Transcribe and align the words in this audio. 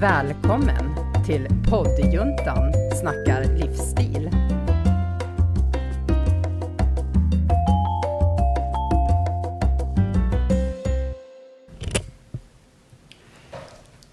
Välkommen 0.00 0.94
till 1.26 1.48
poddjuntan 1.70 2.72
snackar 3.00 3.44
livsstil. 3.44 4.30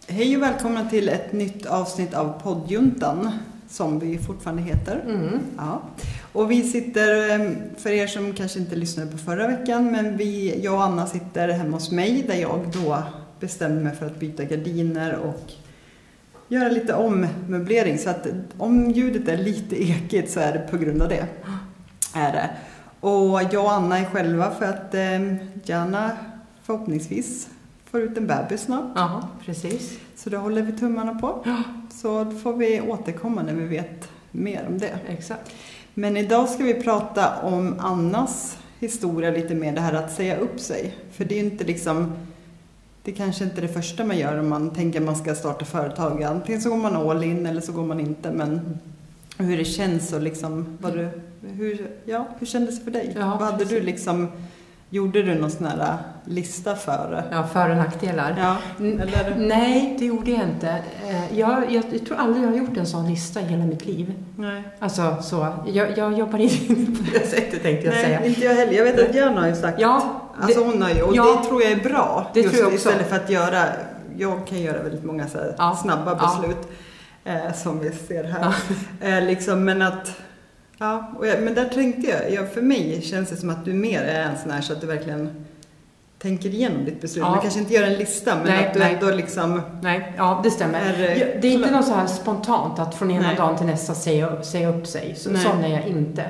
Hej 0.08 0.38
och 0.38 0.44
välkomna 0.44 0.90
till 0.90 1.10
ett 1.10 1.33
nytt 1.33 1.65
avsnitt 1.65 2.13
av 2.13 2.42
poddjuntan 2.44 3.31
som 3.70 4.00
vi 4.00 4.18
fortfarande 4.18 4.62
heter. 4.63 5.02
Mm. 5.06 5.40
Ja. 5.58 5.81
Och 6.34 6.52
vi 6.52 6.63
sitter, 6.63 7.40
eh, 7.40 7.52
för 7.78 7.90
er 7.90 8.08
som 8.08 8.34
kanske 8.34 8.60
inte 8.60 8.76
lyssnade 8.76 9.12
på 9.12 9.18
förra 9.18 9.47
veckan, 9.47 9.92
men 9.92 10.18
vi, 10.18 10.62
jag 10.63 10.74
och 10.74 10.84
Anna 10.84 11.08
sitter 11.08 11.47
hemma 11.47 11.78
hos 11.78 11.92
mig 11.92 12.24
där 12.28 12.36
jag 12.36 12.60
då 12.74 13.04
bestämde 13.40 13.81
mig 13.81 13.96
för 13.96 14.06
att 14.06 14.20
byta 14.20 14.44
gardiner 14.44 15.15
och 15.15 15.54
göra 16.53 16.70
lite 16.70 16.93
ommöblering. 16.93 17.98
Så 17.98 18.09
att 18.09 18.27
om 18.57 18.91
ljudet 18.91 19.27
är 19.27 19.38
lite 19.38 19.84
ekigt 19.84 20.31
så 20.31 20.39
är 20.39 20.53
det 20.53 20.59
på 20.59 20.77
grund 20.77 21.02
av 21.02 21.09
det. 21.09 21.26
Är 22.16 22.31
det. 22.31 22.49
Och 22.99 23.41
jag 23.52 23.66
och 23.66 23.71
Anna 23.71 23.99
är 23.99 24.05
själva 24.05 24.52
för 24.52 24.66
att 24.66 24.93
eh, 24.93 25.35
Jana 25.66 26.12
förhoppningsvis 26.63 27.48
får 27.91 28.02
ut 28.02 28.17
en 28.17 28.27
bebis 28.27 28.62
snart. 28.62 28.91
Ja, 28.95 29.29
precis. 29.45 29.99
Så 30.16 30.29
det 30.29 30.38
håller 30.38 30.62
vi 30.62 30.71
tummarna 30.71 31.20
på. 31.20 31.41
Ja. 31.45 31.63
Så 31.89 32.31
får 32.31 32.54
vi 32.54 32.81
återkomma 32.81 33.43
när 33.43 33.54
vi 33.54 33.65
vet 33.67 34.09
mer 34.31 34.65
om 34.70 34.77
det. 34.77 34.99
Exakt. 35.07 35.51
Men 35.93 36.17
idag 36.17 36.49
ska 36.49 36.63
vi 36.63 36.73
prata 36.73 37.41
om 37.41 37.76
Annas 37.79 38.57
historia 38.79 39.31
lite 39.31 39.55
mer, 39.55 39.73
det 39.73 39.81
här 39.81 39.93
att 39.93 40.12
säga 40.12 40.38
upp 40.38 40.59
sig. 40.59 40.95
För 41.12 41.26
det 41.26 41.35
är 41.35 41.40
ju 41.43 41.45
inte 41.45 41.63
liksom, 41.63 42.13
det 43.03 43.12
är 43.12 43.16
kanske 43.16 43.43
inte 43.43 43.62
det 43.62 43.67
första 43.67 44.03
man 44.03 44.17
gör 44.17 44.39
om 44.39 44.49
man 44.49 44.70
tänker 44.70 44.99
att 44.99 45.05
man 45.05 45.16
ska 45.16 45.35
starta 45.35 45.66
företag. 45.66 46.23
Antingen 46.23 46.62
så 46.62 46.70
går 46.70 46.77
man 46.77 46.95
all 46.95 47.23
in 47.23 47.45
eller 47.45 47.62
så 47.62 47.71
går 47.71 47.84
man 47.85 47.99
inte. 47.99 48.31
Men 48.31 48.79
hur 49.37 49.57
det 49.57 49.65
känns 49.65 50.13
och 50.13 50.21
liksom, 50.21 50.77
vad 50.82 50.93
du, 50.93 51.09
hur, 51.48 51.87
ja, 52.05 52.27
hur 52.40 52.48
kändes 52.48 52.77
det 52.79 52.84
för 52.84 52.91
dig? 52.91 53.13
Ja, 53.20 53.37
vad 53.40 53.51
hade 53.51 53.65
du 53.65 53.81
liksom, 53.81 54.27
gjorde 54.90 55.24
du 55.24 55.35
någon 55.35 55.51
sån 55.51 55.65
här 55.68 55.98
lista 56.26 56.76
för? 56.76 57.24
Ja, 57.31 57.48
för 57.48 57.70
och 57.70 57.77
nackdelar. 57.77 58.35
Ja, 58.40 58.57
eller? 58.79 59.35
Nej, 59.37 59.96
det 59.99 60.05
gjorde 60.05 60.31
jag 60.31 60.41
inte. 60.43 60.70
Eh, 61.09 61.40
Jag, 61.40 61.63
jag, 61.71 61.84
jag 61.91 62.05
tror 62.05 62.18
aldrig 62.18 62.43
jag 62.43 62.49
har 62.49 62.57
gjort 62.57 62.77
en 62.77 62.85
sån 62.85 63.09
lista 63.09 63.41
i 63.41 63.43
hela 63.43 63.65
mitt 63.65 63.85
liv. 63.85 64.14
Nej. 64.38 64.64
Alltså 64.80 65.16
så, 65.22 65.48
jag, 65.68 65.98
jag 65.98 66.18
jobbar 66.20 66.40
inte 66.40 66.66
på 66.92 67.04
det 67.14 67.28
sättet 67.28 67.62
tänkte 67.64 67.86
jag 67.86 67.96
säga. 67.96 68.20
Nej, 68.20 68.30
inte 68.30 68.42
jag 68.46 68.56
heller. 68.56 68.74
Jag 68.74 68.84
vet 68.84 69.09
att 69.09 69.16
Jan 69.16 69.38
har 69.38 69.48
ju 69.48 69.56
sagt 69.56 69.81
Ja, 69.81 70.22
Alltså 70.42 70.64
hon 70.64 70.81
har 70.81 70.89
ju, 70.89 71.02
och 71.02 71.16
ja. 71.16 71.39
det 71.42 71.48
tror 71.50 71.62
jag 71.64 71.72
är 71.72 71.84
bra. 71.89 72.31
Det 72.34 72.39
just 72.39 72.53
tror 72.56 72.64
jag 72.66 72.73
också. 72.73 72.89
Istället 72.89 73.09
för 73.09 73.16
att 73.16 73.30
göra, 73.30 73.64
jag 74.17 74.48
kan 74.48 74.62
göra 74.62 74.84
väldigt 74.84 75.03
många 75.03 75.28
så 75.28 75.38
Ja. 75.58 75.80
snabba 75.84 76.16
beslut. 76.16 76.67
Eh, 77.25 77.53
som 77.53 77.80
vi 77.80 77.92
ser 77.92 78.23
här. 78.23 78.56
Eh, 79.02 79.25
liksom, 79.25 79.66
men 79.66 79.81
att, 79.81 80.12
ja, 80.78 81.14
jag, 81.23 81.42
men 81.42 81.53
där 81.56 81.66
tänkte 81.66 82.12
jag, 82.12 82.31
ja, 82.34 82.45
för 82.53 82.62
mig 82.62 83.02
känns 83.02 83.30
det 83.30 83.36
som 83.36 83.50
att 83.50 83.66
du 83.66 83.73
mer 83.73 84.02
är 84.02 84.23
en 84.23 84.38
sån 84.38 84.52
här 84.52 84.62
så 84.62 84.73
att 84.73 84.81
du 84.81 84.88
verkligen 84.88 85.45
tänker 86.22 86.50
igenom 86.50 86.86
ditt 86.86 87.02
beslut. 87.02 87.23
Ja. 87.25 87.30
Man 87.31 87.42
kanske 87.42 87.59
inte 87.59 87.73
gör 87.73 87.84
en 87.84 87.94
lista, 87.94 88.36
men 88.36 88.45
Nej, 88.45 88.68
att 88.68 88.73
du 88.73 88.80
nej. 88.80 88.94
ändå 88.94 89.16
liksom 89.16 89.62
Nej, 89.81 90.14
ja 90.18 90.40
det 90.44 90.52
stämmer. 90.52 90.80
är 90.80 91.09
eh, 91.09 91.18
Ja, 91.20 91.25
det 91.42 91.47
är 91.47 91.52
inte 91.52 91.72
något 91.72 91.86
så 91.88 91.94
här 91.94 92.08
spontant 92.08 92.80
att 92.80 92.95
från 92.95 93.12
ena 93.12 93.28
Nej. 93.28 93.36
dagen 93.36 93.58
till 93.58 93.66
nästa 93.66 93.95
säga, 93.95 94.44
säga 94.44 94.70
upp 94.70 94.88
sig. 94.88 95.16
Så, 95.18 95.30
Nej. 95.30 95.44
sån 95.44 95.64
är 95.64 95.70
jag 95.70 95.88
inte. 95.88 96.25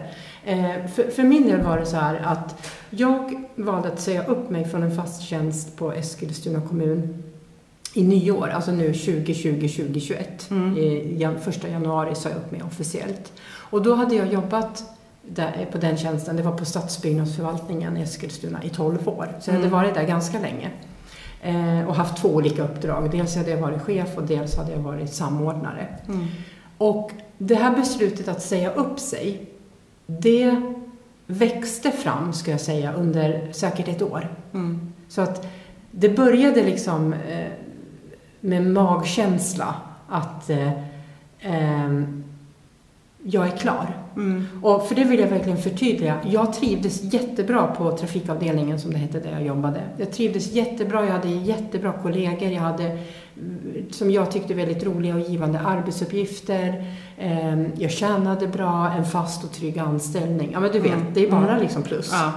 Eh, 0.45 0.87
för, 0.95 1.11
för 1.11 1.23
min 1.23 1.47
del 1.47 1.61
var 1.61 1.77
det 1.79 1.85
så 1.85 1.97
här 1.97 2.21
att 2.23 2.69
jag 2.89 3.43
valde 3.55 3.87
att 3.87 3.99
säga 3.99 4.25
upp 4.25 4.49
mig 4.49 4.65
från 4.65 4.83
en 4.83 4.95
fast 4.95 5.21
tjänst 5.21 5.77
på 5.77 5.93
Eskilstuna 5.93 6.61
kommun 6.61 7.23
i 7.93 8.03
nyår, 8.03 8.47
alltså 8.47 8.71
nu 8.71 8.91
2020-2021. 8.91 10.15
Mm. 10.51 10.77
I 10.77 11.15
jan, 11.17 11.39
första 11.39 11.67
januari 11.67 12.15
sa 12.15 12.29
jag 12.29 12.37
upp 12.37 12.51
mig 12.51 12.63
officiellt. 12.63 13.33
Och 13.45 13.81
då 13.81 13.95
hade 13.95 14.15
jag 14.15 14.33
jobbat 14.33 14.83
där, 15.21 15.67
på 15.71 15.77
den 15.77 15.97
tjänsten, 15.97 16.35
det 16.35 16.43
var 16.43 16.57
på 16.57 16.65
stadsbyggnadsförvaltningen 16.65 17.97
i 17.97 18.01
Eskilstuna 18.01 18.63
i 18.63 18.69
12 18.69 19.07
år. 19.09 19.27
Så 19.39 19.49
jag 19.49 19.53
hade 19.53 19.67
Mm. 19.67 19.79
varit 19.79 19.93
där 19.93 20.03
ganska 20.03 20.39
länge. 20.39 20.69
Eh, 21.41 21.87
och 21.87 21.95
haft 21.95 22.17
två 22.17 22.29
olika 22.29 22.63
uppdrag. 22.63 23.11
Dels 23.11 23.35
hade 23.35 23.51
jag 23.51 23.57
varit 23.57 23.81
chef 23.81 24.17
och 24.17 24.23
dels 24.23 24.57
hade 24.57 24.71
jag 24.71 24.79
varit 24.79 25.13
samordnare. 25.13 25.87
Mm. 26.07 26.27
Och 26.77 27.11
det 27.37 27.55
här 27.55 27.75
beslutet 27.75 28.27
att 28.27 28.41
säga 28.41 28.71
upp 28.73 28.99
sig, 28.99 29.49
det 30.05 30.61
växte 31.27 31.91
fram, 31.91 32.33
ska 32.33 32.51
jag 32.51 32.61
säga, 32.61 32.93
under 32.93 33.51
säkert 33.51 33.87
ett 33.87 34.01
år. 34.01 34.27
Mm. 34.53 34.93
Så 35.07 35.21
att 35.21 35.47
det 35.91 36.09
började 36.09 36.63
liksom 36.63 37.13
eh, 37.13 37.47
med 38.39 38.67
magkänsla 38.67 39.75
att 40.09 40.49
eh, 40.49 40.71
ehm, 41.39 42.23
jag 43.23 43.47
är 43.47 43.57
klar. 43.57 43.97
Mm. 44.15 44.45
Och 44.61 44.87
för 44.87 44.95
det 44.95 45.03
vill 45.03 45.19
jag 45.19 45.27
verkligen 45.27 45.57
förtydliga. 45.57 46.19
Jag 46.25 46.53
trivdes 46.53 47.13
jättebra 47.13 47.67
på 47.67 47.97
trafikavdelningen 47.97 48.79
som 48.79 48.91
det 48.91 48.97
hette 48.97 49.19
där 49.19 49.31
jag 49.31 49.45
jobbade. 49.45 49.81
Jag 49.97 50.11
trivdes 50.11 50.51
jättebra, 50.51 51.05
jag 51.05 51.11
hade 51.11 51.27
jättebra 51.27 51.93
kollegor, 52.01 52.51
jag 52.51 52.61
hade 52.61 52.97
som 53.91 54.11
jag 54.11 54.31
tyckte 54.31 54.53
väldigt 54.53 54.83
roliga 54.83 55.15
och 55.15 55.21
givande 55.21 55.59
arbetsuppgifter. 55.59 56.85
Ehm, 57.19 57.67
Jag 57.77 57.91
tjänade 57.91 58.47
bra, 58.47 58.91
en 58.97 59.05
fast 59.05 59.43
och 59.43 59.51
trygg 59.51 59.79
anställning. 59.79 60.49
Ja 60.53 60.59
men 60.59 60.71
du 60.71 60.79
vet, 60.79 60.93
Mm. 60.93 61.05
det 61.13 61.27
är 61.27 61.31
bara 61.31 61.49
Mm. 61.49 61.61
liksom 61.61 61.83
plus. 61.83 62.11
Ja. 62.13 62.31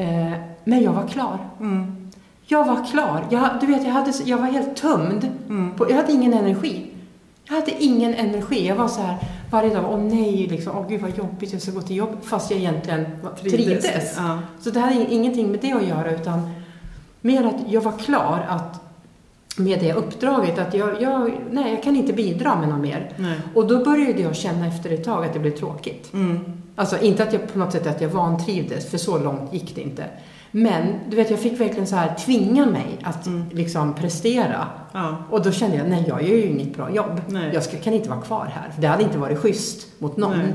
Eh, 0.00 0.32
Men 0.64 0.82
jag 0.82 0.92
var 0.92 1.06
klar. 1.08 1.38
Mm. 1.60 2.10
Jag 2.46 2.64
var 2.66 2.86
klar. 2.90 3.24
Jag, 3.30 3.48
du 3.60 3.66
vet, 3.66 3.84
jag, 3.84 3.90
hade, 3.92 4.12
jag 4.24 4.38
var 4.38 4.46
helt 4.46 4.76
tömd. 4.76 5.28
Mm. 5.48 5.72
På, 5.74 5.90
jag 5.90 5.96
hade 5.96 6.12
ingen 6.12 6.34
energi. 6.34 6.86
Jag 7.44 7.54
hade 7.54 7.84
ingen 7.84 8.14
energi. 8.14 8.66
Jag 8.68 8.76
var 8.76 8.88
så 8.88 9.00
här 9.00 9.16
varje 9.50 9.74
dag, 9.74 9.84
åh 9.92 9.98
nej, 9.98 10.46
liksom, 10.46 10.76
åh 10.76 10.88
gud 10.88 11.00
vad 11.00 11.18
jobbigt, 11.18 11.52
jag 11.52 11.62
ska 11.62 11.70
gå 11.72 11.80
till 11.80 11.96
jobb. 11.96 12.16
Fast 12.22 12.50
jag 12.50 12.60
egentligen 12.60 13.06
trivdes. 13.40 14.14
Ja. 14.16 14.38
Så 14.60 14.70
det 14.70 14.80
hade 14.80 14.94
in- 14.94 15.06
ingenting 15.10 15.50
med 15.50 15.60
det 15.60 15.72
att 15.72 15.86
göra, 15.88 16.10
utan 16.14 16.50
mer 17.20 17.44
att 17.46 17.72
jag 17.72 17.80
var 17.80 17.92
klar 17.92 18.44
att 18.48 18.85
med 19.56 19.80
det 19.80 19.92
uppdraget 19.94 20.58
att 20.58 20.74
jag, 20.74 21.02
jag, 21.02 21.30
nej, 21.50 21.70
jag 21.74 21.82
kan 21.82 21.96
inte 21.96 22.12
bidra 22.12 22.56
med 22.60 22.68
något 22.68 22.80
mer. 22.80 23.12
Nej. 23.16 23.38
Och 23.54 23.66
då 23.66 23.84
började 23.84 24.22
jag 24.22 24.36
känna 24.36 24.66
efter 24.66 24.90
ett 24.90 25.04
tag 25.04 25.24
att 25.24 25.32
det 25.32 25.38
blev 25.38 25.50
tråkigt. 25.50 26.12
Mm. 26.12 26.38
Alltså 26.76 26.98
inte 27.00 27.22
att 27.22 27.32
jag 27.32 27.52
på 27.52 27.58
något 27.58 27.72
sätt 27.72 27.86
att 27.86 28.00
jag 28.00 28.08
vantrivdes, 28.08 28.90
för 28.90 28.98
så 28.98 29.18
långt 29.18 29.52
gick 29.54 29.74
det 29.74 29.80
inte. 29.80 30.04
Men 30.50 30.82
du 31.08 31.16
vet, 31.16 31.30
jag 31.30 31.40
fick 31.40 31.60
verkligen 31.60 31.86
så 31.86 31.96
här 31.96 32.14
tvinga 32.14 32.66
mig 32.66 32.98
att 33.02 33.26
Mm. 33.26 33.44
liksom 33.52 33.94
prestera. 33.94 34.66
Ja. 34.92 35.16
Och 35.30 35.42
då 35.42 35.50
kände 35.52 35.76
jag, 35.76 35.88
nej 35.88 36.04
jag 36.08 36.22
gör 36.22 36.36
ju 36.36 36.46
inget 36.46 36.76
bra 36.76 36.90
jobb. 36.90 37.20
Nej. 37.28 37.50
Jag 37.54 37.62
ska, 37.62 37.76
kan 37.76 37.94
inte 37.94 38.08
vara 38.08 38.20
kvar 38.20 38.50
här. 38.54 38.70
För 38.74 38.82
det 38.82 38.88
hade 38.88 39.02
inte 39.02 39.18
varit 39.18 39.38
schysst 39.38 39.86
mot 40.00 40.16
någon. 40.16 40.38
Nej. 40.38 40.52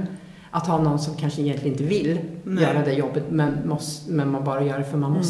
Att 0.51 0.67
ha 0.67 0.77
någon 0.77 0.99
som 0.99 1.15
kanske 1.15 1.41
egentligen 1.41 1.71
inte 1.73 1.83
vill 1.83 2.19
göra 2.59 2.85
det 2.85 2.93
jobbet, 2.93 3.23
men, 3.29 3.57
måste, 3.65 4.11
men 4.11 4.31
man 4.31 4.43
bara 4.43 4.63
gör 4.63 4.77
det 4.79 4.85
för 4.85 4.97
man 4.97 5.11
Mm. 5.11 5.23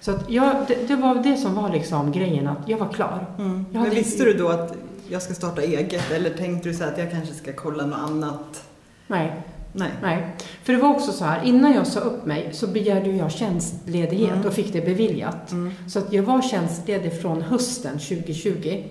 Så 0.00 0.10
att 0.10 0.30
jag, 0.30 0.56
det, 0.68 0.88
det 0.88 0.96
var 0.96 1.14
det 1.14 1.36
som 1.36 1.54
var 1.54 1.68
liksom 1.72 2.12
grejen, 2.12 2.46
att 2.48 2.68
jag 2.68 2.78
var 2.78 2.88
klar. 2.88 3.26
Mm. 3.38 3.50
Jag 3.50 3.64
Men 3.72 3.82
hade- 3.82 3.94
visste 3.94 4.24
du 4.24 4.32
då 4.34 4.48
att 4.48 4.74
jag 5.08 5.22
ska 5.22 5.34
starta 5.34 5.62
eget 5.62 6.10
eller 6.10 6.30
tänkte 6.30 6.68
du 6.68 6.74
så 6.74 6.84
att 6.84 6.98
jag 6.98 7.10
kanske 7.10 7.34
ska 7.34 7.52
kolla 7.52 7.86
något 7.86 7.98
annat? 7.98 8.64
Nej, 9.06 9.32
Nej. 9.72 9.90
nej. 10.02 10.26
För 10.62 10.72
det 10.72 10.78
var 10.78 10.88
också 10.88 11.12
så 11.12 11.24
här, 11.24 11.42
innan 11.44 11.72
jag 11.72 11.86
sa 11.86 12.00
upp 12.00 12.26
mig 12.26 12.48
så 12.52 12.66
begärde 12.66 13.10
jag 13.10 13.30
tjänstledighet 13.32 14.32
Mm. 14.34 14.46
och 14.46 14.52
fick 14.52 14.72
det 14.72 14.80
beviljat. 14.80 15.50
Mm. 15.52 15.72
Så 15.88 15.98
att 15.98 16.12
jag 16.12 16.22
var 16.22 16.42
tjänstledig 16.42 17.20
från 17.20 17.42
hösten 17.42 17.92
2020 17.98 18.82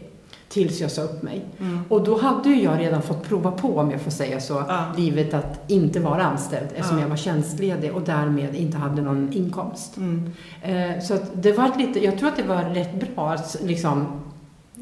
tills 0.50 0.82
jag 0.82 0.92
sa 0.92 1.02
upp 1.02 1.24
mig. 1.24 1.46
Mm. 1.60 1.80
Och 1.90 2.04
då 2.04 2.18
hade 2.18 2.50
ju 2.50 2.64
jag 2.64 2.80
redan 2.80 3.02
fått 3.02 3.24
prova 3.30 3.52
på, 3.52 3.78
om 3.78 3.92
jag 3.92 4.02
får 4.02 4.12
säga 4.12 4.40
så, 4.40 4.64
Ja. 4.68 4.84
livet 4.98 5.34
att 5.34 5.60
inte 5.72 6.00
vara 6.00 6.24
anställd 6.24 6.68
eftersom 6.76 6.98
Ja. 6.98 7.04
jag 7.04 7.10
var 7.10 7.16
tjänstledig 7.18 7.96
och 7.96 8.02
därmed 8.02 8.56
inte 8.56 8.78
hade 8.78 9.02
någon 9.02 9.34
inkomst. 9.34 9.98
Mm. 9.98 10.32
Eh, 10.62 11.02
så 11.04 11.18
det 11.34 11.52
var 11.52 11.72
lite, 11.78 12.06
jag 12.06 12.18
tror 12.20 12.30
att 12.30 12.38
det 12.38 12.44
var 12.44 12.64
rätt 12.64 13.16
bra 13.16 13.30
att 13.32 13.58
liksom 13.64 14.06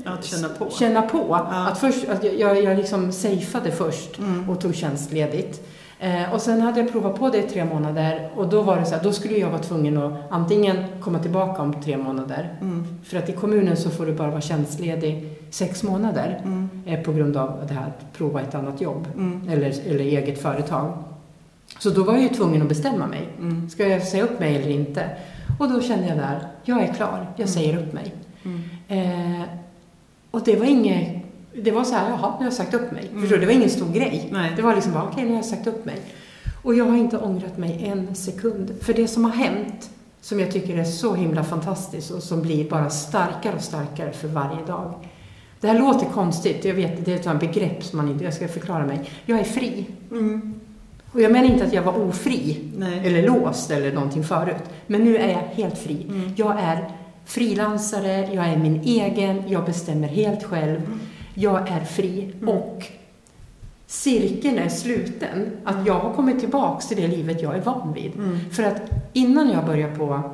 Att 0.06 0.26
känna 0.26 0.50
på. 0.50 0.70
känna 0.70 1.02
på. 1.02 1.26
Ja. 1.30 1.68
Att 1.72 1.78
först, 1.78 2.10
att 2.10 2.24
jag, 2.24 2.40
jag, 2.40 2.64
jag 2.64 2.78
liksom 2.78 3.12
safeade 3.12 3.72
först 3.72 4.20
Mm. 4.20 4.50
och 4.50 4.60
tog 4.62 4.76
tjänstledigt. 4.76 5.62
Eh, 6.00 6.34
och 6.34 6.42
sen 6.42 6.62
hade 6.62 6.80
jag 6.80 6.92
provat 6.92 7.16
på 7.20 7.30
det 7.30 7.38
i 7.38 7.42
tre 7.42 7.66
månader 7.66 8.30
och 8.36 8.48
då 8.50 8.62
var 8.62 8.78
det 8.78 8.86
så 8.86 8.96
här, 8.96 9.04
då 9.04 9.12
skulle 9.12 9.38
jag 9.38 9.50
vara 9.50 9.62
tvungen 9.62 9.98
att 9.98 10.14
antingen 10.30 10.84
komma 11.02 11.20
tillbaka 11.20 11.62
om 11.62 11.82
tre 11.82 11.98
månader. 11.98 12.58
Mm. 12.62 12.88
För 13.04 13.18
att 13.18 13.30
i 13.30 13.32
kommunen 13.34 13.78
så 13.78 13.90
får 13.90 14.06
du 14.06 14.14
bara 14.14 14.30
vara 14.30 14.42
tjänstledig 14.42 15.35
sex 15.50 15.84
månader 15.84 16.42
Mm. 16.44 16.70
eh, 16.86 17.00
på 17.02 17.14
grund 17.14 17.38
av 17.38 17.64
det 17.68 17.74
här 17.74 17.88
att 17.88 18.14
prova 18.18 18.42
ett 18.42 18.56
annat 18.56 18.82
jobb 18.82 19.08
Mm. 19.16 19.50
eller, 19.50 19.90
eller 19.90 20.00
eget 20.06 20.42
företag. 20.42 20.94
Så 21.80 21.90
då 21.90 22.04
var 22.04 22.14
jag 22.14 22.22
ju 22.24 22.30
tvungen 22.30 22.62
att 22.62 22.68
bestämma 22.70 23.08
mig. 23.08 23.28
Mm. 23.40 23.70
Ska 23.70 23.88
jag 23.88 24.04
säga 24.04 24.24
upp 24.24 24.40
mig 24.40 24.56
eller 24.56 24.70
inte? 24.70 25.10
Och 25.60 25.70
då 25.72 25.82
kände 25.82 26.08
jag 26.08 26.18
där, 26.18 26.48
jag 26.64 26.82
är 26.84 26.94
klar, 26.94 27.18
jag 27.36 27.40
Mm. 27.40 27.48
säger 27.48 27.78
upp 27.78 27.94
mig. 27.94 28.14
Mm. 28.46 28.62
Eh, 28.88 29.46
och 30.32 30.42
det 30.46 30.56
var 30.56 30.66
inget, 30.66 31.22
det 31.64 31.72
var 31.72 31.84
så 31.84 31.96
här, 31.96 32.10
jaha, 32.10 32.30
nu 32.32 32.38
har 32.38 32.44
jag 32.44 32.54
sagt 32.54 32.74
upp 32.74 32.92
mig. 32.92 33.08
Mm. 33.10 33.22
Förstår 33.22 33.36
du? 33.36 33.42
Det 33.42 33.46
var 33.48 33.54
ingen 33.54 33.70
stor 33.70 33.94
grej. 33.94 34.30
Nej. 34.32 34.54
Det 34.56 34.62
var 34.62 34.76
liksom 34.76 34.94
bara, 34.94 35.04
okej, 35.04 35.24
nu 35.24 35.30
har 35.30 35.36
jag 35.36 35.46
sagt 35.46 35.68
upp 35.68 35.86
mig. 35.86 35.98
Och 36.64 36.76
jag 36.76 36.86
har 36.86 36.98
inte 36.98 37.18
ångrat 37.18 37.58
mig 37.58 37.86
en 37.86 38.16
sekund. 38.16 38.72
För 38.82 38.94
det 38.94 39.08
som 39.08 39.24
har 39.26 39.32
hänt, 39.32 39.90
som 40.22 40.40
jag 40.40 40.52
tycker 40.52 40.78
är 40.78 40.84
så 40.84 41.14
himla 41.16 41.44
fantastiskt 41.44 42.12
och 42.12 42.24
som 42.24 42.42
blir 42.42 42.70
bara 42.70 42.90
starkare 42.90 43.56
och 43.56 43.62
starkare 43.62 44.12
för 44.12 44.28
varje 44.28 44.66
dag. 44.66 44.94
Det 45.62 45.68
här 45.68 45.80
låter 45.80 46.06
konstigt, 46.06 46.66
jag 46.66 46.74
vet, 46.74 47.06
det 47.06 47.26
är 47.28 47.34
ett 47.34 47.40
begrepp 47.40 47.84
som 47.84 47.98
man 47.98 48.10
inte, 48.10 48.24
jag 48.24 48.34
ska 48.34 48.48
förklara 48.48 48.86
mig. 48.86 49.00
Jag 49.26 49.40
är 49.40 49.44
fri. 49.44 49.86
Mm. 50.12 50.54
Och 51.12 51.22
jag 51.22 51.32
menar 51.32 51.46
inte 51.50 51.66
att 51.66 51.74
jag 51.74 51.82
var 51.82 52.02
ofri, 52.02 52.58
Nej. 52.78 53.08
eller 53.08 53.28
låst 53.28 53.72
eller 53.72 53.94
någonting 53.94 54.24
förut. 54.24 54.64
Men 54.88 55.04
nu 55.04 55.18
är 55.18 55.30
jag 55.30 55.40
helt 55.40 55.78
fri. 55.78 56.06
Mm. 56.10 56.34
Jag 56.36 56.60
är 56.60 56.90
frilansare, 57.26 58.34
jag 58.34 58.46
är 58.48 58.58
min 58.58 58.82
egen, 58.82 59.44
jag 59.48 59.66
bestämmer 59.66 60.08
helt 60.08 60.44
själv. 60.44 60.82
Jag 61.34 61.70
är 61.70 61.84
fri 61.84 62.32
Mm. 62.42 62.50
och 62.50 62.84
cirkeln 63.88 64.58
är 64.60 64.70
sluten. 64.70 65.52
Att 65.64 65.88
jag 65.88 66.00
har 66.00 66.14
kommit 66.14 66.40
tillbaks 66.40 66.88
till 66.88 66.98
det 66.98 67.08
livet 67.08 67.42
jag 67.42 67.56
är 67.56 67.62
van 67.62 67.94
vid. 67.94 68.16
Mm. 68.16 68.40
För 68.52 68.64
att 68.64 68.82
innan 69.14 69.50
jag 69.50 69.66
började 69.66 69.96
på 69.96 70.32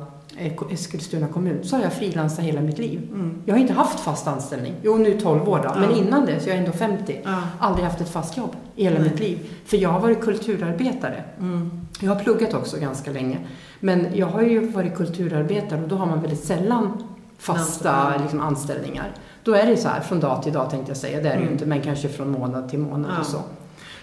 Eskilstuna 0.70 1.28
kommun 1.28 1.58
så 1.64 1.76
har 1.76 1.82
jag 1.82 1.92
frilansat 1.92 2.44
hela 2.44 2.60
mitt 2.60 2.78
liv. 2.78 3.08
Mm. 3.12 3.42
Jag 3.46 3.54
har 3.54 3.60
inte 3.60 3.72
haft 3.72 4.00
fast 4.00 4.26
anställning. 4.26 4.74
Jo, 4.82 4.96
nu 4.96 5.20
12 5.20 5.48
år 5.48 5.60
då. 5.74 5.80
Men 5.80 5.90
Ja. 5.90 5.96
innan 5.96 6.26
det, 6.26 6.40
så 6.40 6.48
jag 6.48 6.56
är 6.56 6.60
ändå 6.60 6.72
50. 6.72 7.20
Ja. 7.24 7.42
Aldrig 7.58 7.84
haft 7.86 8.00
ett 8.00 8.08
fast 8.08 8.36
jobb 8.36 8.56
i 8.76 8.84
hela 8.84 9.00
mitt 9.00 9.20
liv. 9.20 9.38
För 9.64 9.76
jag 9.76 9.88
har 9.88 10.00
varit 10.00 10.20
kulturarbetare. 10.20 11.24
Mm. 11.40 11.70
Jag 12.00 12.14
har 12.14 12.20
pluggat 12.20 12.54
också 12.54 12.78
ganska 12.80 13.10
länge. 13.10 13.38
Men 13.80 14.06
jag 14.14 14.26
har 14.26 14.42
ju 14.42 14.68
varit 14.70 14.94
kulturarbetare 14.96 15.82
och 15.82 15.88
då 15.88 15.96
har 15.96 16.06
man 16.06 16.20
väldigt 16.20 16.44
sällan 16.44 17.02
fasta 17.38 18.16
liksom, 18.22 18.40
anställningar. 18.40 19.12
Då 19.44 19.54
är 19.54 19.66
det 19.66 19.76
så 19.76 19.88
här 19.88 20.00
från 20.00 20.20
dag 20.20 20.42
till 20.42 20.52
dag 20.52 20.70
tänkte 20.70 20.90
jag 20.90 20.96
säga. 20.96 21.20
Det 21.20 21.28
är 21.28 21.32
det 21.32 21.38
ju 21.38 21.42
Mm. 21.42 21.52
inte, 21.52 21.66
men 21.66 21.80
kanske 21.80 22.08
från 22.08 22.30
månad 22.30 22.68
till 22.68 22.78
månad 22.78 23.10
och 23.20 23.26
så. 23.26 23.38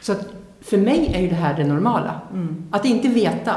Så 0.02 0.12
att 0.12 0.28
för 0.62 0.78
mig 0.78 1.12
är 1.16 1.22
ju 1.22 1.28
det 1.30 1.36
här 1.36 1.54
det 1.58 1.64
normala. 1.64 2.22
Mm. 2.34 2.64
Att 2.72 2.86
inte 2.86 3.08
veta 3.08 3.54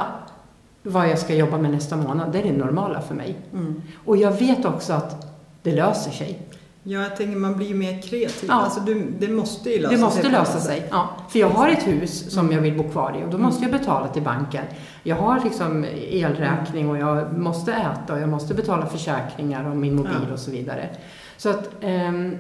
vad 0.83 1.09
jag 1.09 1.19
ska 1.19 1.35
jobba 1.35 1.59
med 1.59 1.71
nästa 1.71 1.97
månad, 1.97 2.33
det 2.33 2.39
är 2.39 2.43
det 2.43 2.53
normala 2.53 3.01
för 3.01 3.15
mig. 3.15 3.37
Mm. 3.53 3.83
Och 4.05 4.17
jag 4.17 4.33
vet 4.33 4.65
också 4.65 4.93
att 4.93 5.27
det 5.63 5.75
löser 5.75 6.11
sig. 6.11 6.39
Ja, 6.85 7.01
jag 7.03 7.17
tänker 7.17 7.37
man 7.39 7.57
blir 7.57 7.67
ju 7.67 7.75
mer 7.75 8.03
kreativ. 8.03 8.49
Ja. 8.49 8.55
Alltså, 8.55 8.81
du, 8.81 9.07
det 9.19 9.29
måste 9.29 9.71
ju 9.71 9.79
lösa 9.81 9.95
Det 9.95 10.01
måste 10.01 10.23
sig. 10.23 10.31
lösa 10.31 10.61
sig. 10.61 10.89
Ja. 10.91 11.09
För 11.29 11.39
jag 11.39 11.49
har 11.51 11.69
ett 11.69 11.87
hus 11.87 12.31
som 12.31 12.41
Mm. 12.47 12.55
jag 12.57 12.63
vill 12.63 12.77
bo 12.83 12.91
kvar 12.91 13.17
i 13.23 13.25
och 13.27 13.31
då 13.31 13.39
måste 13.39 13.63
jag 13.65 13.73
betala 13.73 14.09
till 14.09 14.23
banken. 14.23 14.65
Jag 15.03 15.17
har 15.17 15.41
liksom 15.45 15.85
elräkning 16.11 16.91
och 16.91 16.99
jag 16.99 17.39
måste 17.39 17.73
äta 17.73 18.13
och 18.15 18.21
jag 18.21 18.29
måste 18.29 18.55
betala 18.55 18.87
försäkringar 18.87 19.71
och 19.71 19.77
min 19.77 19.95
mobil 19.95 20.13
Ja. 20.29 20.33
och 20.33 20.39
så 20.39 20.51
vidare. 20.51 20.89
Så 21.37 21.49
att 21.51 21.71
ehm, 21.81 22.37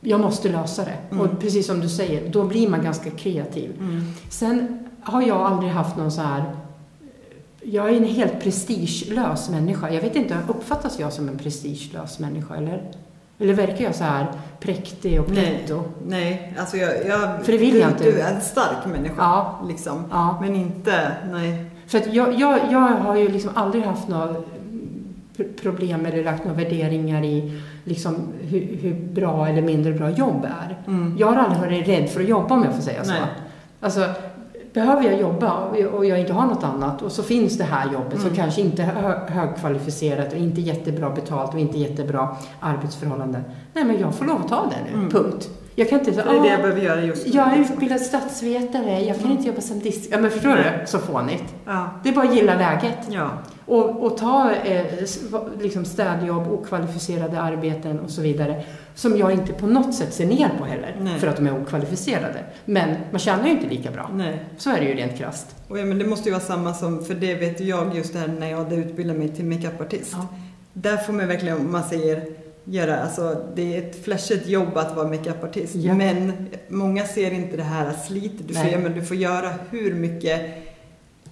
jag 0.00 0.20
måste 0.20 0.48
lösa 0.48 0.84
det. 0.84 0.96
Mm. 1.14 1.20
Och 1.20 1.40
precis 1.40 1.66
som 1.66 1.80
du 1.80 1.88
säger, 1.88 2.28
då 2.32 2.44
blir 2.44 2.68
man 2.68 2.82
ganska 2.84 3.10
kreativ. 3.10 3.70
Mm. 3.78 4.02
Sen 4.30 4.88
har 5.02 5.22
jag 5.22 5.36
aldrig 5.40 5.72
haft 5.72 5.96
någon 5.96 6.10
så 6.12 6.20
här 6.22 6.44
jag 7.70 7.90
är 7.90 7.96
en 7.96 8.04
helt 8.04 8.40
prestigelös 8.40 9.48
människa. 9.50 9.90
Jag 9.90 10.00
vet 10.02 10.16
inte, 10.16 10.38
uppfattas 10.48 10.98
jag 10.98 11.12
som 11.12 11.28
en 11.28 11.38
prestigelös 11.38 12.18
människa 12.18 12.54
eller? 12.56 12.82
Eller 13.38 13.54
verkar 13.54 13.84
jag 13.84 13.94
så 13.94 14.04
här 14.04 14.26
präktig 14.60 15.20
och 15.20 15.30
Nej. 15.30 15.56
pretto? 15.58 15.84
Nej, 16.06 16.54
alltså 16.58 16.76
jag... 16.76 17.06
jag 17.06 17.44
För 17.44 17.52
det 17.52 17.58
vill 17.58 17.72
du, 17.74 17.78
jag 17.78 17.90
inte. 17.90 18.04
Du 18.04 18.20
är 18.20 18.34
en 18.34 18.40
stark 18.40 18.86
människa, 18.86 19.14
Ja. 19.18 19.60
liksom. 19.68 20.04
Ja. 20.10 20.38
Men 20.40 20.54
inte, 20.54 21.12
nej. 21.32 21.64
För 21.86 21.98
att 21.98 22.14
jag, 22.14 22.40
jag, 22.40 22.58
jag 22.70 22.80
har 22.80 23.16
ju 23.16 23.28
liksom 23.28 23.50
aldrig 23.54 23.84
haft 23.84 24.08
några 24.08 24.34
pr- 25.36 25.60
problem 25.62 26.06
eller 26.06 26.24
lagt 26.24 26.44
några 26.44 26.56
värderingar 26.58 27.24
i 27.24 27.62
liksom 27.84 28.28
hur, 28.40 28.76
hur 28.80 28.94
bra 28.94 29.48
eller 29.48 29.62
mindre 29.62 29.92
bra 29.92 30.10
jobb 30.10 30.44
är. 30.44 30.76
Mm. 30.86 31.16
Jag 31.18 31.26
har 31.26 31.36
aldrig 31.36 31.60
varit 31.60 31.88
rädd 31.88 32.10
för 32.10 32.20
att 32.20 32.28
jobba 32.28 32.54
om 32.54 32.64
jag 32.64 32.74
får 32.74 32.82
säga 32.82 33.04
så. 33.04 33.10
Nej. 33.10 33.20
Alltså, 33.80 34.00
behöver 34.76 35.02
jag 35.10 35.20
jobba 35.20 35.52
och 35.92 36.06
jag- 36.06 36.20
inte 36.20 36.32
har 36.32 36.46
något 36.46 36.64
annat 36.64 37.02
och 37.02 37.12
så 37.12 37.22
finns 37.22 37.58
det 37.58 37.64
här 37.64 37.92
jobbet 37.92 38.12
Mm. 38.14 38.26
som 38.26 38.36
kanske 38.36 38.60
inte 38.60 38.82
är 38.82 38.86
hö- 38.86 39.26
högkvalificerat 39.28 40.32
och 40.32 40.38
inte 40.38 40.60
jättebra 40.60 41.10
betalt 41.10 41.54
och 41.54 41.60
inte 41.60 41.78
jättebra 41.78 42.36
arbetsförhållanden. 42.60 43.42
Nej, 43.74 43.84
men 43.84 44.00
jag 44.00 44.14
får 44.14 44.24
lov 44.24 44.40
att 44.40 44.48
ta 44.48 44.62
det 44.70 44.90
nu. 44.92 44.98
Mm. 44.98 45.10
Punkt. 45.10 45.48
Jag 45.74 45.88
kan 45.90 45.98
inte 45.98 46.12
säga, 46.12 46.24
det 46.24 46.30
är 46.30 46.34
det 46.42 46.48
"Ah, 46.48 46.50
jag 46.50 46.60
behöver 46.60 46.80
göra 46.80 47.00
just 47.02 47.26
nu. 47.26 47.32
jag 47.34 47.52
är 47.52 47.56
utbildad 47.60 48.00
statsvetare, 48.00 49.00
jag 49.00 49.16
kan 49.16 49.24
Mm. 49.24 49.36
inte 49.36 49.48
jobba 49.48 49.60
som 49.60 49.78
disk... 49.80 50.08
Ja, 50.12 50.18
men 50.18 50.30
förstår 50.30 50.50
du? 50.56 50.86
Så 50.86 50.98
fånigt. 50.98 51.54
Ja. 51.66 51.86
Det 52.02 52.08
är 52.08 52.14
bara 52.14 52.28
att 52.28 52.34
gilla 52.36 52.54
läget. 52.54 52.98
Ja. 53.10 53.30
Och, 53.66 54.02
och 54.04 54.16
ta 54.16 54.50
eh, 54.52 54.86
liksom 55.60 55.84
städjobb, 55.84 56.52
okvalificerade 56.52 57.40
arbeten 57.40 58.00
och 58.00 58.10
så 58.10 58.22
vidare. 58.22 58.62
Som 58.96 59.18
jag 59.18 59.32
inte 59.32 59.52
på 59.52 59.66
något 59.66 59.94
sätt 59.94 60.14
ser 60.14 60.26
ner 60.26 60.50
på 60.58 60.64
heller. 60.64 60.96
Nej. 61.00 61.18
För 61.18 61.26
att 61.26 61.36
de 61.36 61.46
är 61.46 61.60
okvalificerade. 61.60 62.44
Men 62.64 62.96
man 63.10 63.18
tjänar 63.18 63.46
ju 63.46 63.50
inte 63.50 63.66
lika 63.66 63.90
bra. 63.90 64.10
Nej. 64.14 64.44
Så 64.56 64.70
är 64.70 64.80
det 64.80 64.86
ju 64.86 64.94
rent 64.94 65.18
krasst. 65.18 65.56
Och 65.68 65.78
ja, 65.78 65.84
men 65.84 65.98
det 65.98 66.06
måste 66.06 66.28
ju 66.28 66.32
vara 66.32 66.44
samma 66.44 66.74
som, 66.74 67.04
för 67.04 67.14
det 67.14 67.34
vet 67.34 67.60
jag 67.60 67.96
just 67.96 68.12
det 68.12 68.18
här 68.18 68.28
när 68.28 68.50
jag 68.50 68.56
hade 68.56 68.76
utbildat 68.76 69.16
mig 69.16 69.28
till 69.28 69.44
makeupartist. 69.44 70.12
Ja. 70.12 70.26
Där 70.72 70.96
får 70.96 71.12
man 71.12 71.28
verkligen, 71.28 71.56
om 71.56 71.72
man 71.72 71.84
säger, 71.84 72.22
göra, 72.64 72.96
alltså 72.96 73.44
det 73.54 73.76
är 73.76 73.78
ett 73.78 74.04
flashigt 74.04 74.48
jobb 74.48 74.76
att 74.76 74.96
vara 74.96 75.08
makeupartist. 75.08 75.74
Ja. 75.74 75.94
Men 75.94 76.32
många 76.68 77.04
ser 77.04 77.30
inte 77.30 77.56
det 77.56 77.62
här 77.62 77.92
slitet. 78.06 78.48
Du 78.48 78.54
säger, 78.54 78.78
men 78.78 78.92
du 78.92 79.04
får 79.04 79.16
göra 79.16 79.50
hur 79.70 79.94
mycket 79.94 80.40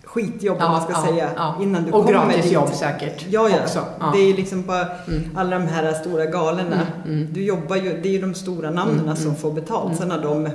skitjobb 0.05 0.57
om 0.63 0.71
man 0.73 0.83
ska 0.83 0.93
ja, 0.93 1.03
säga 1.07 1.29
ja. 1.37 1.55
innan 1.63 1.85
du 1.85 1.93
Och 1.93 2.07
kommer 2.07 2.27
gratisjobb 2.33 2.67
dit. 2.69 2.77
säkert. 2.77 3.27
Ja, 3.31 3.49
ja. 3.49 3.57
Också. 3.63 3.85
Ja. 4.01 4.11
Det 4.15 4.19
är 4.19 4.27
ju 4.27 4.37
liksom 4.37 4.63
bara 4.63 4.87
Mm. 5.07 5.23
alla 5.37 5.59
de 5.59 5.67
här 5.67 5.93
stora 5.93 6.27
galorna. 6.27 6.63
Mm, 7.05 7.19
mm. 7.19 7.29
Du 7.33 7.45
jobbar 7.45 7.77
ju, 7.77 8.01
det 8.03 8.09
är 8.09 8.13
ju 8.13 8.21
de 8.21 8.35
stora 8.35 8.71
namnen 8.71 9.01
Mm, 9.01 9.17
som 9.17 9.27
mm. 9.27 9.37
får 9.37 9.53
betalt. 9.53 9.87
Mm. 9.87 9.97
Sen 9.99 10.11
har 10.11 10.19
de 10.19 10.49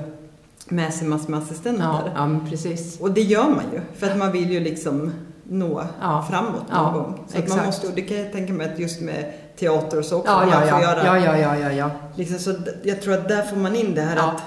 med 0.69 0.93
sig 0.93 1.07
massor 1.07 1.29
med 1.31 1.39
assistenter. 1.39 1.83
Ja, 1.83 2.01
ja, 2.15 2.39
precis. 2.49 2.99
Och 2.99 3.11
det 3.11 3.21
gör 3.21 3.43
man 3.49 3.63
ju, 3.73 3.81
för 3.99 4.07
att 4.11 4.17
man 4.17 4.31
vill 4.31 4.51
ju 4.51 4.59
liksom 4.59 5.11
nå 5.43 5.83
Ja. 6.01 6.25
framåt 6.29 6.53
någon 6.53 6.83
Ja, 6.85 6.91
gång. 6.91 7.19
Så 7.47 7.55
man 7.55 7.65
måste, 7.65 7.87
och 7.87 7.93
det 7.95 8.01
kan 8.01 8.17
jag 8.17 8.31
tänka 8.31 8.53
mig 8.53 8.73
att 8.73 8.79
just 8.79 9.01
med 9.01 9.33
teater 9.59 9.99
och 9.99 10.05
så 10.05 10.17
också, 10.17 10.31
Ja, 10.31 10.37
man 10.37 10.49
ja, 10.49 10.59
får 10.59 10.67
ja. 10.67 10.81
göra, 10.81 11.05
ja, 11.05 11.17
ja, 11.25 11.37
ja, 11.37 11.57
ja, 11.59 11.71
ja. 11.71 11.89
Liksom, 12.15 12.39
så 12.39 12.53
jag 12.83 13.01
tror 13.01 13.13
att 13.13 13.27
där 13.29 13.41
får 13.43 13.57
man 13.57 13.75
in 13.75 13.95
det 13.95 14.01
här 14.01 14.15
Ja. 14.17 14.23
att 14.23 14.41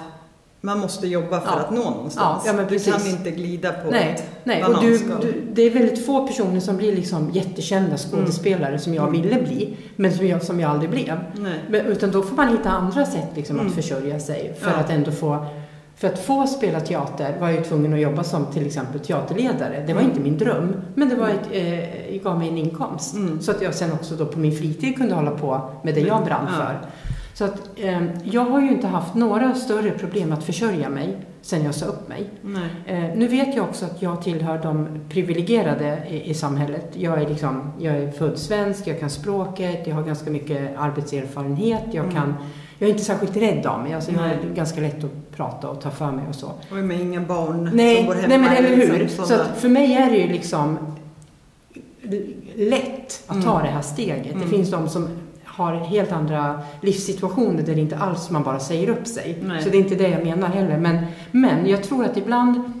man 0.65 0.79
måste 0.79 1.07
jobba 1.07 1.39
för 1.41 1.47
Ja. 1.51 1.59
att 1.59 1.71
nå 1.71 1.89
någonstans. 1.89 2.43
Ja, 2.45 2.53
du 2.69 2.79
kan 2.79 3.07
inte 3.07 3.31
glida 3.31 3.71
på 3.71 3.91
Nej, 3.91 4.19
nej. 4.43 4.63
Och 4.63 4.81
du, 4.81 4.97
du, 5.21 5.41
det 5.53 5.61
är 5.61 5.69
väldigt 5.71 6.05
få 6.05 6.27
personer 6.27 6.59
som 6.59 6.77
blir 6.77 6.95
liksom 6.95 7.29
jättekända 7.33 7.97
skådespelare 7.97 8.79
som 8.79 8.93
jag 8.93 9.07
Mm. 9.07 9.21
ville 9.21 9.41
bli, 9.41 9.77
men 9.95 10.13
som 10.13 10.27
jag, 10.27 10.43
som 10.43 10.59
jag 10.59 10.71
aldrig 10.71 10.89
blev. 10.89 11.19
Men, 11.69 11.85
utan 11.85 12.11
då 12.11 12.21
får 12.23 12.35
man 12.35 12.47
hitta 12.49 12.69
andra 12.69 13.05
sätt 13.05 13.27
liksom 13.35 13.55
Mm. 13.55 13.67
att 13.67 13.73
försörja 13.75 14.19
sig 14.19 14.55
för 14.59 14.69
Ja. 14.71 14.75
att 14.75 14.89
ändå 14.89 15.11
få 15.11 15.45
för 15.95 16.07
att 16.07 16.19
få 16.25 16.47
spela 16.47 16.79
teater 16.79 17.35
var 17.39 17.47
jag 17.49 17.57
ju 17.57 17.63
tvungen 17.63 17.93
att 17.93 17.99
jobba 17.99 18.23
som 18.23 18.45
till 18.45 18.65
exempel 18.65 18.99
teaterledare. 18.99 19.83
Det 19.87 19.93
var 19.93 20.01
Mm. 20.01 20.11
inte 20.11 20.23
min 20.23 20.37
dröm, 20.37 20.75
men 20.95 21.09
det 21.09 21.15
var 21.15 21.29
ett, 21.29 21.47
eh, 22.11 22.21
gav 22.23 22.39
mig 22.39 22.49
en 22.49 22.57
inkomst. 22.57 23.15
Mm. 23.15 23.41
Så 23.41 23.51
att 23.51 23.61
jag 23.61 23.73
sen 23.75 23.91
också 23.93 24.15
då 24.15 24.25
på 24.25 24.39
min 24.39 24.57
fritid 24.57 24.97
kunde 24.97 25.15
hålla 25.15 25.31
på 25.31 25.69
med 25.83 25.95
det 25.95 26.01
jag 26.01 26.25
brann 26.25 26.47
för. 26.57 26.79
Så 27.33 27.43
att 27.45 27.69
eh, 27.79 28.01
jag 28.23 28.41
har 28.45 28.61
ju 28.61 28.71
inte 28.71 28.87
haft 28.87 29.15
några 29.15 29.55
större 29.55 29.91
problem 29.91 30.31
att 30.33 30.43
försörja 30.43 30.89
mig 30.89 31.17
sen 31.41 31.63
jag 31.63 31.75
sa 31.75 31.85
upp 31.85 32.09
mig. 32.09 32.29
Eh, 32.87 33.03
nu 33.15 33.27
vet 33.27 33.55
jag 33.55 33.65
också 33.65 33.85
att 33.85 34.01
jag 34.01 34.21
tillhör 34.21 34.57
de 34.63 34.87
privilegierade 35.09 36.03
i, 36.09 36.29
i 36.29 36.33
samhället. 36.33 36.89
Jag 36.93 37.21
är, 37.21 37.29
liksom, 37.29 37.71
jag 37.79 37.95
är 37.95 38.11
född 38.11 38.37
svensk, 38.37 38.87
jag 38.87 38.99
kan 38.99 39.09
språket, 39.09 39.87
jag 39.87 39.95
har 39.95 40.03
ganska 40.03 40.31
mycket 40.31 40.77
arbetserfarenhet, 40.77 41.83
jag, 41.91 42.03
Mm. 42.05 42.15
kan, 42.15 42.33
jag 42.79 42.87
är 42.89 42.91
inte 42.93 43.05
särskilt 43.05 43.37
rädd 43.37 43.65
av 43.65 43.83
mig. 43.83 43.93
Alltså, 43.93 44.11
jag 44.11 44.25
är 44.25 44.39
ganska 44.55 44.81
lätt 44.81 45.03
att 45.03 45.35
prata 45.37 45.69
och 45.69 45.81
ta 45.81 45.89
för 45.89 46.11
mig 46.11 46.25
och 46.29 46.35
så. 46.35 46.51
Och 46.71 46.77
med 46.77 46.99
inga 47.01 47.21
barn 47.21 47.67
som 47.67 47.77
Nej, 47.77 48.05
går 48.05 48.13
hemma. 48.15 48.27
nej 48.27 48.37
men 48.39 48.53
eller 48.55 48.75
hur. 48.75 48.99
liksom 48.99 49.25
Så 49.25 49.35
för 49.55 49.69
mig 49.69 49.93
är 49.93 50.11
det 50.11 50.17
ju 50.17 50.27
liksom 50.27 50.77
lätt 52.55 53.23
att 53.27 53.43
ta 53.43 53.51
Mm. 53.51 53.65
det 53.65 53.71
här 53.71 53.81
steget. 53.81 54.25
Mm. 54.35 54.41
Det 54.41 54.47
finns 54.47 54.71
de 54.71 54.89
som 54.89 55.07
har 55.55 55.73
helt 55.73 56.11
andra 56.11 56.61
livssituationer 56.81 57.63
där 57.63 57.75
det 57.75 57.81
inte 57.81 57.97
alls 57.97 58.29
man 58.29 58.43
bara 58.43 58.59
säger 58.59 58.89
upp 58.89 59.07
sig. 59.07 59.37
Nej. 59.43 59.63
Så 59.63 59.69
det 59.69 59.77
är 59.77 59.79
inte 59.79 59.95
det 59.95 60.09
jag 60.09 60.23
menar 60.23 60.47
heller. 60.47 60.77
Men, 60.77 61.05
men 61.31 61.67
jag 61.67 61.83
tror 61.83 62.05
att 62.05 62.17
ibland, 62.17 62.73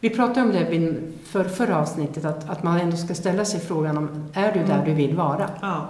vi 0.00 0.10
pratade 0.10 0.40
om 0.46 0.52
det 0.52 0.64
vid 0.70 1.12
för, 1.24 1.44
förra 1.44 1.78
avsnittet, 1.78 2.24
att, 2.24 2.50
att 2.50 2.62
man 2.62 2.80
ändå 2.80 2.96
ska 2.96 3.14
ställa 3.14 3.44
sig 3.44 3.60
frågan 3.60 3.98
om, 3.98 4.24
är 4.32 4.52
du 4.52 4.58
där 4.60 4.74
Mm. 4.74 4.84
du 4.84 4.94
vill 4.94 5.16
vara? 5.16 5.50
Ja. 5.60 5.86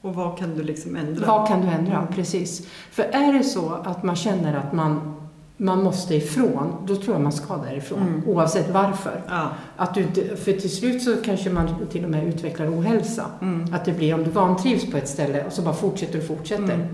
Och 0.00 0.14
vad 0.14 0.38
kan 0.38 0.54
du 0.54 0.62
liksom 0.62 0.96
ändra? 0.96 1.26
Vad 1.26 1.48
kan 1.48 1.60
du 1.60 1.66
ändra? 1.68 1.96
Mm. 1.96 2.12
Precis. 2.14 2.66
För 2.90 3.02
är 3.02 3.32
det 3.32 3.44
så 3.44 3.72
att 3.84 4.02
man 4.02 4.16
känner 4.16 4.56
att 4.56 4.72
man, 4.72 5.17
man 5.60 5.82
måste 5.82 6.14
ifrån, 6.14 6.74
då 6.86 6.96
tror 6.96 7.14
jag 7.14 7.20
man 7.22 7.32
ska 7.32 7.56
därifrån. 7.56 7.98
Mm. 8.02 8.22
Oavsett 8.26 8.70
varför. 8.70 9.22
Ja. 9.28 9.48
Att 9.76 9.94
du, 9.94 10.04
för 10.36 10.52
till 10.52 10.70
slut 10.76 11.02
så 11.02 11.16
kanske 11.24 11.50
man 11.50 11.68
till 11.90 12.04
och 12.04 12.10
med 12.10 12.28
utvecklar 12.28 12.66
ohälsa. 12.66 13.24
Mm. 13.42 13.74
Att 13.74 13.84
det 13.84 13.92
blir 13.92 14.14
om 14.14 14.24
du 14.24 14.30
vantrivs 14.30 14.90
på 14.90 14.96
ett 14.96 15.08
ställe 15.08 15.44
och 15.44 15.52
så 15.52 15.62
bara 15.62 15.74
fortsätter 15.74 16.18
och 16.18 16.24
fortsätter. 16.24 16.62
Mm. 16.74 16.86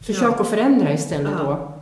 Försök 0.00 0.34
Ja. 0.36 0.40
att 0.40 0.46
förändra 0.48 0.92
istället 0.92 1.32
Ja. 1.38 1.44
då. 1.44 1.72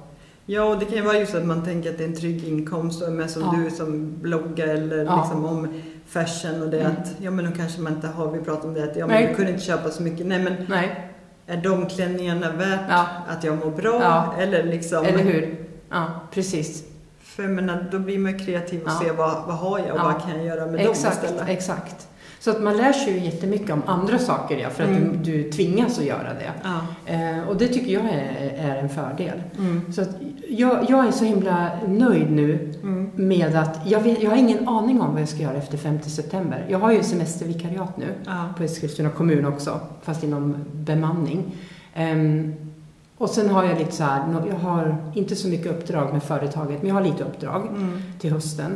Ja, 0.47 0.65
och 0.65 0.79
det 0.79 0.85
kan 0.85 0.95
ju 0.97 1.03
vara 1.03 1.19
just 1.19 1.35
att 1.35 1.47
man 1.47 1.65
tänker 1.65 1.91
att 1.91 1.99
det 1.99 2.05
är 2.05 2.09
en 2.09 2.17
trygg 2.17 2.45
inkomst 2.49 3.03
och 3.03 3.13
med 3.13 3.31
som 3.31 3.43
Ja. 3.43 3.55
du 3.65 3.71
som 3.71 4.13
bloggar 4.23 4.67
eller 4.69 4.99
liksom 4.99 5.45
om 5.45 5.69
fashion 6.07 6.63
och 6.63 6.69
det 6.69 6.81
Mm. 6.81 6.93
att, 6.93 7.09
ja 7.21 7.31
men 7.31 7.45
då 7.45 7.51
kanske 7.57 7.81
man 7.81 7.93
inte 7.93 8.07
har, 8.07 8.31
vi 8.31 8.39
pratade 8.41 8.69
om 8.69 8.75
det 8.75 8.85
att, 8.85 8.97
ja 8.97 9.07
men 9.07 9.17
Nej. 9.17 9.27
du 9.29 9.35
kunde 9.35 9.51
inte 9.51 9.65
köpa 9.65 9.91
så 9.91 10.03
mycket. 10.03 10.27
Nej 10.27 10.39
men 10.43 10.55
Nej, 10.69 11.11
är 11.47 11.57
de 11.57 11.87
klänningarna 11.87 12.53
värt 12.53 12.81
att 13.29 13.45
jag 13.45 13.59
mår 13.65 13.71
bra? 13.71 14.35
Eller 14.39 14.63
liksom, 14.65 15.05
eller 15.05 15.19
hur? 15.25 15.57
Ja, 15.91 16.07
precis. 16.31 16.85
för 17.23 17.43
jag 17.43 17.53
menar, 17.53 17.89
då 17.93 17.99
blir 17.99 18.19
man 18.19 18.39
kreativ 18.39 18.83
och 18.83 18.89
Ja. 18.89 19.01
ser 19.05 19.13
vad, 19.13 19.47
vad 19.47 19.57
har 19.57 19.79
jag 19.79 19.91
och 19.91 19.99
Ja. 20.01 20.05
vad 20.05 20.23
kan 20.23 20.31
jag 20.37 20.45
göra 20.45 20.67
med 20.67 20.81
dem 20.81 20.91
Exakt, 20.93 21.25
istället. 21.25 21.49
exakt. 21.49 22.09
Så 22.41 22.51
att 22.51 22.63
man 22.63 22.77
lär 22.77 22.93
sig 22.93 23.13
ju 23.13 23.25
jättemycket 23.25 23.71
om 23.71 23.83
andra 23.87 24.19
saker 24.19 24.57
ja, 24.59 24.71
för 24.71 24.83
att 24.85 24.89
Mm. 24.91 25.23
du, 25.23 25.43
du 25.43 25.51
tvingas 25.53 25.99
att 25.99 26.05
göra 26.05 26.35
det. 26.35 26.53
Ja. 26.63 26.81
Eh, 27.13 27.49
och 27.49 27.57
det 27.57 27.69
tycker 27.69 27.93
jag 27.93 28.05
är, 28.05 28.53
är 28.59 28.77
en 28.77 28.89
fördel. 28.89 29.43
Mm. 29.59 29.93
Så 29.93 30.03
att 30.03 30.09
jag, 30.49 30.87
jag 30.91 31.07
är 31.07 31.11
så 31.11 31.25
himla 31.25 31.71
nöjd 31.87 32.31
nu 32.31 32.75
Mm. 32.83 33.11
med 33.15 33.57
att 33.57 33.81
jag, 33.87 34.01
vet, 34.01 34.23
jag 34.23 34.31
har 34.31 34.37
ingen 34.37 34.69
aning 34.69 35.01
om 35.01 35.13
vad 35.13 35.21
jag 35.21 35.29
ska 35.29 35.39
göra 35.43 35.57
efter 35.57 35.79
5 35.79 36.03
september. 36.03 36.67
Jag 36.69 36.79
har 36.79 36.93
ju 36.93 37.03
semestervikariat 37.03 37.97
nu 37.97 38.15
Ja. 38.27 38.45
på 38.57 38.63
Eskilstuna 38.63 39.11
kommun 39.11 39.47
också, 39.47 39.81
fast 40.03 40.23
inom 40.25 40.57
bemanning. 40.73 41.55
Ehm, 41.95 42.55
och 43.19 43.31
sen 43.31 43.51
har 43.51 43.65
jag 43.65 43.79
lite 43.79 43.93
så 43.93 44.05
här, 44.05 44.45
jag 44.49 44.57
har 44.57 44.97
inte 45.15 45.37
så 45.37 45.49
mycket 45.49 45.67
uppdrag 45.67 46.13
med 46.13 46.23
företaget, 46.23 46.79
men 46.83 46.89
jag 46.89 46.95
har 46.95 47.03
lite 47.03 47.25
uppdrag 47.25 47.67
Mm. 47.67 48.03
till 48.21 48.33
hösten. 48.33 48.73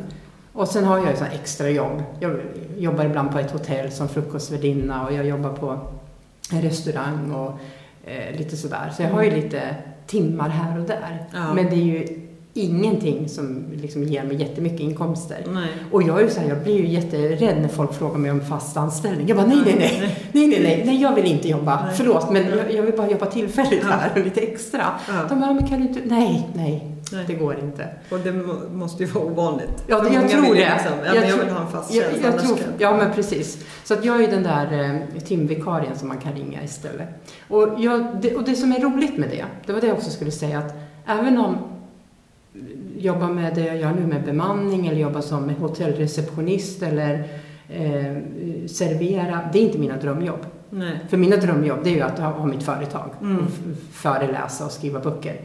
Och 0.53 0.69
sen 0.69 0.85
har 0.85 0.99
jag 0.99 1.19
så 1.19 1.25
extra 1.25 1.69
jobb. 1.71 2.03
Jag 2.21 2.41
jobbar 2.79 3.05
ibland 3.05 3.31
på 3.33 3.39
ett 3.39 3.51
hotell 3.51 3.93
som 3.93 4.09
frukostvärdinna 4.09 5.07
och 5.07 5.13
jag 5.13 5.27
jobbar 5.27 5.51
på 5.53 5.79
en 6.53 6.63
restaurang 6.63 7.33
och 7.33 7.59
eh, 8.11 8.39
lite 8.39 8.57
sådär. 8.57 8.93
Så 8.97 9.03
jag 9.03 9.11
har 9.11 9.23
ju 9.23 9.31
lite 9.31 9.77
timmar 10.07 10.49
här 10.49 10.81
och 10.81 10.87
där. 10.87 11.27
Ja. 11.35 11.55
Men 11.55 11.65
det 11.65 11.75
är 11.75 11.85
ju 11.85 12.29
ingenting 12.55 13.29
som 13.29 13.65
liksom 13.75 14.03
ger 14.03 14.25
mig 14.25 14.37
jättemycket 14.37 14.81
inkomster. 14.81 15.45
Nej. 15.49 15.69
Och 15.93 16.03
jag 16.03 16.19
är 16.19 16.23
ju 16.25 16.31
så 16.31 16.41
här, 16.41 16.49
jag 16.49 16.63
blir 16.63 16.77
ju 16.79 16.87
jätterädd 16.87 17.61
när 17.63 17.69
folk 17.69 17.93
frågar 17.95 18.19
mig 18.19 18.31
om 18.31 18.41
fast 18.41 18.77
anställning. 18.77 19.29
Jag 19.29 19.37
bara, 19.37 19.47
nej, 19.47 19.59
nej, 19.65 19.75
nej, 19.79 20.01
nej, 20.33 20.49
nej, 20.49 20.61
nej, 20.63 20.83
nej 20.87 21.03
jag 21.03 21.15
vill 21.15 21.25
inte 21.25 21.49
jobba. 21.49 21.85
Nej. 21.85 21.95
Förlåt, 21.97 22.31
men 22.31 22.43
jag, 22.59 22.73
jag 22.75 22.83
vill 22.83 22.97
bara 22.97 23.11
jobba 23.11 23.27
tillfälligt 23.27 23.83
Ja. 23.83 23.89
här 23.89 24.11
och 24.15 24.25
lite 24.25 24.41
extra. 24.41 24.85
Ja. 25.09 25.15
De 25.29 25.41
bara, 25.41 25.53
men 25.53 25.67
kan 25.69 25.81
du 25.81 25.89
inte? 25.89 26.01
Nej, 26.05 26.49
nej, 26.55 26.97
Nej. 27.13 27.25
det 27.27 27.35
går 27.35 27.59
inte. 27.59 27.89
Och 28.11 28.19
det 28.19 28.33
må- 28.33 28.69
måste 28.73 29.03
ju 29.05 29.09
vara 29.11 29.25
ovanligt. 29.25 29.85
Ja, 29.87 30.03
För 30.05 30.15
jag 30.15 30.29
tror 30.31 30.47
ju 30.47 30.55
det. 30.55 30.73
Liksom, 30.75 30.93
ja, 31.05 31.15
Jag 31.15 31.21
men 31.21 31.29
jag 31.31 31.37
vill 31.37 31.49
ha 31.49 31.61
en 31.61 31.73
fast 31.73 31.95
Jag, 31.95 32.05
tjänst. 32.05 32.21
jag 32.25 32.39
tror, 32.39 32.57
kan- 32.57 32.67
ja, 32.79 32.97
men 32.97 33.13
precis. 33.15 33.59
Så 33.85 33.95
att 33.95 34.05
jag 34.05 34.25
är 34.25 34.29
den 34.31 34.43
där 34.43 34.81
eh, 35.17 35.21
timvikarien 35.23 35.99
som 35.99 36.09
man 36.09 36.17
kan 36.19 36.33
ringa 36.33 36.63
istället. 36.65 37.09
Och, 37.49 37.69
jag, 37.79 38.07
det, 38.23 38.35
och 38.37 38.45
det 38.45 38.55
som 38.55 38.73
är 38.73 38.81
roligt 38.81 39.17
med 39.19 39.29
det, 39.31 39.45
det 39.67 39.73
var 39.73 39.81
det 39.81 39.87
jag 39.87 39.97
också 39.97 40.11
skulle 40.11 40.31
säga, 40.31 40.59
att 40.59 40.75
även 41.07 41.39
om 41.39 41.57
jobba 42.99 43.29
med 43.29 43.55
det 43.55 43.67
jag 43.67 43.77
gör 43.77 43.93
nu 43.93 44.07
med 44.07 44.25
bemanning 44.25 44.87
eller 44.87 44.99
jobba 45.01 45.23
som 45.23 45.49
hotellreceptionist 45.51 46.83
eller 46.83 47.15
eh, 47.69 48.17
servera, 48.67 49.41
det 49.53 49.59
är 49.59 49.63
inte 49.63 49.79
mina 49.79 49.97
drömjobb. 49.97 50.47
Nej. 50.71 50.99
För 51.09 51.17
mina 51.17 51.37
drömjobb 51.37 51.79
det 51.85 51.91
är 51.91 51.95
ju 51.95 52.01
att 52.01 52.19
ha, 52.19 52.27
ha 52.27 52.47
mitt 52.47 52.63
företag 52.63 53.11
Mm. 53.21 53.47
föreläsa 53.93 54.65
och 54.65 54.71
skriva 54.73 55.01
böcker. 55.01 55.37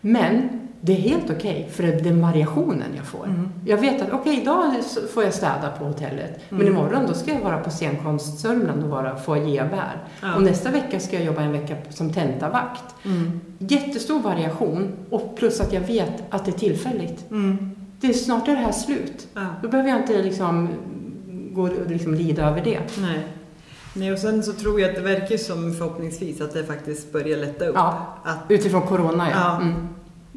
Men 0.00 0.57
det 0.80 0.92
är 0.92 0.96
helt 1.00 1.30
okej 1.30 1.68
för 1.72 1.82
den 1.82 2.20
variationen 2.22 2.86
jag 2.96 3.04
får. 3.06 3.24
Mm. 3.24 3.48
Jag 3.64 3.76
vet 3.78 4.02
att 4.02 4.08
okej, 4.12 4.40
idag 4.42 4.72
så 4.84 5.00
får 5.06 5.24
jag 5.24 5.34
städa 5.34 5.72
på 5.78 5.84
hotellet. 5.84 6.40
Men 6.48 6.60
Mm. 6.60 6.72
imorgon 6.72 7.06
då 7.08 7.14
ska 7.14 7.32
jag 7.32 7.40
vara 7.40 7.58
på 7.58 7.70
scenkonst-Sörmland 7.70 8.82
och 8.84 8.88
vara 8.90 9.16
foajévärd. 9.16 9.98
Ja. 10.22 10.34
Och 10.34 10.42
nästa 10.42 10.70
vecka 10.70 11.00
ska 11.00 11.16
jag 11.16 11.24
jobba 11.24 11.40
en 11.42 11.52
vecka 11.52 11.76
som 11.90 12.12
tentavakt. 12.12 12.84
Mm. 13.04 13.40
Jättestor 13.58 14.20
variation 14.20 14.92
och 15.10 15.36
plus 15.36 15.60
att 15.60 15.72
jag 15.72 15.80
vet 15.80 16.12
att 16.30 16.44
det 16.44 16.50
är 16.50 16.58
tillfälligt. 16.58 17.30
Mm. 17.30 17.70
Det 18.00 18.06
är 18.08 18.12
snart 18.12 18.48
är 18.48 18.52
det 18.52 18.58
här 18.62 18.72
slut. 18.72 19.26
Ja. 19.34 19.40
Då 19.62 19.68
behöver 19.68 19.90
jag 19.90 19.98
inte 20.00 20.22
liksom 20.22 20.68
gå 21.52 21.62
och 21.62 21.70
liksom 21.90 22.14
lida 22.14 22.42
över 22.50 22.64
det. 22.64 22.80
Nej. 22.98 23.26
Nej, 23.94 24.12
och 24.12 24.18
sen 24.18 24.42
så 24.42 24.52
tror 24.52 24.80
jag 24.80 24.88
att 24.90 24.96
det 24.96 25.02
verkar 25.02 25.36
som 25.36 25.74
förhoppningsvis 25.74 26.40
att 26.40 26.52
det 26.54 26.64
faktiskt 26.64 27.12
börjar 27.12 27.38
lätta 27.38 27.66
upp. 27.66 27.74
Ja, 27.74 28.16
Att 28.24 28.38
utifrån 28.48 28.82
corona 28.82 29.30
ja. 29.30 29.36
Ja. 29.40 29.56
Mm. 29.56 29.74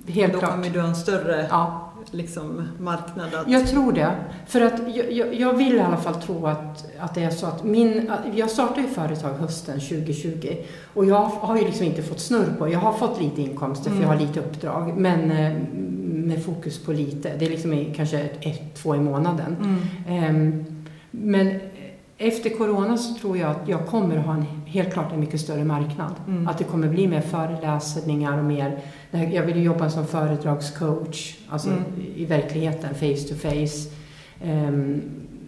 Helt 0.08 0.34
då 0.34 0.39
klart. 0.39 0.51
kommer 0.51 0.70
du 0.70 0.79
ha 0.81 0.88
en 0.88 0.96
större 0.96 1.48
Ja, 1.50 1.91
liksom, 2.12 2.67
marknad 2.79 3.36
att... 3.36 3.50
jag 3.50 3.67
tror 3.67 3.91
det. 3.91 4.12
För 4.48 4.62
att 4.62 4.96
jag, 4.96 5.12
jag, 5.12 5.34
jag 5.34 5.53
vill 5.53 5.75
i 5.75 5.79
alla 5.79 5.98
fall 5.98 6.15
tro 6.15 6.48
att, 6.48 6.86
att 7.00 7.15
det 7.15 7.24
är 7.24 7.29
så 7.29 7.46
att 7.46 7.63
min... 7.63 8.12
Jag 8.36 8.50
startade 8.50 8.81
ju 8.81 8.88
företag 8.88 9.34
hösten 9.34 9.79
2020 9.79 10.55
och 10.93 11.05
jag 11.05 11.22
har 11.25 11.58
ju 11.58 11.65
liksom 11.65 11.86
inte 11.86 12.03
fått 12.03 12.20
snurr 12.20 12.53
på 12.58 12.70
Jag 12.70 12.79
har 12.79 12.93
fått 12.93 13.22
lite 13.22 13.41
inkomster 13.41 13.91
för 13.91 14.01
jag 14.01 14.08
har 14.08 14.15
Mm. 14.15 14.27
lite 14.27 14.39
uppdrag 14.39 14.93
men 14.98 15.31
eh, 15.31 15.53
med 16.03 16.46
fokus 16.46 16.79
på 16.79 16.91
lite. 16.91 17.31
Det 17.39 17.46
är 17.46 17.50
liksom 17.50 17.86
kanske 17.96 18.20
ett, 18.20 18.38
ett, 18.41 18.75
två 18.75 18.96
i 18.96 19.00
månaden. 19.00 19.55
Mm. 19.62 19.79
Ehm, 20.25 20.65
men 21.12 21.60
efter 22.17 22.50
corona 22.50 22.98
så 22.98 23.13
tror 23.13 23.38
jag 23.38 23.51
att 23.51 23.67
jag 23.67 23.88
kommer 23.88 24.17
att 24.17 24.25
ha 24.25 24.34
en, 24.34 24.46
helt 24.65 24.93
klart 24.93 25.12
en 25.13 25.20
mycket 25.20 25.41
större 25.41 25.63
marknad. 25.63 26.13
Mm. 26.27 26.48
Att 26.48 26.58
det 26.58 26.63
kommer 26.63 26.88
bli 26.88 27.08
mer 27.08 27.22
föreläsningar 27.22 28.38
och 28.38 28.43
mer... 28.46 28.79
Jag 29.12 29.44
vill 29.44 29.56
ju 29.58 29.63
jobba 29.63 29.89
som 29.89 30.08
föredragscoach, 30.08 31.36
alltså 31.50 31.70
Mm. 31.70 31.84
i 32.15 32.25
verkligheten, 32.25 32.96
face 32.96 33.27
to 33.30 33.36
face. 33.36 33.89
Ehm, 34.44 35.01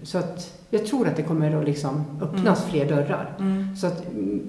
så 0.03 0.17
att 0.17 0.53
jag 0.69 0.85
tror 0.85 1.07
att 1.07 1.15
det 1.15 1.23
kommer 1.23 1.55
att 1.61 1.65
liksom 1.65 2.05
öppnas 2.21 2.65
fler 2.65 2.85
dörrar. 2.89 3.35
Mm. 3.39 3.75
Så 3.75 3.87
att, 3.87 4.05
mm, 4.07 4.41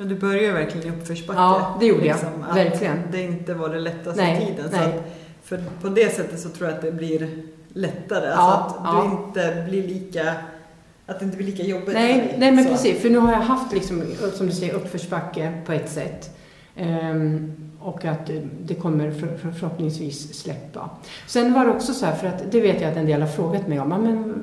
Ja, 0.00 0.04
du 0.04 0.14
börjar 0.14 0.42
ju 0.42 0.52
verkligen 0.52 0.86
i 0.86 0.90
uppförsbacke. 1.00 1.38
ja, 1.40 1.76
det 1.80 1.86
gjorde 1.86 2.02
liksom, 2.04 2.28
jag. 2.48 2.54
Verkligen. 2.54 2.98
Det 3.12 3.22
inte 3.22 3.54
var 3.54 3.68
det 3.68 3.78
lättaste 3.80 4.22
Nej, 4.22 4.46
tiden. 4.46 4.70
Så 4.70 4.76
nej. 4.76 4.86
att, 4.86 5.04
för 5.44 5.60
på 5.82 5.88
det 5.88 6.14
sättet 6.14 6.40
så 6.40 6.48
tror 6.48 6.68
jag 6.68 6.76
att 6.76 6.82
det 6.82 6.92
blir 6.92 7.28
lättare. 7.72 8.26
Ja, 8.26 8.32
alltså 8.34 8.78
att 8.78 8.84
ja. 8.84 9.02
du 9.02 9.16
inte 9.16 9.64
blir 9.70 9.88
lika... 9.88 10.34
Att 11.06 11.18
det 11.18 11.24
inte 11.24 11.36
blir 11.36 11.46
lika 11.46 11.62
jobbigt 11.62 11.94
Nej, 11.94 12.34
nej 12.38 12.52
men 12.52 12.64
Så. 12.64 12.70
precis. 12.70 13.02
För 13.02 13.10
nu 13.10 13.18
har 13.18 13.32
jag 13.32 13.38
haft, 13.40 13.72
liksom, 13.74 14.02
som 14.34 14.46
du 14.46 14.52
säger, 14.52 14.74
uppförsbacke 14.74 15.52
på 15.66 15.72
ett 15.72 15.90
sätt. 15.90 16.36
Ehm, 16.76 17.67
och 17.80 18.04
att 18.04 18.26
det- 18.26 18.42
det 18.64 18.74
kommer 18.74 19.10
för, 19.10 19.36
för, 19.36 19.50
förhoppningsvis 19.50 20.34
släppa. 20.42 20.90
Sen 21.26 21.52
var 21.52 21.64
det 21.64 21.70
också 21.70 21.94
så 21.94 22.06
här, 22.06 22.14
för 22.14 22.26
att 22.26 22.42
det 22.52 22.60
vet 22.60 22.80
jag 22.80 22.90
att 22.90 22.96
en 22.96 23.06
del 23.06 23.20
har 23.20 23.28
frågat 23.28 23.68
mig 23.68 23.80
om. 23.80 23.88
Men, 23.88 24.34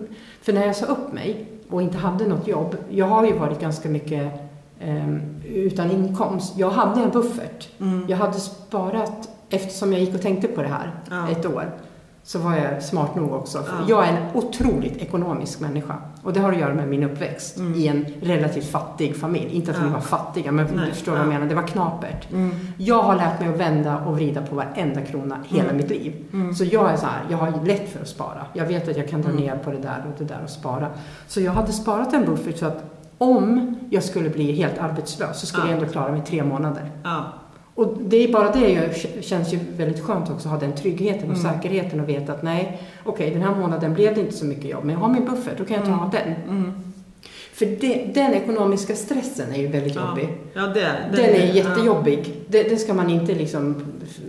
för 0.42 0.54
när 0.54 0.66
jag 0.66 0.76
sa 0.76 0.86
upp 0.86 1.14
mig 1.14 1.46
och 1.70 1.82
inte 1.82 1.98
hade 1.98 2.28
något 2.28 2.48
jobb. 2.48 2.76
Jag 2.90 3.06
har 3.06 3.26
ju 3.26 3.34
varit 3.38 3.60
ganska 3.60 3.90
mycket 3.90 4.32
ehm, 4.80 5.22
utan 5.54 5.92
inkomst. 5.92 6.58
Jag 6.58 6.70
hade 6.70 7.02
en 7.02 7.10
buffert. 7.10 7.70
Mm. 7.80 8.06
Jag 8.08 8.18
hade 8.18 8.34
sparat, 8.40 9.30
eftersom 9.50 9.92
jag 9.94 10.02
gick 10.02 10.16
och 10.16 10.22
tänkte 10.22 10.48
på 10.48 10.62
det 10.62 10.68
här 10.68 10.92
Ja. 11.10 11.30
ett 11.30 11.46
år, 11.46 11.72
så 12.28 12.40
var 12.40 12.56
jag 12.56 12.84
smart 12.84 13.16
nog 13.16 13.34
också. 13.34 13.58
Ja. 13.68 13.74
Jag 13.88 14.08
är 14.08 14.12
en 14.12 14.24
otroligt 14.34 14.98
ekonomisk 14.98 15.60
människa. 15.60 15.96
Och 16.24 16.34
det 16.34 16.40
har 16.40 16.52
att 16.52 16.60
göra 16.60 16.74
med 16.74 16.88
min 16.88 17.04
uppväxt 17.04 17.58
Mm. 17.58 17.74
i 17.76 17.88
en 17.88 18.06
relativt 18.22 18.66
fattig 18.72 19.16
familj. 19.16 19.50
Inte 19.56 19.72
att 19.72 19.78
vi 19.78 19.84
Ja. 19.84 19.90
var 19.94 20.00
fattiga, 20.00 20.52
men 20.52 20.66
Nej. 20.76 20.86
du 20.86 20.92
förstår 20.92 21.12
vad 21.12 21.22
jag 21.22 21.28
Ja. 21.28 21.30
menar. 21.34 21.46
Det 21.48 21.56
var 21.56 21.68
knapert. 21.68 22.32
Mm. 22.32 22.52
Jag 22.78 23.04
har 23.04 23.16
lärt 23.16 23.40
mig 23.40 23.50
att 23.50 23.60
vända 23.60 23.98
och 24.00 24.14
vrida 24.16 24.42
på 24.42 24.56
varenda 24.56 25.02
krona 25.02 25.38
hela 25.48 25.64
Mm. 25.64 25.78
mitt 25.78 25.90
liv. 25.90 26.14
Mm. 26.34 26.54
Så 26.56 26.64
jag 26.64 26.92
är 26.92 26.98
så 26.98 27.06
här, 27.06 27.22
jag 27.30 27.38
har 27.38 27.66
lätt 27.66 27.90
för 27.90 28.02
att 28.02 28.08
spara. 28.08 28.46
Jag 28.54 28.66
vet 28.66 28.90
att 28.90 28.98
jag 28.98 29.08
kan 29.10 29.22
dra 29.22 29.30
Mm. 29.30 29.42
ner 29.44 29.58
på 29.58 29.72
det 29.72 29.78
där 29.80 30.04
och 30.08 30.14
det 30.18 30.24
där 30.26 30.40
och 30.44 30.50
spara. 30.50 30.88
Så 31.28 31.42
jag 31.42 31.52
hade 31.52 31.72
sparat 31.72 32.14
en 32.14 32.26
buffert 32.26 32.58
så 32.58 32.66
att 32.66 32.84
om 33.18 33.76
jag 33.90 34.04
skulle 34.04 34.30
bli 34.30 34.52
helt 34.52 34.78
arbetslös 34.78 35.40
så 35.40 35.46
skulle 35.46 35.64
Ja. 35.64 35.72
jag 35.72 35.80
ändå 35.80 35.92
klara 35.92 36.12
mig 36.12 36.22
tre 36.28 36.44
månader. 36.44 36.92
Ja. 37.76 37.84
Och 37.84 37.98
det 38.02 38.18
är 38.24 38.32
bara 38.34 38.52
det 38.52 38.70
ju, 38.70 39.22
känns 39.22 39.54
ju 39.54 39.60
väldigt 39.78 40.04
skönt 40.04 40.30
också 40.30 40.48
att 40.48 40.54
ha 40.54 40.60
den 40.60 40.76
tryggheten 40.76 41.32
och 41.32 41.38
Mm. 41.38 41.54
säkerheten 41.54 42.00
och 42.00 42.10
veta 42.10 42.34
att 42.34 42.44
nej, 42.44 42.82
okej 43.04 43.32
den 43.32 43.42
här 43.42 43.56
månaden 43.56 43.94
blev 43.94 44.16
det 44.16 44.22
inte 44.22 44.34
så 44.34 44.46
mycket 44.46 44.66
jobb, 44.66 44.84
men 44.84 44.94
jag 44.94 45.00
har 45.02 45.10
min 45.14 45.26
buffert, 45.26 45.58
då 45.58 45.66
kan 45.66 45.78
jag 45.78 45.86
ta 45.86 45.92
Mm. 45.92 46.10
den. 46.12 46.58
Mm. 46.58 46.72
För 47.54 47.66
det, 47.66 48.06
den 48.14 48.34
ekonomiska 48.34 48.96
stressen 48.96 49.54
är 49.54 49.58
ju 49.60 49.68
väldigt 49.68 49.96
Ja. 49.96 50.10
jobbig. 50.10 50.30
Ja, 50.54 50.62
det 50.62 50.82
är 50.82 51.12
Den, 51.12 51.26
är 51.26 51.54
jättejobbig. 51.54 52.34
Det, 52.48 52.64
det 52.64 52.78
ska 52.78 52.94
man 52.94 53.10
inte 53.10 53.34
liksom 53.36 53.76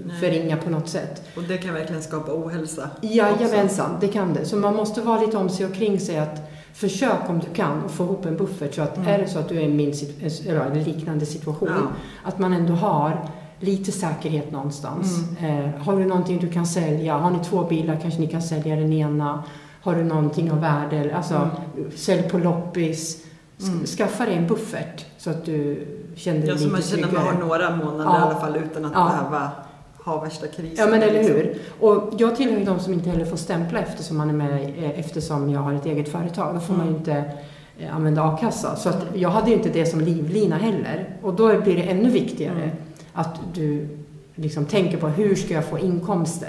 Nej. 0.06 0.16
förringa 0.20 0.56
på 0.56 0.70
något 0.70 0.88
sätt. 0.88 1.22
Ja. 1.34 1.40
Och 1.42 1.48
det 1.48 1.56
kan 1.58 1.74
verkligen 1.74 2.02
skapa 2.02 2.32
ohälsa. 2.32 2.90
Jajamensan, 3.00 3.90
det 4.00 4.08
kan 4.08 4.34
det. 4.34 4.44
Så 4.44 4.56
man 4.56 4.74
måste 4.76 5.00
vara 5.00 5.20
lite 5.20 5.36
om 5.36 5.48
sig 5.48 5.66
och 5.66 5.74
kring 5.74 6.00
sig 6.00 6.18
att 6.18 6.40
försök 6.76 7.28
om 7.30 7.38
du 7.38 7.46
kan 7.54 7.84
att 7.84 7.90
få 7.90 8.04
ihop 8.04 8.24
en 8.26 8.36
buffert 8.36 8.74
så 8.74 8.82
att 8.82 8.96
Mm. 8.96 9.08
är 9.08 9.18
det 9.18 9.28
så 9.28 9.38
att 9.38 9.48
du 9.48 9.56
är 9.56 9.60
i 9.62 9.68
min 9.68 9.90
sit- 9.92 10.46
eller 10.48 10.60
en 10.60 10.82
liknande 10.82 11.26
situation 11.26 11.68
Ja. 11.72 11.88
att 12.24 12.38
man 12.38 12.52
ändå 12.52 12.72
har 12.74 13.28
lite 13.60 13.92
säkerhet 13.92 14.50
någonstans. 14.52 15.18
Mm. 15.40 15.64
Eh, 15.64 15.80
har 15.80 15.96
du 15.98 16.04
någonting 16.04 16.38
du 16.38 16.48
kan 16.48 16.66
sälja? 16.66 17.16
Har 17.18 17.30
ni 17.30 17.38
två 17.44 17.64
bilar 17.64 17.98
kanske 18.02 18.20
ni 18.20 18.26
kan 18.26 18.42
sälja 18.42 18.76
den 18.76 18.92
ena. 18.92 19.42
Har 19.82 19.94
du 19.94 20.04
någonting 20.04 20.52
av 20.52 20.60
värde? 20.60 21.16
Alltså, 21.16 21.50
sälj 21.94 22.22
på 22.22 22.38
loppis. 22.38 23.24
Mm. 23.62 23.86
Skaffa 23.86 24.24
dig 24.26 24.34
en 24.34 24.46
buffert 24.46 25.04
så 25.18 25.30
att 25.30 25.44
du 25.44 25.86
känner 26.16 26.40
dig 26.40 26.48
Ja, 26.48 26.54
så 26.56 26.60
lite 26.60 26.72
man 26.72 26.82
känner 26.82 27.02
att 27.04 27.08
tryggare. 27.10 27.24
man 27.24 27.34
har 27.34 27.48
några 27.48 27.76
månader 27.76 28.04
Ja. 28.04 28.18
i 28.18 28.22
alla 28.22 28.40
fall 28.40 28.56
utan 28.56 28.84
att 28.84 28.92
Ja. 28.94 29.08
behöva 29.10 29.50
ha 30.06 30.20
värsta 30.20 30.46
krisen. 30.46 30.76
Ja 30.78 30.86
men 30.86 31.02
eller 31.02 31.12
liksom. 31.12 31.34
hur. 31.36 31.58
Och 31.80 32.14
jag 32.18 32.36
tillhör 32.36 32.58
ju 32.58 32.64
de 32.64 32.78
som 32.80 32.92
inte 32.92 33.10
heller 33.10 33.24
får 33.24 33.36
stämpla 33.36 33.78
eftersom 33.78 34.16
man 34.16 34.28
är 34.30 34.34
med, 34.34 34.52
eh, 34.78 34.98
eftersom 35.00 35.50
jag 35.50 35.60
har 35.60 35.72
ett 35.72 35.86
eget 35.86 36.08
företag. 36.08 36.54
Då 36.54 36.60
får 36.60 36.74
man 36.74 36.86
ju 36.86 36.90
Mm. 36.90 36.98
inte 37.00 37.24
eh, 37.78 37.96
använda 37.96 38.22
a-kassa. 38.22 38.76
Så 38.76 38.88
att 38.88 39.06
jag 39.14 39.28
hade 39.28 39.50
ju 39.50 39.56
inte 39.56 39.68
det 39.68 39.86
som 39.86 40.00
livlina 40.00 40.56
heller. 40.56 41.16
Och 41.22 41.34
då 41.34 41.60
blir 41.60 41.76
det 41.76 41.82
ännu 41.82 42.10
viktigare 42.10 42.62
Mm. 42.62 42.76
att 43.12 43.40
du 43.54 43.88
liksom 44.34 44.64
tänker 44.64 44.96
på 44.96 45.08
hur 45.08 45.34
ska 45.34 45.54
jag 45.54 45.64
få 45.64 45.78
inkomster. 45.78 46.48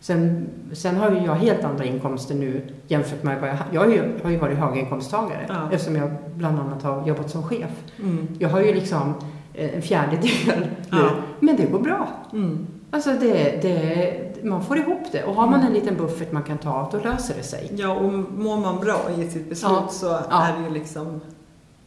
Sen, 0.00 0.46
sen 0.72 0.96
har 0.96 1.10
ju 1.10 1.18
jag 1.18 1.34
helt 1.34 1.64
andra 1.64 1.84
inkomster 1.84 2.34
nu 2.34 2.62
jämfört 2.88 3.22
med 3.22 3.40
vad 3.40 3.50
jag 3.50 3.56
Jag 3.72 3.80
har 3.80 3.88
ju, 3.88 4.02
har 4.22 4.30
ju 4.30 4.36
varit 4.36 4.58
höginkomsttagare 4.58 5.46
Ja. 5.48 5.68
eftersom 5.72 5.96
jag 5.96 6.10
bland 6.34 6.60
annat 6.60 6.82
har 6.82 7.06
jobbat 7.08 7.30
som 7.30 7.42
chef. 7.42 7.70
Mm. 8.00 8.28
Jag 8.38 8.48
har 8.48 8.60
ju 8.60 8.74
liksom 8.74 9.14
eh, 9.54 9.74
en 9.76 9.82
fjärdedel 9.82 10.30
nu. 10.46 10.66
Ja. 10.90 11.10
Men 11.40 11.56
det 11.56 11.66
går 11.66 11.78
bra. 11.78 12.08
Mm. 12.32 12.66
Alltså 12.90 13.10
det, 13.20 13.58
det, 13.62 14.44
man 14.44 14.64
får 14.64 14.78
ihop 14.78 15.02
det. 15.12 15.24
Och 15.24 15.34
har 15.34 15.46
man 15.46 15.60
en 15.62 15.72
liten 15.72 15.96
buffert 15.96 16.32
man 16.32 16.42
kan 16.42 16.58
ta 16.58 16.88
då 16.92 16.98
löser 16.98 17.34
det 17.36 17.42
sig. 17.42 17.70
Ja, 17.76 17.90
och 17.94 18.12
mår 18.38 18.56
man 18.56 18.80
bra 18.80 19.00
i 19.18 19.30
sitt 19.30 19.48
beslut 19.48 19.72
Ja. 19.72 19.88
så 19.90 20.06
Ja. 20.30 20.46
är 20.46 20.58
det 20.58 20.64
ju 20.68 20.74
liksom, 20.74 21.20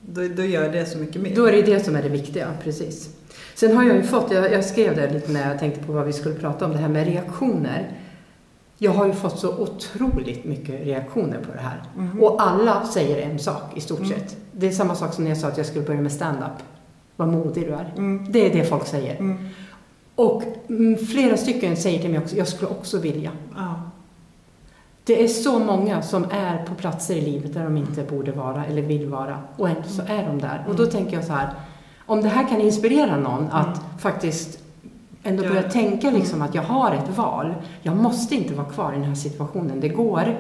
då, 0.01 0.21
då 0.35 0.43
gör 0.43 0.69
det 0.71 0.85
så 0.85 0.97
mycket 0.97 1.21
mer. 1.21 1.35
Då 1.35 1.45
är 1.45 1.51
det 1.51 1.61
det 1.61 1.79
som 1.85 1.95
är 1.95 2.01
det 2.03 2.09
viktiga, 2.09 2.47
precis. 2.63 3.09
Sen 3.55 3.77
har 3.77 3.83
jag 3.83 3.95
ju 3.95 4.03
fått, 4.03 4.31
jag, 4.31 4.51
jag 4.51 4.65
skrev 4.65 4.95
det 4.95 5.13
lite 5.13 5.31
när 5.31 5.49
jag 5.49 5.59
tänkte 5.59 5.83
på 5.83 5.93
vad 5.93 6.05
vi 6.05 6.13
skulle 6.13 6.35
prata 6.35 6.65
om, 6.65 6.71
det 6.71 6.77
här 6.77 6.87
med 6.89 7.07
reaktioner. 7.07 7.91
Jag 8.77 8.91
har 8.91 9.05
ju 9.05 9.13
fått 9.13 9.39
så 9.39 9.57
otroligt 9.57 10.45
mycket 10.45 10.85
reaktioner 10.85 11.37
på 11.39 11.51
det 11.55 11.59
här. 11.61 11.83
Mhm. 11.95 12.23
Och 12.23 12.41
alla 12.41 12.85
säger 12.85 13.29
en 13.29 13.39
sak 13.39 13.61
i 13.75 13.81
stort 13.81 13.99
Mm. 13.99 14.09
sett. 14.11 14.37
Det 14.51 14.67
är 14.67 14.71
samma 14.71 14.95
sak 14.95 15.13
som 15.13 15.23
när 15.23 15.31
jag 15.31 15.37
sa 15.37 15.47
att 15.47 15.57
jag 15.57 15.65
skulle 15.65 15.85
börja 15.85 16.01
med 16.01 16.11
stand-up. 16.11 16.63
Vad 17.15 17.27
modig 17.27 17.67
du 17.67 17.73
är. 17.73 17.93
Mm. 17.97 18.25
Det 18.31 18.45
är 18.45 18.53
det 18.53 18.65
folk 18.65 18.87
säger. 18.87 19.37
Mm. 20.19 20.31
Och 20.31 20.43
mm, 20.69 20.97
flera 21.05 21.37
stycken 21.37 21.77
säger 21.77 21.99
till 22.01 22.09
mig 22.09 22.19
också, 22.19 22.35
jag 22.35 22.47
skulle 22.47 22.71
också 22.71 22.97
vilja. 22.97 23.31
Ja. 23.55 23.81
Det 25.03 25.23
är 25.23 25.27
så 25.27 25.59
många 25.59 26.01
som 26.01 26.25
är 26.31 26.65
på 26.65 26.75
platser 26.75 27.15
i 27.15 27.21
livet 27.21 27.53
där 27.53 27.63
de 27.63 27.77
inte 27.77 28.03
borde 28.03 28.31
vara 28.31 28.65
eller 28.65 28.81
vill 28.81 29.07
vara 29.07 29.39
och 29.57 29.69
ändå 29.69 29.83
så 29.87 30.01
är 30.01 30.25
de 30.27 30.39
där. 30.41 30.65
Och 30.69 30.75
då 30.75 30.83
Mm. 30.83 30.95
tänker 30.95 31.15
jag 31.15 31.25
så 31.25 31.33
här, 31.33 31.49
om 32.05 32.21
det 32.21 32.29
här 32.29 32.47
kan 32.49 32.61
inspirera 32.61 33.17
någon 33.17 33.47
att 33.51 33.81
faktiskt 33.99 34.59
ändå 35.23 35.43
Ja. 35.43 35.49
börja 35.49 35.63
tänka 35.69 36.11
liksom 36.11 36.41
att 36.41 36.55
jag 36.55 36.63
har 36.63 36.91
ett 36.91 37.17
val. 37.17 37.53
Jag 37.81 37.95
måste 37.95 38.35
inte 38.35 38.53
vara 38.53 38.67
kvar 38.67 38.91
i 38.91 38.95
den 38.95 39.03
här 39.03 39.15
situationen. 39.15 39.79
Det 39.79 39.89
går 39.89 40.35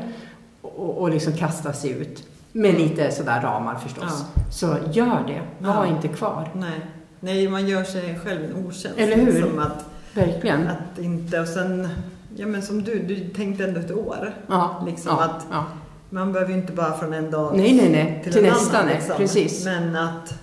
och, 0.61 0.97
och 0.97 1.09
liksom 1.09 1.33
kasta 1.33 1.73
sig 1.73 1.89
ut. 1.91 2.23
Med 2.51 2.73
lite 2.79 3.11
sådär 3.11 3.41
ramar 3.41 3.75
förstås. 3.75 4.25
Så 4.51 4.67
gör 4.91 5.23
det. 5.27 5.41
Var 5.67 5.85
Ja. 5.85 5.87
inte 5.87 6.07
kvar. 6.07 6.49
Nej. 6.53 6.79
Nej, 7.19 7.47
man 7.47 7.67
gör 7.67 7.83
sig 7.83 8.19
själv 8.23 8.43
en 8.45 8.65
otjänst. 8.65 8.97
Eller 8.99 9.15
hur? 9.15 9.31
Liksom 9.33 9.59
att, 9.59 9.85
Verkligen. 10.13 10.67
att 10.67 10.99
inte, 10.99 11.39
och 11.39 11.47
sen, 11.47 11.87
ja 12.35 12.47
men 12.47 12.61
som 12.61 12.83
du, 12.83 12.99
du 12.99 13.29
tänkte 13.29 13.63
ändå 13.63 13.79
ett 13.79 13.91
år. 13.91 14.33
Ja. 14.47 14.83
Liksom 14.87 15.11
ja. 15.19 15.23
att- 15.23 15.45
ja. 15.51 15.65
Man 16.09 16.33
behöver 16.33 16.53
ju 16.53 16.59
inte 16.59 16.73
bara 16.73 16.97
från 16.97 17.13
en 17.13 17.31
dag 17.31 17.57
Nej, 17.57 17.73
nej, 17.73 17.89
nej. 17.91 18.21
Till, 18.23 18.37
en 18.37 18.43
nästa, 18.43 18.77
annan, 18.77 18.89
liksom. 18.93 19.15
Precis. 19.17 19.65
Men 19.65 19.95
att 19.95 20.33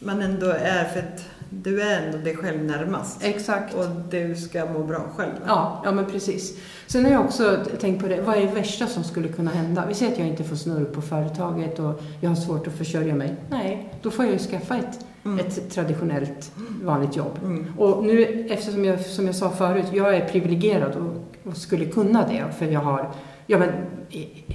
man 0.00 0.22
ändå 0.22 0.46
är, 0.46 0.84
för 0.84 0.98
att 0.98 1.24
du 1.50 1.82
är 1.82 2.02
ändå 2.02 2.18
dig 2.18 2.36
själv 2.36 2.64
närmast. 2.64 3.24
Exakt. 3.24 3.74
Och 3.74 3.86
du 4.10 4.36
ska 4.36 4.66
må 4.66 4.82
bra 4.82 5.04
själv. 5.16 5.32
Ja, 5.46 5.82
ja 5.84 5.92
men 5.92 6.06
precis. 6.06 6.58
Sen 6.86 7.04
har 7.04 7.12
jag 7.12 7.24
också 7.24 7.64
tänkt 7.80 8.02
på 8.02 8.08
det, 8.08 8.20
vad 8.20 8.36
är 8.36 8.40
det 8.40 8.52
värsta 8.52 8.86
som 8.86 9.04
skulle 9.04 9.28
kunna 9.28 9.50
hända? 9.50 9.84
Vi 9.88 9.94
säger 9.94 10.12
att 10.12 10.18
jag 10.18 10.28
inte 10.28 10.44
får 10.44 10.56
snurr 10.56 10.84
på 10.84 11.02
företaget 11.02 11.78
och 11.78 12.02
jag 12.20 12.28
har 12.30 12.36
svårt 12.36 12.66
att 12.66 12.72
försörja 12.78 13.14
mig. 13.14 13.36
Nej, 13.50 13.92
då 14.02 14.10
får 14.10 14.24
jag 14.24 14.32
ju 14.32 14.38
skaffa 14.38 14.76
ett, 14.76 14.98
Mm. 15.32 15.46
ett 15.46 15.70
traditionellt 15.70 16.52
vanligt 16.84 17.16
jobb. 17.16 17.38
Mm. 17.44 17.66
Och 17.78 18.04
nu, 18.04 18.46
eftersom 18.50 18.84
jag, 18.84 19.00
som 19.00 19.26
jag 19.26 19.34
sa 19.34 19.50
förut, 19.50 19.86
jag 19.92 20.16
är 20.16 20.28
privilegierad 20.28 20.94
och, 20.96 21.48
och 21.50 21.56
skulle 21.56 21.84
kunna 21.84 22.26
det, 22.28 22.44
för 22.58 22.66
jag 22.66 22.80
har, 22.80 23.10
ja 23.46 23.58
men, 23.58 23.68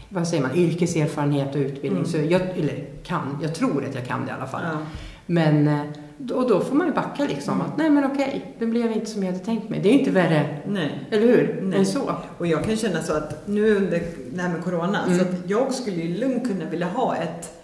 vad 0.09 0.27
säger 0.27 0.43
man, 0.43 0.55
yrkeserfarenhet 0.55 1.55
och 1.55 1.61
utbildning, 1.61 2.03
Mm. 2.03 2.05
så 2.11 2.17
jag, 2.17 2.41
eller 2.41 2.85
kan, 3.03 3.37
jag 3.41 3.55
tror 3.55 3.85
att 3.89 3.95
jag 3.95 4.05
kan 4.05 4.25
det 4.25 4.31
i 4.31 4.33
alla 4.33 4.47
fall. 4.47 4.61
Ja. 4.71 4.77
Men, 5.25 5.67
eh, 5.67 5.81
då, 6.17 6.47
då 6.47 6.59
får 6.59 6.75
man 6.75 6.87
ju 6.87 6.93
backa 6.93 7.23
liksom, 7.25 7.53
Mm. 7.53 7.65
att 7.67 7.77
nej 7.77 7.89
men 7.89 8.05
okej, 8.05 8.55
det 8.59 8.65
blev 8.65 8.91
inte 8.91 9.05
som 9.05 9.23
jag 9.23 9.31
hade 9.31 9.45
tänkt 9.45 9.69
mig. 9.69 9.79
Det 9.83 9.89
är 9.89 9.93
inte 9.93 10.11
värre 10.11 10.57
Nej. 10.67 11.07
eller 11.11 11.27
hur? 11.27 11.59
Nej. 11.63 11.79
Än 11.79 11.85
så. 11.85 12.11
Och 12.37 12.47
jag 12.47 12.63
kan 12.63 12.75
känna 12.75 13.01
så 13.01 13.13
att 13.13 13.47
nu 13.47 13.75
under 13.75 14.01
det 14.33 14.41
här 14.41 14.49
med 14.49 14.63
Corona, 14.63 14.99
Mm. 15.05 15.19
så 15.19 15.25
att 15.25 15.49
jag 15.49 15.73
skulle 15.73 15.97
ju 15.97 16.17
lugnt 16.17 16.47
kunna 16.47 16.69
vilja 16.69 16.87
ha 16.87 17.15
ett 17.15 17.62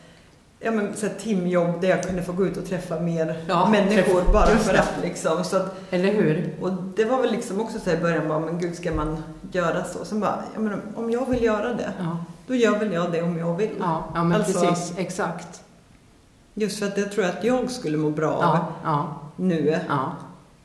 ja, 0.59 0.71
men, 0.71 0.95
så 0.95 1.07
timjobb 1.19 1.81
där 1.81 1.89
jag 1.89 2.03
kunde 2.03 2.23
få 2.23 2.31
gå 2.33 2.45
ut 2.47 2.57
och 2.57 2.65
träffa 2.65 2.99
mer 2.99 3.43
Ja, 3.47 3.69
människor 3.71 3.95
träffa- 4.21 4.31
bara 4.33 4.45
för 4.45 4.73
att 4.73 4.93
liksom. 5.03 5.43
Så 5.43 5.57
att, 5.57 5.75
Eller 5.91 6.13
hur? 6.13 6.55
och 6.61 6.71
det 6.95 7.05
var 7.05 7.21
väl 7.21 7.31
liksom 7.31 7.61
också 7.61 7.79
så 7.79 7.89
i 7.91 7.97
början, 7.97 8.27
bara, 8.27 8.39
men 8.39 8.59
gud 8.59 8.75
ska 8.75 8.91
man 8.93 9.23
göra 9.51 9.83
så? 9.83 10.05
Sen 10.05 10.19
bara, 10.19 10.39
ja, 10.53 10.59
men 10.59 10.81
om 10.95 11.11
jag 11.11 11.29
vill 11.29 11.43
göra 11.43 11.73
det, 11.73 11.91
Ja, 11.99 12.17
då 12.47 12.55
gör 12.55 12.79
väl 12.79 12.93
jag 12.93 13.11
det 13.11 13.21
om 13.21 13.37
jag 13.37 13.55
vill. 13.57 13.69
ja, 13.79 14.03
ja 14.13 14.23
men 14.23 14.41
Alltså- 14.41 14.59
precis. 14.65 14.97
Exakt. 14.97 15.61
Just 16.53 16.79
för 16.79 16.85
att 16.87 16.97
jag 16.97 17.11
tror 17.11 17.25
att 17.25 17.43
jag 17.43 17.71
skulle 17.71 17.97
må 17.97 18.09
bra 18.09 18.31
av 18.31 18.57
Ja, 18.83 19.15
nu, 19.35 19.79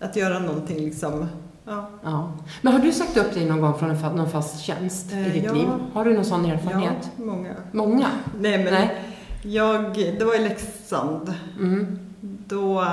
att 0.01 0.17
göra 0.17 0.39
någonting 0.39 0.77
liksom, 0.79 1.27
ja. 1.65 1.89
ja. 2.05 2.33
Men 2.63 2.73
har 2.73 2.81
du 2.81 2.93
sagt 2.93 3.17
upp 3.17 3.35
dig 3.35 3.45
någon 3.47 3.61
gång 3.61 3.79
från 3.79 3.91
en 3.91 4.17
någon 4.17 4.30
fast 4.30 4.61
tjänst 4.61 5.13
i 5.13 5.17
Eh, 5.26 5.33
ditt 5.33 5.45
ja. 5.45 5.52
liv? 5.52 5.69
Har 5.93 6.04
du 6.04 6.15
någon 6.15 6.25
sån 6.25 6.45
erfarenhet? 6.47 7.11
Ja, 7.17 7.25
många. 7.25 7.50
Många? 7.73 8.07
Nej 8.41 8.65
men 8.65 8.73
Nej. 8.75 9.02
Jag, 9.45 9.95
det 10.19 10.25
var 10.25 10.35
i 10.35 10.39
Leksand. 10.49 11.35
Mm. 11.59 11.99
Då 12.47 12.85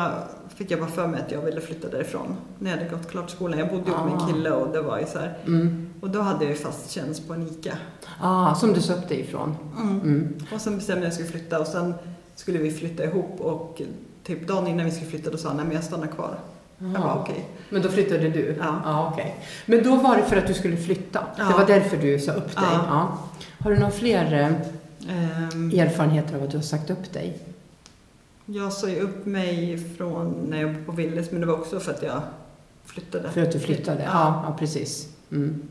fick 0.55 0.71
jag 0.71 0.79
bara 0.79 0.89
för 0.89 1.07
mig 1.07 1.21
att 1.25 1.31
jag 1.31 1.41
ville 1.41 1.61
flytta 1.61 1.89
därifrån. 1.89 2.35
När 2.59 2.71
jag 2.71 2.77
hade 2.77 2.89
gått 2.89 3.09
klart 3.11 3.29
skolan. 3.29 3.59
Jag 3.59 3.69
bodde 3.69 3.89
ihop 3.91 4.05
med 4.05 4.13
Ah. 4.13 4.27
en 4.27 4.33
kille 4.33 4.51
och 4.51 4.73
det 4.73 4.81
var 4.81 4.99
ju 4.99 5.05
så 5.05 5.19
här. 5.19 5.37
Mm. 5.47 5.89
Och 6.01 6.09
då 6.09 6.21
hade 6.21 6.43
jag 6.45 6.51
ju 6.51 6.57
fast 6.57 6.91
tjänst 6.91 7.27
på 7.27 7.33
en 7.33 7.47
ICA. 7.47 7.77
Ah, 8.21 8.55
som 8.55 8.73
du 8.73 8.81
dig 9.07 9.19
ifrån? 9.19 9.55
Mm. 9.77 10.35
Och 10.53 10.61
sen 10.61 10.75
bestämde 10.77 11.01
jag 11.05 11.11
att 11.11 11.19
jag 11.19 11.27
skulle 11.27 11.39
flytta 11.41 11.59
och 11.59 11.67
sen 11.67 11.93
skulle 12.35 12.57
vi 12.59 12.71
flytta 12.71 13.03
ihop 13.03 13.39
och 13.41 13.81
typ 14.23 14.47
dagen 14.47 14.67
innan 14.67 14.85
vi 14.85 14.91
skulle 14.91 15.09
flytta 15.09 15.29
då 15.29 15.37
sa 15.37 15.47
han, 15.47 15.57
nej 15.57 15.65
men 15.65 15.75
jag 15.75 15.83
stannar 15.83 16.07
kvar. 16.07 16.39
Jag 16.77 16.91
bara 17.01 17.15
okej. 17.15 17.47
Men 17.69 17.81
då 17.81 17.89
flyttade 17.89 18.29
du? 18.29 18.55
Ja. 18.59 18.81
Ah, 18.85 19.07
okej. 19.11 19.35
Men 19.65 19.83
då 19.83 19.95
var 19.95 20.17
det 20.17 20.23
för 20.23 20.37
att 20.37 20.47
du 20.47 20.53
skulle 20.53 20.77
flytta? 20.77 21.23
Ja. 21.37 21.43
Det 21.45 21.53
var 21.53 21.65
därför 21.65 21.97
du 21.97 22.19
sa 22.19 22.31
upp 22.31 22.55
dig? 22.55 22.63
Ja. 22.71 22.85
Ja. 22.87 23.17
Har 23.59 23.71
du 23.71 23.77
några 23.79 23.91
fler 23.91 24.55
eh, 25.09 25.43
Ehm, 25.43 25.71
erfarenheter 25.79 26.35
av 26.35 26.43
att 26.43 26.51
du 26.51 26.57
har 26.57 26.61
sagt 26.63 26.89
upp 26.89 27.13
dig? 27.13 27.37
jag 28.45 28.73
sa 28.73 28.89
ju 28.89 28.99
upp 28.99 29.25
mig 29.25 29.77
från 29.97 30.31
när 30.49 30.57
jag 30.57 30.67
jobbade 30.67 30.85
på 30.85 30.91
Willys 30.91 31.31
men 31.31 31.41
det 31.41 31.47
var 31.47 31.53
också 31.53 31.79
för 31.79 31.91
att 31.91 32.03
jag 32.03 32.21
flyttade. 32.85 33.29
För 33.29 33.41
att 33.41 33.51
du 33.51 33.59
flyttade? 33.59 34.03
Ja. 34.03 34.43
Ja, 34.47 34.55
precis. 34.59 35.07
Mm. 35.31 35.61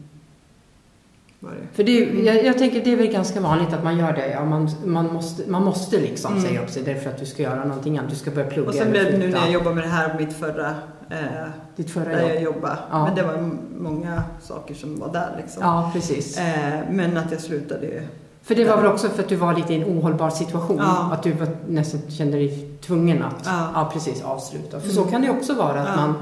Var 1.40 1.50
det. 1.50 1.56
För 1.76 1.82
det, 1.84 2.02
är- 2.02 2.24
jag, 2.34 2.44
jag 2.44 2.58
tänker 2.58 2.84
det 2.84 2.92
är 2.92 2.96
väl 2.96 3.06
ganska 3.06 3.40
vanligt 3.40 3.72
att 3.72 3.84
man 3.84 3.98
gör 3.98 4.12
det. 4.12 4.30
Ja, 4.30 4.44
man, 4.44 4.70
man, 4.84 5.12
måste, 5.12 5.50
man 5.50 5.64
måste 5.64 6.00
liksom 6.00 6.32
Mm. 6.32 6.44
säga 6.44 6.62
upp 6.62 6.70
sig 6.70 6.82
därför 6.82 7.10
att 7.10 7.18
du 7.18 7.26
ska 7.26 7.42
göra 7.42 7.64
någonting 7.64 7.98
annat. 7.98 8.10
Du 8.10 8.16
ska 8.16 8.30
börja 8.30 8.50
plugga 8.50 8.68
Och 8.68 8.74
sen 8.74 8.90
blev 8.90 9.04
det 9.12 9.18
nu 9.18 9.28
när 9.28 9.38
jag 9.38 9.50
jobbade 9.52 9.74
med 9.74 9.84
det 9.84 9.88
här, 9.90 10.18
mitt 10.18 10.32
förra, 10.32 10.68
eh, 11.10 11.48
Ditt 11.76 11.90
förra 11.90 12.04
där 12.04 12.20
jag 12.28 12.42
jobb. 12.42 12.54
jobbade. 12.56 12.78
Ja. 12.90 13.04
Men 13.06 13.14
det 13.14 13.22
var 13.22 13.50
många 13.78 14.22
saker 14.42 14.74
som 14.74 14.98
var 15.00 15.12
där 15.12 15.34
liksom. 15.42 15.62
Ja, 15.62 15.90
precis. 15.94 16.38
Eh, 16.38 16.80
men 16.90 17.16
att 17.16 17.32
jag 17.32 17.40
slutade. 17.40 18.02
För 18.42 18.54
det 18.54 18.64
var 18.64 18.76
väl 18.76 18.86
också 18.86 19.08
för 19.08 19.22
att 19.22 19.28
du 19.28 19.36
var 19.36 19.54
lite 19.54 19.74
i 19.74 19.82
en 19.82 19.98
ohållbar 19.98 20.30
situation? 20.30 20.76
Ja. 20.78 21.10
Att 21.12 21.22
du 21.22 21.32
var, 21.32 21.48
nästan 21.68 22.00
kände 22.10 22.36
dig 22.36 22.68
tvungen 22.86 23.22
att 23.22 23.42
Ja. 23.74 23.90
precis, 23.92 24.22
avsluta. 24.22 24.80
För 24.80 24.90
Mm. 24.90 25.04
så 25.04 25.10
kan 25.10 25.22
det 25.22 25.30
också 25.30 25.54
vara, 25.54 25.80
att, 25.82 25.88
Ja. 25.96 26.06
man, 26.06 26.14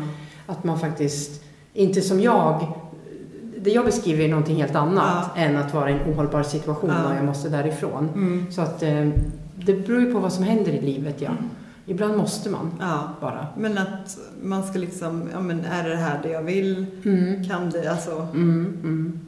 att 0.46 0.64
man 0.64 0.78
faktiskt, 0.78 1.42
inte 1.74 2.00
som 2.00 2.20
jag, 2.20 2.66
det 3.61 3.70
jag 3.70 3.85
beskriver 3.85 4.24
är 4.24 4.28
någonting 4.28 4.57
helt 4.57 4.74
annat 4.74 5.31
än 5.37 5.57
att 5.57 5.74
vara 5.74 5.90
i 5.90 5.92
en 5.92 6.12
ohållbar 6.12 6.42
situation 6.42 6.90
Ja. 7.04 7.11
och 7.11 7.16
jag 7.16 7.24
måste 7.24 7.48
därifrån. 7.48 8.46
Så 8.50 8.61
att 8.62 8.83
eh, 8.83 9.09
det 9.54 9.87
beror 9.87 10.00
ju 10.00 10.12
på 10.12 10.18
vad 10.18 10.33
som 10.33 10.44
händer 10.44 10.72
i 10.72 10.81
livet, 10.81 11.20
ja. 11.20 11.31
Ibland 11.87 12.16
måste 12.16 12.50
man 12.50 12.70
Ja. 12.81 13.00
bara. 13.20 13.46
Men 13.57 13.78
att 13.78 14.18
man 14.42 14.62
ska 14.66 14.78
liksom, 14.78 15.22
ja 15.33 15.40
men 15.40 15.64
är 15.64 15.88
det 15.88 15.96
här 15.96 16.20
det 16.22 16.28
jag 16.31 16.42
vill? 16.42 16.87
Mm. 17.04 17.44
Kan 17.48 17.70
det, 17.70 17.88
alltså, 17.90 18.11
Mm, 18.35 18.78
mm, 18.83 19.20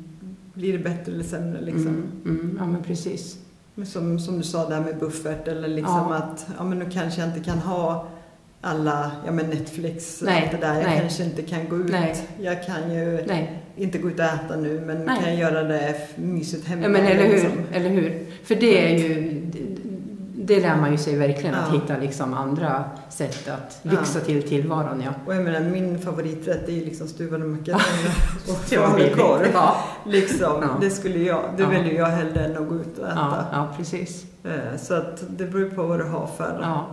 blir 0.61 0.73
det 0.73 0.79
bättre 0.79 1.13
eller 1.13 1.25
sämre 1.25 1.61
liksom? 1.61 1.87
mm, 1.87 2.11
mm, 2.41 2.57
ja 2.61 2.67
men 2.67 2.83
precis. 2.83 3.39
Som, 3.85 4.19
som 4.19 4.37
du 4.39 4.43
sa 4.45 4.69
där 4.69 4.81
med 4.81 4.99
buffert 4.99 5.49
eller 5.49 5.69
liksom 5.69 6.07
Ja. 6.11 6.15
att, 6.15 6.47
ja 6.59 6.65
men 6.65 6.79
nu 6.79 6.87
kanske 6.93 7.21
jag 7.21 7.31
inte 7.31 7.41
kan 7.51 7.59
ha 7.59 8.09
alla, 8.61 9.11
ja 9.27 9.33
men 9.33 9.47
Netflix, 9.51 10.23
Nej, 10.23 10.43
allt 10.43 10.61
det 10.61 10.67
där. 10.67 10.75
Jag 10.75 10.85
nej. 10.85 11.01
kanske 11.01 11.25
inte 11.25 11.43
kan 11.43 11.69
gå 11.69 11.77
ut. 11.77 11.91
Nej. 11.91 12.17
Jag 12.41 12.67
kan 12.67 12.95
ju 12.95 13.21
Nej, 13.27 13.63
inte 13.77 13.99
gå 13.99 14.09
ut 14.09 14.19
och 14.19 14.25
äta 14.25 14.57
nu 14.57 14.83
men 14.87 15.05
Nej. 15.05 15.19
kan 15.25 15.37
göra 15.37 15.63
det 15.63 15.97
mysigt 16.17 16.67
hemma. 16.67 16.83
ja, 16.83 16.89
men 16.89 17.05
eller 17.07 17.25
hur, 17.25 17.33
liksom. 17.33 17.51
eller 17.73 17.91
hur. 17.91 18.27
För 18.45 18.55
det 18.55 18.93
är 18.95 18.99
ju, 18.99 19.41
det, 20.51 20.55
det 20.57 20.61
lär 20.61 20.77
man 20.77 20.91
ju 20.93 20.99
sig 20.99 21.17
verkligen, 21.17 21.55
att 21.55 21.69
Ja. 21.75 21.81
hitta 21.81 21.97
liksom 21.97 22.35
andra 22.35 22.85
sätt 23.09 23.49
att 23.49 23.79
Ja. 23.83 23.91
lyxa 23.91 24.21
till 24.21 24.49
tillvaron, 24.49 25.03
ja. 25.05 25.11
Och 25.27 25.35
jag 25.35 25.43
menar 25.45 25.61
min 25.61 25.99
favoriträtt 25.99 26.69
är 26.69 26.73
ju 26.73 26.85
liksom 26.85 27.09
stuvade 27.09 27.45
makaroner 27.45 28.15
och 28.49 28.59
Det 28.71 28.77
falukorv. 28.77 29.47
Ja, 29.55 29.77
Liksom, 30.07 30.53
Ja. 30.63 30.69
det 30.81 30.91
skulle 30.91 31.19
jag, 31.19 31.41
det 31.57 31.63
Ja. 31.63 31.69
väljer 31.69 31.95
jag 31.99 32.07
hellre 32.07 32.45
än 32.45 32.57
att 32.63 32.69
gå 32.69 32.75
ut 32.75 32.99
och 32.99 33.07
ja, 33.07 33.11
äta. 33.13 33.45
ja, 33.53 33.69
precis. 33.77 34.25
Eh, 34.45 34.79
Så 34.79 34.95
att 34.95 35.23
det 35.29 35.45
beror 35.45 35.71
på 35.71 35.83
vad 35.83 35.99
du 35.99 36.05
har 36.05 36.27
för, 36.37 36.59
Ja, 36.63 36.87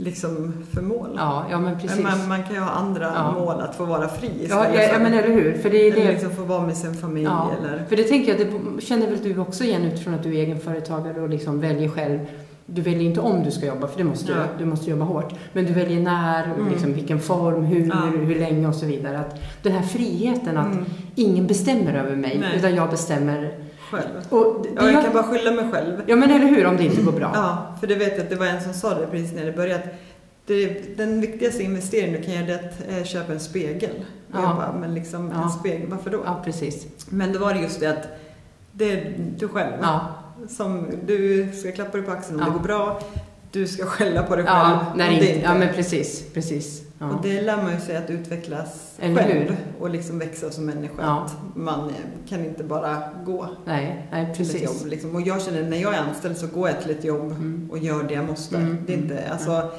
liksom, 0.00 0.54
för 0.74 0.82
mål. 0.82 1.08
ja, 1.16 1.46
ja 1.50 1.58
men 1.58 1.78
precis. 1.80 2.02
Man, 2.02 2.28
man 2.28 2.42
kan 2.42 2.54
ju 2.54 2.60
ha 2.60 2.70
andra 2.70 3.12
Ja. 3.14 3.32
mål, 3.32 3.60
att 3.60 3.74
få 3.76 3.84
vara 3.84 4.08
fri 4.08 4.30
Ja, 4.50 4.66
ja, 4.74 4.82
ja, 4.82 4.98
men 4.98 5.12
eller 5.14 5.28
hur. 5.28 5.52
För 5.58 5.70
det 5.70 5.76
är 5.88 5.92
eller 5.92 6.04
det 6.06 6.12
liksom 6.12 6.30
få 6.30 6.42
vara 6.42 6.66
med 6.66 6.76
sin 6.76 6.94
familj 6.94 7.24
Ja. 7.24 7.50
eller... 7.58 7.84
För 7.88 7.96
det 7.96 8.02
tänker 8.04 8.28
jag, 8.38 8.46
det 8.76 8.80
känner 8.82 9.06
väl 9.06 9.18
du 9.22 9.38
också 9.38 9.64
igen 9.64 9.82
utifrån 9.84 10.14
att 10.14 10.22
du 10.22 10.28
är 10.36 10.42
egenföretagare 10.42 11.20
och 11.20 11.28
liksom 11.28 11.60
väljer 11.60 11.88
själv. 11.88 12.18
Du 12.66 12.82
väljer 12.82 13.02
inte 13.02 13.20
om 13.20 13.44
du 13.44 13.50
ska 13.50 13.66
jobba, 13.66 13.86
för 13.88 13.98
det 13.98 14.04
måste 14.04 14.32
Ja. 14.32 14.38
du. 14.38 14.64
Du 14.64 14.70
måste 14.70 14.90
jobba 14.90 15.04
hårt. 15.04 15.32
Men 15.52 15.64
du 15.66 15.72
väljer 15.72 16.00
när, 16.00 16.44
Mm. 16.44 16.68
liksom, 16.70 16.92
vilken 16.94 17.20
form, 17.20 17.64
hur, 17.64 17.86
Ja. 17.88 17.94
hur 18.24 18.34
länge 18.38 18.68
och 18.68 18.74
så 18.74 18.86
vidare. 18.86 19.18
Att 19.18 19.40
den 19.62 19.72
här 19.72 19.82
friheten 19.82 20.56
att 20.58 20.72
Mm, 20.72 20.84
ingen 21.14 21.46
bestämmer 21.46 21.94
över 21.94 22.16
mig, 22.16 22.38
Nej. 22.40 22.58
utan 22.58 22.74
jag 22.74 22.90
bestämmer. 22.90 23.52
Själv. 23.90 24.08
Och 24.30 24.62
det, 24.62 24.68
Ja, 24.76 24.82
jag 24.84 24.92
jag- 24.92 25.04
kan 25.04 25.12
bara 25.12 25.22
skylla 25.22 25.50
mig 25.50 25.72
själv. 25.72 26.02
ja, 26.06 26.16
men 26.16 26.30
eller 26.30 26.46
hur, 26.46 26.66
om 26.66 26.76
det 26.76 26.84
inte 26.84 27.02
går 27.02 27.12
bra. 27.12 27.30
Ja, 27.34 27.76
för 27.80 27.86
det 27.86 27.94
vet 27.94 28.12
jag 28.12 28.20
att 28.20 28.30
det 28.30 28.36
var 28.36 28.46
en 28.46 28.60
som 28.62 28.72
sa 28.74 28.94
det 28.94 29.06
precis 29.06 29.32
när 29.32 29.44
det 29.44 29.52
började. 29.52 29.88
det, 30.46 30.96
den 30.96 31.20
viktigaste 31.20 31.62
investeringen 31.62 32.20
du 32.20 32.26
kan 32.26 32.34
göra 32.34 32.60
är 32.60 32.68
att 32.68 32.98
eh, 32.98 33.04
köpa 33.04 33.32
en 33.32 33.40
spegel. 33.40 33.90
Ja. 34.32 34.42
jag 34.42 34.56
bara, 34.56 34.74
men 34.80 34.94
liksom 34.94 35.32
Ja. 35.34 35.42
en 35.42 35.50
spegel, 35.50 35.88
varför 35.88 36.10
då? 36.10 36.22
Ja, 36.24 36.40
precis. 36.44 36.86
Men 37.10 37.32
då 37.32 37.38
var 37.38 37.54
det 37.54 37.60
just 37.60 37.80
det 37.80 37.86
att 37.86 38.08
det 38.72 38.92
är 38.92 39.14
du 39.38 39.48
själv 39.48 39.72
Ja, 39.82 40.00
som 40.48 40.86
du 41.06 41.48
ska 41.52 41.72
klappa 41.72 41.96
dig 41.96 42.06
på 42.06 42.12
axeln 42.12 42.34
om 42.40 42.46
Ja. 42.46 42.52
det 42.52 42.58
går 42.58 42.64
bra. 42.64 43.00
Du 43.52 43.66
ska 43.66 43.86
skälla 43.86 44.22
på 44.22 44.36
dig 44.36 44.44
själv 44.44 44.56
ja, 44.58 44.92
när 44.96 45.06
det 45.08 45.14
inte, 45.14 45.26
inte 45.28 45.40
ja 45.40 45.54
men 45.54 45.74
precis. 45.74 46.24
precis. 46.34 46.82
Ja. 46.98 47.06
Och 47.10 47.22
det 47.22 47.40
lär 47.42 47.56
man 47.56 47.72
ju 47.74 47.80
sig 47.80 47.96
att 47.96 48.10
utvecklas 48.10 48.94
Eller 48.98 49.14
själv 49.16 49.32
hur? 49.32 49.56
och 49.80 49.90
liksom 49.90 50.18
växa 50.18 50.50
som 50.50 50.64
människa. 50.66 50.94
Ja. 51.02 51.24
Att 51.26 51.56
man 51.56 51.92
kan 52.28 52.44
inte 52.44 52.64
bara 52.64 53.02
gå 53.24 53.48
Nej, 53.64 54.06
nej, 54.12 54.34
till 54.34 54.44
ett 54.46 54.52
precis. 54.52 54.62
jobb. 54.62 54.90
Liksom. 54.90 55.14
Och 55.14 55.22
jag 55.22 55.42
känner 55.42 55.62
när 55.62 55.76
jag 55.76 55.94
är 55.94 55.98
anställd 55.98 56.36
så 56.36 56.46
går 56.46 56.68
jag 56.68 56.82
till 56.82 56.90
ett 56.90 57.04
jobb 57.04 57.30
Mm. 57.32 57.68
och 57.70 57.78
gör 57.78 58.02
det 58.02 58.14
jag 58.14 58.24
måste. 58.24 58.56
Mm, 58.56 58.84
Det 58.86 58.92
är 58.92 58.96
inte, 58.98 59.18
mm, 59.18 59.32
alltså, 59.32 59.70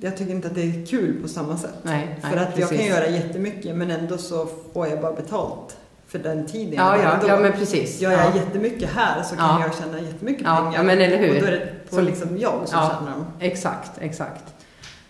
jag 0.00 0.16
tycker 0.16 0.32
inte 0.32 0.48
att 0.48 0.54
det 0.54 0.62
är 0.62 0.86
kul 0.86 1.22
på 1.22 1.28
samma 1.28 1.58
sätt. 1.58 1.74
Nej, 1.82 2.18
För 2.20 2.36
att 2.36 2.58
jag 2.58 2.68
kan 2.68 2.78
precis. 2.78 2.88
göra 2.88 3.08
jättemycket 3.08 3.76
men 3.76 3.90
ändå 3.90 4.18
så 4.18 4.48
får 4.72 4.86
jag 4.88 5.00
bara 5.00 5.12
betalt 5.12 5.76
för 6.12 6.18
den 6.18 6.46
tiden 6.46 6.74
Ja, 6.74 6.96
ja, 6.96 7.12
ändå. 7.12 7.28
ja, 7.28 7.38
men 7.40 7.52
precis. 7.52 8.00
Gör 8.00 8.10
jag 8.10 8.20
ja. 8.20 8.36
jättemycket 8.36 8.90
här 8.90 9.22
så 9.22 9.36
kan 9.36 9.60
Ja. 9.60 9.66
jag 9.66 9.74
tjäna 9.76 10.00
jättemycket 10.06 10.42
Ja, 10.46 10.56
pengar. 10.56 10.72
ja, 10.74 10.82
men 10.82 11.00
eller 11.00 11.16
hur? 11.16 11.34
Och 11.36 11.40
då 11.40 11.46
är 11.46 11.50
det 11.50 11.90
på 11.90 11.94
Så- 11.94 12.00
liksom 12.02 12.38
jag 12.38 12.52
som 12.64 12.78
Ja. 12.80 12.88
tjänar 12.98 13.10
dem. 13.12 13.24
Exakt, 13.40 13.90
exakt. 14.00 14.44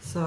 Så 0.02 0.18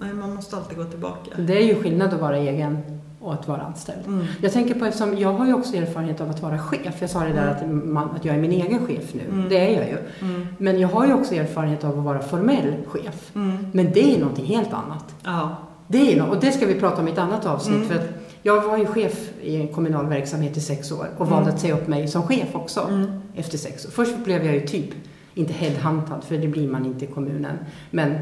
nej, 0.00 0.12
man 0.14 0.34
måste 0.34 0.56
alltid 0.56 0.78
gå 0.78 0.84
tillbaka. 0.84 1.30
Det 1.38 1.56
är 1.56 1.62
ju 1.66 1.82
skillnad 1.82 2.14
att 2.14 2.20
vara 2.20 2.36
egen 2.36 3.00
och 3.20 3.32
att 3.32 3.48
vara 3.48 3.60
anställd. 3.62 4.06
Mm. 4.06 4.26
Jag 4.42 4.52
tänker 4.52 4.74
på 4.74 4.84
eftersom 4.84 5.18
jag 5.18 5.32
har 5.32 5.46
ju 5.46 5.54
också 5.54 5.76
erfarenhet 5.76 6.20
av 6.20 6.30
att 6.30 6.42
vara 6.42 6.58
chef. 6.58 6.94
Jag 7.00 7.10
sa 7.10 7.20
det 7.20 7.32
där 7.32 7.46
att, 7.46 7.68
man, 7.84 8.10
att 8.16 8.24
jag 8.24 8.34
är 8.34 8.40
min 8.40 8.52
egen 8.52 8.86
chef 8.86 9.14
nu. 9.14 9.20
Mm. 9.32 9.48
Det 9.48 9.56
är 9.74 9.80
jag 9.80 9.88
ju. 9.88 9.98
Mm. 10.28 10.46
Men 10.58 10.78
jag 10.80 10.88
har 10.88 11.06
ju 11.06 11.14
också 11.14 11.34
erfarenhet 11.34 11.84
av 11.84 11.98
att 11.98 12.04
vara 12.04 12.18
formell 12.18 12.74
chef. 12.88 13.30
Mm. 13.34 13.66
Men 13.72 13.92
det 13.92 14.14
är 14.14 14.18
någonting 14.20 14.44
helt 14.46 14.72
annat. 14.72 15.14
Ja. 15.24 15.56
Det 15.88 16.12
är 16.12 16.20
no- 16.22 16.28
och 16.28 16.40
det 16.40 16.52
ska 16.52 16.66
vi 16.66 16.74
prata 16.74 17.00
om 17.02 17.08
i 17.08 17.12
ett 17.12 17.18
annat 17.18 17.46
avsnitt. 17.46 17.76
Mm. 17.76 17.88
För 17.88 17.94
att 17.94 18.25
jag 18.46 18.62
var 18.62 18.76
ju 18.78 18.86
chef 18.86 19.30
i 19.42 19.56
en 19.56 19.68
kommunal 19.68 20.06
verksamhet 20.06 20.56
i 20.56 20.60
sex 20.60 20.92
år 20.92 21.06
och 21.16 21.26
Mm. 21.26 21.34
valde 21.38 21.50
att 21.52 21.60
säga 21.60 21.74
upp 21.74 21.88
mig 21.88 22.08
som 22.08 22.22
chef 22.22 22.48
också 22.54 22.80
Mm. 22.80 23.20
efter 23.34 23.58
sex 23.58 23.86
år. 23.86 23.90
Först 23.90 24.24
blev 24.24 24.44
jag 24.44 24.54
ju 24.54 24.60
typ, 24.60 24.90
inte 25.34 25.52
headhuntad, 25.52 26.20
för 26.24 26.36
det 26.38 26.48
blir 26.48 26.68
man 26.68 26.86
inte 26.86 27.04
i 27.04 27.08
kommunen, 27.08 27.58
men 27.90 28.14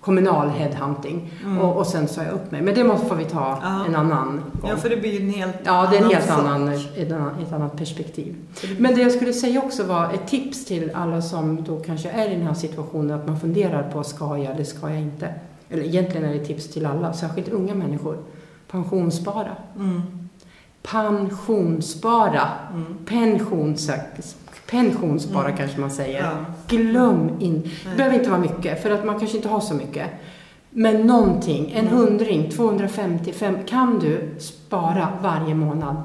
kommunal 0.00 0.48
headhunting. 0.48 1.30
Mm. 1.44 1.58
Och, 1.58 1.76
och 1.76 1.86
sen 1.86 2.08
sa 2.08 2.22
jag 2.22 2.32
upp 2.32 2.50
mig. 2.50 2.62
Men 2.62 2.74
det 2.74 2.84
måste 2.84 3.06
får 3.06 3.16
vi 3.16 3.24
ta 3.24 3.58
Ja. 3.62 3.84
en 3.88 3.94
annan 3.96 4.42
gång. 4.60 4.70
ja, 4.70 4.76
för 4.76 4.88
det 4.90 4.96
blir 4.96 5.12
ju 5.20 5.20
en 5.28 5.34
helt 5.34 5.54
Ja, 5.64 5.88
det 5.90 5.96
är 5.98 6.02
en 6.04 6.10
helt 6.10 6.26
sak. 6.26 6.38
annan, 6.38 6.68
ett, 6.96 7.12
annat, 7.12 7.32
ett 7.46 7.52
annat 7.52 7.76
perspektiv. 7.76 8.34
Men 8.78 8.94
det 8.94 9.00
jag 9.02 9.12
skulle 9.12 9.32
säga 9.32 9.60
också 9.62 9.84
var 9.84 10.12
ett 10.14 10.26
tips 10.28 10.64
till 10.64 10.90
alla 10.94 11.22
som 11.22 11.64
då 11.64 11.80
kanske 11.80 12.10
är 12.10 12.30
i 12.30 12.34
den 12.34 12.46
här 12.46 12.54
situationen 12.54 13.20
att 13.20 13.26
man 13.26 13.40
funderar 13.40 13.90
på 13.92 14.04
ska 14.04 14.24
jag 14.38 14.54
eller 14.54 14.64
ska 14.64 14.90
jag 14.90 15.00
inte? 15.00 15.34
Eller 15.70 15.82
egentligen 15.82 16.28
är 16.28 16.32
det 16.34 16.44
tips 16.44 16.68
till 16.68 16.86
alla, 16.86 17.12
särskilt 17.12 17.48
unga 17.48 17.74
människor. 17.74 18.16
Pensionsspara. 18.72 19.56
Mm. 19.78 20.02
Pensionsspara. 20.82 22.48
Mm. 22.74 22.96
Pensions, 23.06 23.90
pensionsspara 24.70 25.44
Mm. 25.44 25.56
kanske 25.56 25.80
man 25.80 25.90
säger. 25.90 26.22
Ja. 26.22 26.30
Glöm 26.68 27.30
in. 27.40 27.62
Det 27.62 27.68
Nej. 27.86 27.96
behöver 27.96 28.18
inte 28.18 28.30
vara 28.30 28.40
mycket, 28.40 28.82
för 28.82 28.90
att 28.90 29.04
man 29.04 29.18
kanske 29.18 29.36
inte 29.36 29.48
har 29.48 29.60
så 29.60 29.74
mycket. 29.74 30.06
Men 30.70 31.06
någonting, 31.06 31.72
en 31.76 31.86
Mm. 31.86 31.98
hundring, 31.98 32.50
250, 32.50 33.32
fem, 33.32 33.56
kan 33.66 33.98
du 33.98 34.34
spara 34.38 35.08
varje 35.22 35.54
månad? 35.54 35.96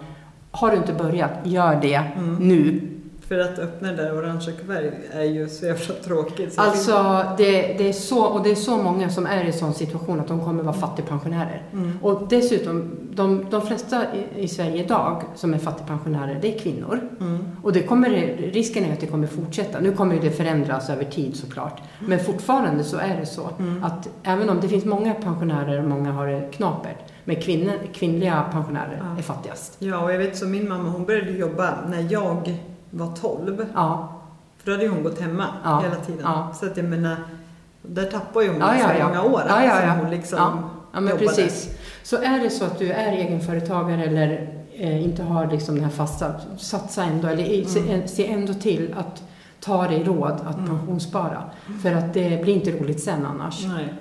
Har 0.51 0.71
du 0.71 0.77
inte 0.77 0.93
börjat, 0.93 1.31
gör 1.43 1.79
det 1.81 2.03
Mm. 2.17 2.35
nu. 2.35 2.81
För 3.27 3.39
att 3.39 3.59
öppna 3.59 3.91
det 3.91 3.95
där 3.95 4.17
orangea 4.17 4.53
kuvertet 4.61 4.93
är 5.11 5.23
ju 5.23 5.49
så 5.49 5.65
jävla 5.65 5.95
tråkigt. 5.95 6.53
Så 6.53 6.61
Alltså, 6.61 7.23
det, 7.37 7.61
det 7.77 7.89
är 7.89 7.93
så, 7.93 8.25
och 8.25 8.43
det 8.43 8.51
är 8.51 8.55
så 8.55 8.77
många 8.77 9.09
som 9.09 9.25
är 9.25 9.43
i 9.45 9.51
sån 9.51 9.73
situation 9.73 10.19
att 10.19 10.27
de 10.27 10.39
kommer 10.45 10.63
vara 10.63 10.73
fattigpensionärer. 10.75 11.63
Mm. 11.73 11.99
Och 12.01 12.27
dessutom, 12.29 12.91
de, 13.13 13.45
de 13.49 13.61
flesta 13.61 14.03
i, 14.35 14.43
i 14.43 14.47
Sverige 14.47 14.83
idag 14.83 15.23
som 15.35 15.53
är 15.53 15.57
fattigpensionärer, 15.57 16.39
det 16.41 16.55
är 16.55 16.59
kvinnor. 16.59 16.99
Mm. 17.19 17.45
Och 17.63 17.73
det 17.73 17.81
kommer, 17.83 18.09
risken 18.53 18.85
är 18.85 18.93
att 18.93 18.99
det 18.99 19.07
kommer 19.07 19.27
fortsätta. 19.27 19.79
Nu 19.79 19.91
kommer 19.91 20.19
det 20.21 20.31
förändras 20.31 20.89
över 20.89 21.03
tid 21.03 21.35
såklart. 21.35 21.81
Men 21.99 22.19
fortfarande 22.19 22.83
så 22.83 22.97
är 22.97 23.17
det 23.19 23.25
så 23.25 23.49
Mm. 23.59 23.83
att 23.83 24.09
även 24.23 24.49
om 24.49 24.59
det 24.61 24.67
finns 24.67 24.85
många 24.85 25.13
pensionärer 25.13 25.79
och 25.83 25.89
många 25.89 26.11
har 26.11 26.27
det 26.27 26.49
knapert, 26.51 26.97
men 27.23 27.35
kvinnor, 27.35 27.73
kvinnliga 27.93 28.43
pensionärer 28.51 29.01
Ja. 29.11 29.17
är 29.19 29.21
fattigast. 29.23 29.75
Ja, 29.79 30.03
och 30.03 30.11
jag 30.13 30.17
vet 30.17 30.37
så 30.37 30.45
min 30.45 30.69
mamma 30.69 30.89
hon 30.89 31.05
började 31.05 31.31
jobba 31.31 31.73
när 31.89 32.07
jag 32.13 32.57
var 32.89 33.15
12. 33.15 33.65
Ja, 33.73 34.13
För 34.57 34.65
då 34.65 34.71
hade 34.71 34.83
ju 34.83 34.89
hon 34.89 35.03
gått 35.03 35.19
hemma 35.21 35.45
Ja, 35.63 35.79
hela 35.79 35.95
tiden. 35.95 36.21
ja. 36.23 36.53
Så 36.59 36.65
att 36.65 36.77
jag 36.77 36.85
menar, 36.85 37.15
där 37.81 38.05
tappar 38.11 38.41
ju 38.41 38.47
hon 38.47 38.59
Ja, 38.59 38.73
så 38.99 39.03
många 39.03 39.23
år. 39.23 39.41
Ja, 39.49 39.63
ja, 39.65 39.75
som 39.79 39.87
ja. 39.89 39.95
hon 40.01 40.09
liksom 40.09 40.37
Ja, 40.39 40.99
men 40.99 41.03
jobbade. 41.09 41.27
precis. 41.27 41.69
Så 42.03 42.15
är 42.17 42.39
det 42.39 42.49
så 42.49 42.65
att 42.65 42.79
du 42.79 42.91
är 42.91 43.11
egenföretagare 43.11 44.03
eller 44.03 44.53
eh, 44.73 45.03
inte 45.03 45.23
har 45.23 45.47
liksom 45.51 45.75
den 45.75 45.83
här 45.83 45.91
fasta, 45.91 46.33
satsa 46.57 47.03
ändå, 47.03 47.27
eller 47.27 47.77
Mm. 47.77 48.07
se 48.07 48.27
ändå 48.31 48.53
till 48.53 48.95
att 48.97 49.23
ta 49.59 49.87
dig 49.87 50.03
råd 50.03 50.31
att 50.45 50.57
Mm. 50.57 50.67
pensionsspara. 50.69 51.43
För 51.83 51.93
att 51.93 52.13
det 52.13 52.41
blir 52.43 52.53
inte 52.53 52.71
roligt 52.71 53.03
sen 53.03 53.25
annars. 53.25 53.65
Nej. 53.65 53.93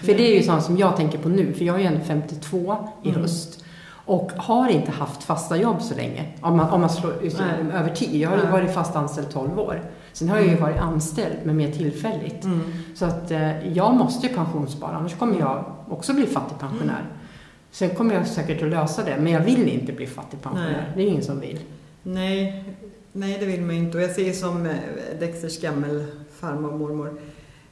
För 0.00 0.06
det 0.14 0.32
är 0.32 0.36
ju 0.36 0.42
sånt 0.42 0.62
som 0.64 0.76
jag 0.78 0.96
tänker 0.96 1.18
på 1.18 1.28
nu, 1.28 1.52
för 1.52 1.64
jag 1.64 1.76
är 1.76 1.80
ju 1.80 1.86
ändå 1.86 2.00
52 2.04 2.76
i 3.02 3.08
Mm. 3.08 3.20
höst. 3.22 3.64
Och 4.08 4.32
har 4.36 4.68
inte 4.68 4.90
haft 4.90 5.22
fasta 5.22 5.56
jobb 5.56 5.82
så 5.82 5.94
länge, 5.94 6.24
om 6.40 6.56
man, 6.56 6.70
om 6.70 6.80
man 6.80 6.90
slår 6.90 7.12
ut 7.22 7.38
Nej. 7.38 7.72
över 7.80 7.94
tid. 7.94 8.14
Jag 8.20 8.30
har 8.30 8.36
ju 8.36 8.46
varit 8.46 8.74
fast 8.74 8.96
anställd 8.96 9.30
12 9.30 9.58
år. 9.58 9.82
Sen 10.12 10.28
har 10.28 10.36
jag 10.36 10.44
ju 10.46 10.50
Mm. 10.52 10.62
varit 10.62 10.76
anställd, 10.80 11.36
men 11.44 11.56
mer 11.56 11.72
tillfälligt. 11.72 12.44
Mm. 12.44 12.60
Så 12.94 13.04
att 13.04 13.30
eh, 13.30 13.68
jag 13.72 13.94
måste 13.94 14.26
ju 14.26 14.34
pensionsspara, 14.34 14.96
annars 14.96 15.14
kommer 15.18 15.38
jag 15.40 15.64
också 15.90 16.14
bli 16.14 16.26
fattigpensionär. 16.26 17.04
Sen 17.70 17.90
kommer 17.90 18.14
jag 18.14 18.26
säkert 18.26 18.62
att 18.62 18.68
lösa 18.68 19.04
det, 19.04 19.16
men 19.20 19.32
jag 19.32 19.40
vill 19.40 19.68
inte 19.68 19.92
bli 19.92 20.06
fattigpensionär. 20.06 20.72
Nej. 20.72 20.92
Det 20.96 21.02
är 21.02 21.06
ingen 21.06 21.24
som 21.24 21.40
vill. 21.40 21.58
Nej, 22.02 22.64
nej, 23.12 23.36
det 23.40 23.46
vill 23.46 23.60
man 23.62 23.74
inte. 23.76 23.98
Och 23.98 24.02
jag 24.04 24.10
ser 24.10 24.32
som 24.32 24.66
eh, 24.66 24.72
Dexters 25.20 25.60
gammelfarmor 25.60 26.72
och 26.72 26.78
mormor 26.78 27.20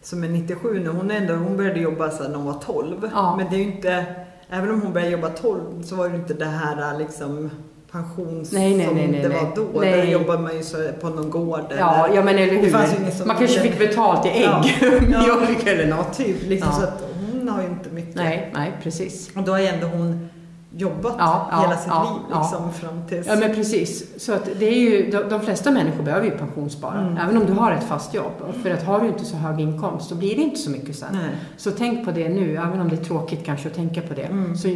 som 0.03 0.25
är 0.25 0.29
97 0.29 0.81
nu. 0.85 0.89
Hon, 0.89 1.11
är 1.11 1.17
ändå, 1.17 1.35
hon 1.35 1.57
började 1.57 1.81
jobba 1.81 2.11
sedan 2.11 2.35
hon 2.35 2.45
var 2.45 2.55
12. 2.67 3.11
Ja. 3.15 3.37
Men 3.37 3.47
det 3.51 3.57
är 3.57 3.59
ju 3.59 3.65
inte, 3.73 4.05
även 4.51 4.71
om 4.71 4.83
hon 4.83 4.93
började 4.93 5.13
jobba 5.13 5.29
12 5.29 5.83
så 5.83 5.97
var 5.97 6.09
det 6.09 6.17
inte 6.17 6.35
det 6.35 6.45
här 6.45 6.99
liksom 6.99 7.51
pensions 7.93 8.53
Nej, 8.53 8.77
nej, 8.77 8.87
som 8.87 8.97
nej, 8.97 9.21
det 9.23 9.29
var 9.29 9.53
då. 9.57 9.81
Nej. 9.81 9.93
Där 9.93 10.05
jobbade 10.05 10.43
man 10.43 10.57
ju 10.57 10.63
så 10.63 10.77
på 11.01 11.09
någon 11.09 11.31
gård. 11.31 11.65
Ja, 11.79 12.05
eller, 12.07 12.17
ja 12.17 12.23
men 12.25 12.39
eller 12.39 12.53
hur. 12.53 13.27
Man 13.27 13.37
kanske 13.37 13.61
fick 13.61 13.79
betalt 13.79 14.27
i 14.27 14.29
ägg, 14.29 14.43
Ja. 14.43 14.63
mjölk 15.09 15.67
eller 15.67 15.87
något. 15.87 16.17
Typ, 16.17 16.37
liksom, 16.49 16.71
Ja. 16.73 16.79
så 16.81 16.85
att 16.85 17.05
hon 17.33 17.49
har 17.49 17.63
ju 17.63 17.69
inte 17.69 17.91
mycket. 17.91 18.15
Nej, 18.15 18.51
nej 18.55 18.73
precis. 18.83 19.31
Och 19.37 19.43
då 19.43 19.53
ju 19.59 19.67
ändå 19.67 19.87
hon 19.87 20.29
jobbat 20.79 21.15
Ja, 21.19 21.49
ja, 21.51 21.61
hela 21.61 21.77
sitt 21.77 21.89
ja, 21.89 22.21
liv 22.29 22.37
liksom, 22.41 22.73
fram 22.73 23.03
tills... 23.09 23.27
Ja 23.27 23.37
men 23.37 23.55
precis. 23.55 24.25
Så 24.25 24.33
att 24.33 24.49
det 24.59 24.67
är 24.69 24.81
ju, 24.81 25.11
de, 25.11 25.29
de 25.29 25.41
flesta 25.41 25.71
människor 25.71 26.03
behöver 26.03 26.27
ju 26.27 26.31
pensionsspara. 26.31 27.01
Mm. 27.01 27.17
Även 27.17 27.37
om 27.37 27.47
du 27.47 27.53
har 27.53 27.73
ett 27.73 27.85
fast 27.85 28.15
jobb. 28.15 28.33
För 28.63 28.71
att 28.71 28.83
har 28.83 29.01
du 29.01 29.07
inte 29.07 29.25
så 29.25 29.37
hög 29.37 29.61
inkomst 29.61 30.09
så 30.09 30.15
blir 30.15 30.37
det 30.37 30.43
inte 30.43 30.59
så 30.59 30.71
mycket 30.71 30.97
sen. 30.97 31.09
Nej. 31.13 31.31
Så 31.57 31.71
tänk 31.71 32.05
på 32.05 32.11
det 32.11 32.29
nu, 32.29 32.57
även 32.57 32.81
om 32.81 32.89
det 32.89 32.97
är 32.97 33.05
tråkigt 33.05 33.45
kanske 33.45 33.69
att 33.69 33.75
tänka 33.75 34.01
på 34.03 34.15
det. 34.15 34.23
Mm. 34.23 34.57
Så 34.57 34.69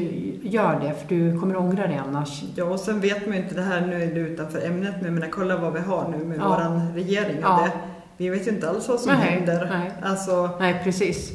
gör 0.43 0.81
det, 0.81 0.95
för 0.95 1.09
du 1.15 1.41
kommer 1.41 1.57
ångra 1.57 1.87
det 1.87 2.03
annars. 2.09 2.43
Ja, 2.55 2.65
och 2.65 2.81
sen 2.81 3.01
vet 3.01 3.27
man 3.27 3.37
ju 3.37 3.43
inte 3.43 3.55
det 3.55 3.63
här, 3.63 3.81
nu 3.81 4.03
är 4.03 4.15
det 4.15 4.21
utanför 4.21 4.67
ämnet, 4.67 4.95
men 5.03 5.15
menar, 5.15 5.29
kolla 5.29 5.57
vad 5.57 5.73
vi 5.73 5.81
har 5.81 6.15
nu 6.19 6.25
med 6.25 6.39
Ja. 6.39 6.49
våran 6.49 6.93
regering. 6.95 7.37
Det, 7.41 7.71
vi 8.17 8.29
vet 8.29 8.47
ju 8.47 8.51
inte 8.51 8.69
alls 8.69 8.89
vad 8.89 9.01
som 9.01 9.13
Nej, 9.13 9.31
händer. 9.31 9.69
nej. 9.73 9.93
Alltså, 10.03 10.51
Nej, 10.61 10.81
precis. 10.85 11.33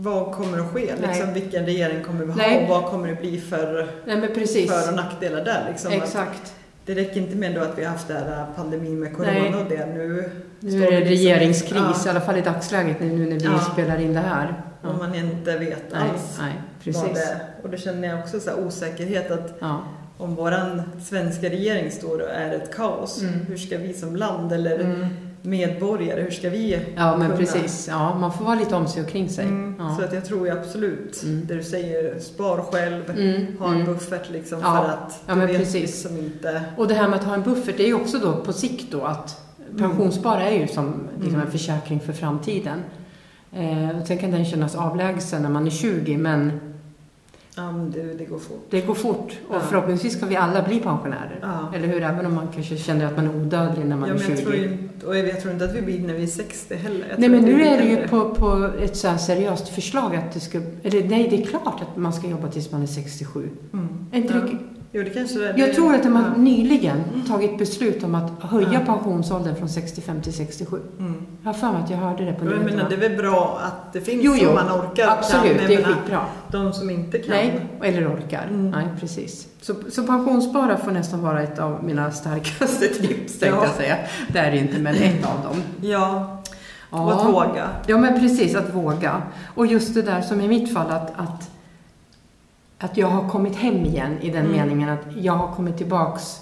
Vad 0.00 0.32
kommer 0.32 0.58
att 0.58 0.66
ske? 0.72 0.94
Liksom, 1.06 1.32
vilken 1.34 1.66
regering 1.66 2.04
kommer 2.04 2.24
vi 2.24 2.32
ha? 2.32 2.36
Nej. 2.36 2.62
Och 2.62 2.68
vad 2.68 2.84
kommer 2.90 3.08
det 3.08 3.14
bli 3.14 3.40
för 3.40 3.88
Nej 4.06 4.66
för 4.68 4.88
och 4.90 4.96
nackdelar 4.96 5.44
där? 5.44 5.66
Liksom, 5.70 5.92
Exakt. 5.92 6.54
det 6.86 6.94
räcker 6.94 7.20
inte 7.20 7.36
med 7.36 7.58
att 7.58 7.78
vi 7.78 7.84
har 7.84 7.92
haft 7.92 8.08
det 8.08 8.14
här 8.14 8.46
pandemin 8.56 9.00
med 9.00 9.16
corona 9.16 9.32
Nej. 9.32 9.54
och 9.54 9.68
det. 9.70 9.86
Nu, 9.86 10.30
Nu 10.60 10.70
står 10.70 10.80
är 10.80 10.90
det 10.90 10.96
liksom- 11.00 11.08
regeringskris, 11.08 11.72
i 11.72 12.02
Ja, 12.04 12.10
alla 12.10 12.20
fall 12.20 12.36
i 12.38 12.40
dagsläget 12.40 13.00
nu 13.00 13.08
när 13.08 13.38
vi 13.38 13.44
Ja. 13.44 13.58
spelar 13.72 14.00
in 14.00 14.14
det 14.14 14.20
här. 14.20 14.62
Ja. 14.82 14.88
och 14.88 14.98
man 14.98 15.14
inte 15.14 15.58
vet 15.58 15.92
alls 15.92 16.38
nej, 16.40 16.52
vad 16.84 16.84
precis. 16.84 17.14
det 17.14 17.32
är. 17.32 17.38
Och 17.62 17.70
då 17.70 17.76
känner 17.76 18.08
jag 18.08 18.18
också 18.18 18.40
så 18.40 18.54
osäkerhet 18.54 19.30
att 19.30 19.54
Ja. 19.60 19.80
om 20.18 20.34
våran 20.34 20.82
svenska 21.08 21.48
regering 21.48 21.90
står 21.90 22.20
och 22.22 22.30
är 22.30 22.54
ett 22.54 22.74
kaos, 22.74 23.22
Mm. 23.22 23.34
hur 23.48 23.56
ska 23.56 23.78
vi 23.78 23.92
som 23.94 24.16
land 24.16 24.52
eller 24.52 24.78
Mm. 24.80 25.06
Medborgare, 25.42 26.20
hur 26.22 26.30
ska 26.30 26.50
vi 26.50 26.78
Ja, 26.96 27.16
men 27.16 27.26
kunna- 27.26 27.38
precis. 27.38 27.88
Ja, 27.88 28.18
man 28.18 28.32
får 28.32 28.44
vara 28.44 28.54
lite 28.54 28.74
om 28.76 28.88
sig 28.88 29.02
och 29.02 29.08
kring 29.08 29.28
sig. 29.28 29.44
Mm, 29.44 29.74
Ja. 29.78 29.96
Så 29.98 30.04
att 30.04 30.12
jag 30.12 30.24
tror 30.24 30.50
absolut, 30.50 31.22
Mm. 31.22 31.46
det 31.46 31.54
du 31.54 31.62
säger, 31.62 32.18
spar 32.20 32.62
själv, 32.72 33.10
Mm, 33.10 33.46
ha 33.58 33.68
en 33.68 33.74
mm. 33.74 33.86
buffert 33.86 34.30
liksom 34.30 34.60
Ja, 34.62 34.76
för 34.76 34.92
att 34.92 35.22
ja, 35.26 35.32
du 35.32 35.38
men 35.38 35.46
vet 35.46 35.56
precis. 35.58 35.74
liksom 36.04 36.16
inte... 36.18 36.62
Och 36.76 36.88
det 36.88 36.94
här 36.94 37.08
med 37.08 37.18
att 37.18 37.24
ha 37.24 37.34
en 37.34 37.42
buffert, 37.42 37.76
det 37.76 37.82
är 37.82 37.86
ju 37.88 37.94
också 37.94 38.18
då 38.18 38.36
på 38.36 38.52
sikt 38.52 38.92
då 38.92 39.04
att 39.04 39.40
pensionsspara 39.78 40.42
är 40.42 40.60
ju 40.60 40.66
som 40.68 40.94
liksom 41.14 41.34
Mm. 41.34 41.46
en 41.46 41.50
försäkring 41.52 42.00
för 42.00 42.12
framtiden. 42.12 42.78
Eh, 43.52 44.00
och 44.00 44.06
sen 44.06 44.18
kan 44.18 44.30
den 44.30 44.44
kännas 44.44 44.74
avlägsen 44.74 45.42
när 45.42 45.48
man 45.50 45.66
är 45.66 45.70
20, 45.70 46.16
men 46.16 46.60
Ja, 47.58 47.72
men 47.72 47.90
det, 48.18 48.24
går 48.24 48.38
fort. 48.38 48.66
Det 48.70 48.80
går 48.80 48.94
fort 48.94 49.38
och 49.48 49.54
Ja. 49.54 49.60
förhoppningsvis 49.60 50.16
ska 50.16 50.26
vi 50.26 50.36
alla 50.36 50.62
bli 50.62 50.80
pensionärer. 50.80 51.38
Ja. 51.42 51.72
Eller 51.74 51.88
hur? 51.88 52.02
Även 52.02 52.26
om 52.26 52.34
man 52.34 52.48
kanske 52.54 52.76
känner 52.76 53.06
att 53.06 53.16
man 53.16 53.26
är 53.26 53.36
odödlig 53.36 53.86
när 53.86 53.96
man 53.96 54.08
Ja, 54.08 54.14
är 54.14 54.18
men 54.18 54.26
20. 54.26 54.32
jag 54.32 54.42
tror, 54.42 54.54
inte, 54.56 55.06
och 55.06 55.16
jag 55.16 55.40
tror 55.40 55.52
inte 55.52 55.64
att 55.64 55.74
vi 55.74 55.82
blir 55.82 56.00
när 56.00 56.14
vi 56.14 56.22
är 56.22 56.26
60 56.26 56.74
heller. 56.74 57.06
Jag 57.10 57.18
Nej 57.18 57.28
men 57.28 57.44
nu 57.44 57.62
är 57.62 57.78
det 57.78 57.84
ju 57.84 58.08
på, 58.08 58.34
på 58.34 58.70
ett 58.82 58.96
så 58.96 59.08
här 59.08 59.18
seriöst 59.18 59.68
förslag 59.68 60.16
att 60.16 60.32
det 60.34 60.40
ska... 60.40 60.58
Eller 60.82 61.08
nej, 61.08 61.26
det 61.30 61.42
är 61.42 61.46
klart 61.46 61.80
att 61.82 61.96
man 61.96 62.12
ska 62.12 62.26
jobba 62.28 62.48
tills 62.48 62.72
man 62.72 62.82
är 62.82 62.86
67. 62.86 63.48
Mm. 63.72 63.88
Är 64.12 64.16
inte 64.18 64.34
Ja. 64.34 64.58
Jo, 64.92 65.02
det 65.02 65.10
kanske 65.10 65.38
det. 65.38 65.54
Jag 65.56 65.74
tror 65.74 65.94
att 65.94 66.02
de 66.02 66.16
har 66.16 66.22
Ja. 66.22 66.42
nyligen 66.42 67.02
tagit 67.28 67.58
beslut 67.58 68.04
om 68.04 68.14
att 68.14 68.42
höja 68.42 68.68
Ja. 68.72 68.80
pensionsåldern 68.94 69.56
från 69.56 69.68
65 69.68 70.22
till 70.22 70.32
67. 70.32 70.80
Mm. 70.98 71.14
Jag 71.42 71.48
har 71.48 71.54
för 71.54 71.72
mig 71.72 71.82
att 71.84 71.90
jag 71.90 71.98
hörde 71.98 72.24
det 72.24 72.32
på 72.32 72.44
Jag 72.44 72.50
menar, 72.50 72.62
nyheterna. 72.64 72.88
det 72.88 72.94
är 72.94 73.08
väl 73.08 73.18
bra 73.18 73.60
att 73.64 73.92
det 73.92 74.00
finns 74.00 74.24
Jo, 74.24 74.34
jo. 74.42 74.52
man 74.54 74.80
orkar. 74.80 75.08
Absolut, 75.08 75.58
kan, 75.58 75.66
det 75.66 75.74
är 75.74 75.82
skitbra. 75.84 76.20
De 76.50 76.72
som 76.72 76.90
inte 76.90 77.18
kan. 77.18 77.30
Nej, 77.36 77.60
eller 77.82 78.14
orkar. 78.14 78.44
Mm. 78.48 78.70
Nej, 78.70 78.86
precis. 79.00 79.46
Så, 79.60 79.74
så 79.90 80.02
pensionsspara 80.02 80.76
får 80.76 80.90
nästan 80.90 81.22
vara 81.22 81.42
ett 81.42 81.58
av 81.58 81.84
mina 81.84 82.10
starkaste 82.10 82.88
tips, 83.00 83.38
tänkte 83.38 83.46
Ja. 83.46 83.64
jag 83.64 83.74
säga. 83.74 83.96
Det 84.32 84.38
är 84.38 84.50
det 84.50 84.58
inte, 84.58 84.78
men 84.78 84.94
ett 84.94 85.26
av 85.26 85.42
dem. 85.52 85.62
Ja, 85.80 86.38
och 86.90 87.12
att 87.12 87.28
våga. 87.34 87.68
Ja, 87.86 87.98
men 87.98 88.20
precis, 88.20 88.54
att 88.54 88.74
våga. 88.74 89.22
Och 89.54 89.66
just 89.66 89.94
det 89.94 90.02
där 90.02 90.20
som 90.20 90.40
i 90.40 90.48
mitt 90.48 90.74
fall, 90.74 90.90
att, 90.90 91.12
att, 91.16 91.50
att 92.78 92.96
jag 92.96 93.06
har 93.08 93.28
kommit 93.28 93.56
hem 93.56 93.74
igen 93.84 94.16
i 94.20 94.30
den 94.30 94.46
Mm. 94.46 94.56
meningen 94.56 94.88
att 94.88 95.06
jag 95.20 95.32
har 95.32 95.52
kommit 95.54 95.76
tillbaks 95.76 96.40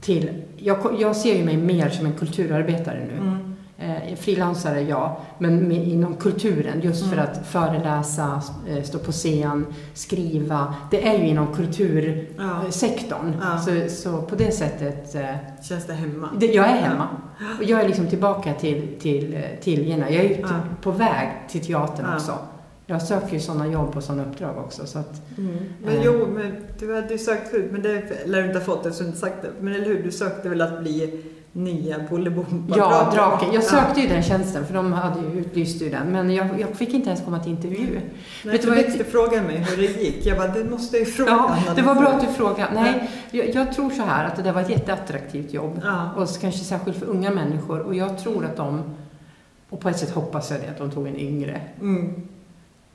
till... 0.00 0.42
Jag, 0.56 0.78
jag 0.98 1.16
ser 1.16 1.36
ju 1.38 1.44
mig 1.44 1.56
mer 1.56 1.88
som 1.88 2.06
en 2.06 2.12
kulturarbetare 2.12 3.06
nu. 3.06 3.16
Mm. 3.18 3.54
Eh, 3.78 4.16
frilansare, 4.16 4.80
ja, 4.80 5.20
men 5.38 5.68
med, 5.68 5.88
inom 5.88 6.14
kulturen. 6.16 6.80
Just 6.80 7.06
för 7.06 7.16
Mm. 7.16 7.24
att 7.30 7.46
föreläsa, 7.46 8.42
eh, 8.68 8.82
stå 8.82 8.98
på 8.98 9.12
scen, 9.12 9.66
skriva. 9.94 10.74
Det 10.90 11.08
är 11.08 11.18
ju 11.18 11.26
inom 11.28 11.46
kultursektorn. 11.54 13.34
Ja. 13.40 13.58
Så, 13.58 13.88
så 13.94 14.22
på 14.22 14.34
det 14.36 14.50
sättet... 14.50 15.14
Eh, 15.14 15.24
Känns 15.68 15.86
det 15.86 15.92
hemma? 15.94 16.28
det, 16.40 16.46
jag 16.46 16.66
är 16.66 16.76
hemma. 16.82 17.08
Och 17.58 17.64
jag 17.64 17.80
är 17.80 17.86
liksom 17.86 18.06
tillbaka 18.06 18.54
till, 18.54 18.88
till, 19.00 19.42
till 19.62 19.84
Gena. 19.88 20.10
Jag 20.10 20.24
är 20.24 20.28
ju 20.28 20.36
Ja. 20.40 20.48
på 20.82 20.90
väg 20.90 21.28
till 21.48 21.60
teatern 21.66 22.06
Ja. 22.10 22.14
också. 22.14 22.32
Jag 22.86 23.02
söker 23.02 23.32
ju 23.32 23.40
sådana 23.40 23.66
jobb 23.66 23.96
och 23.96 24.02
sådana 24.04 24.24
uppdrag 24.24 24.58
också. 24.58 24.86
Så 24.86 24.98
att, 24.98 25.22
Mm. 25.38 25.56
Men 25.84 25.96
Eh. 25.96 26.02
jo, 26.04 26.26
men 26.34 26.56
du 26.78 26.94
hade 26.94 27.08
ju 27.12 27.18
sökt 27.18 27.48
förut, 27.50 27.68
men 27.72 27.82
det 27.82 28.02
lär 28.26 28.40
du 28.42 28.46
inte 28.46 28.58
ha 28.58 28.64
fått 28.64 28.86
eftersom 28.86 29.04
du 29.06 29.08
inte 29.08 29.20
sagt 29.20 29.42
det. 29.42 29.50
Men 29.60 29.74
eller 29.74 29.84
hur, 29.86 30.02
du 30.02 30.10
sökte 30.12 30.48
väl 30.48 30.60
att 30.60 30.80
bli 30.82 31.24
nya 31.52 31.96
Bolibompa? 32.10 32.74
ja, 32.78 33.10
draken. 33.14 33.48
Jag 33.52 33.62
Ja. 33.62 33.66
sökte 33.68 34.00
ju 34.00 34.08
den 34.08 34.22
tjänsten 34.22 34.66
för 34.66 34.74
de 34.74 34.92
hade 34.92 35.20
ju 35.20 35.40
utlyst 35.40 35.82
ju 35.82 35.90
den. 35.90 36.06
Men 36.12 36.30
jag, 36.34 36.46
jag 36.60 36.68
fick 36.68 36.94
inte 36.94 37.08
ens 37.08 37.24
komma 37.24 37.38
till 37.42 37.52
intervju. 37.52 38.00
Nej, 38.44 38.58
du 38.62 38.70
Dexter 38.70 39.04
frågade 39.04 39.42
mig 39.46 39.56
hur 39.56 39.76
det 39.76 40.02
gick. 40.02 40.26
Jag 40.26 40.36
bara, 40.38 40.48
det 40.48 40.64
måste 40.64 40.96
jag 40.96 41.06
ju 41.06 41.12
fråga 41.12 41.30
Ja, 41.66 41.72
det 41.76 41.82
var 41.82 41.94
bra 41.94 42.08
att 42.08 42.20
du 42.20 42.26
frågade. 42.26 42.70
Nej, 42.74 43.10
jag, 43.30 43.54
jag 43.54 43.72
tror 43.74 43.90
så 43.90 44.02
här 44.02 44.24
att 44.24 44.36
det 44.36 44.42
där 44.42 44.52
var 44.52 44.60
ett 44.60 44.70
jätteattraktivt 44.70 45.52
jobb. 45.52 45.80
Ja. 45.84 46.10
Och 46.16 46.28
kanske 46.40 46.64
särskilt 46.64 46.96
för 46.96 47.06
unga 47.06 47.30
människor. 47.30 47.80
Och 47.80 47.94
jag 47.94 48.18
tror 48.18 48.44
att 48.44 48.56
de, 48.56 48.82
och 49.70 49.80
på 49.80 49.88
ett 49.88 49.98
sätt 49.98 50.10
hoppas 50.10 50.50
jag 50.50 50.60
det, 50.60 50.68
att 50.68 50.78
de 50.78 50.90
tog 50.90 51.06
en 51.06 51.16
yngre. 51.16 51.60
Mm. 51.80 52.28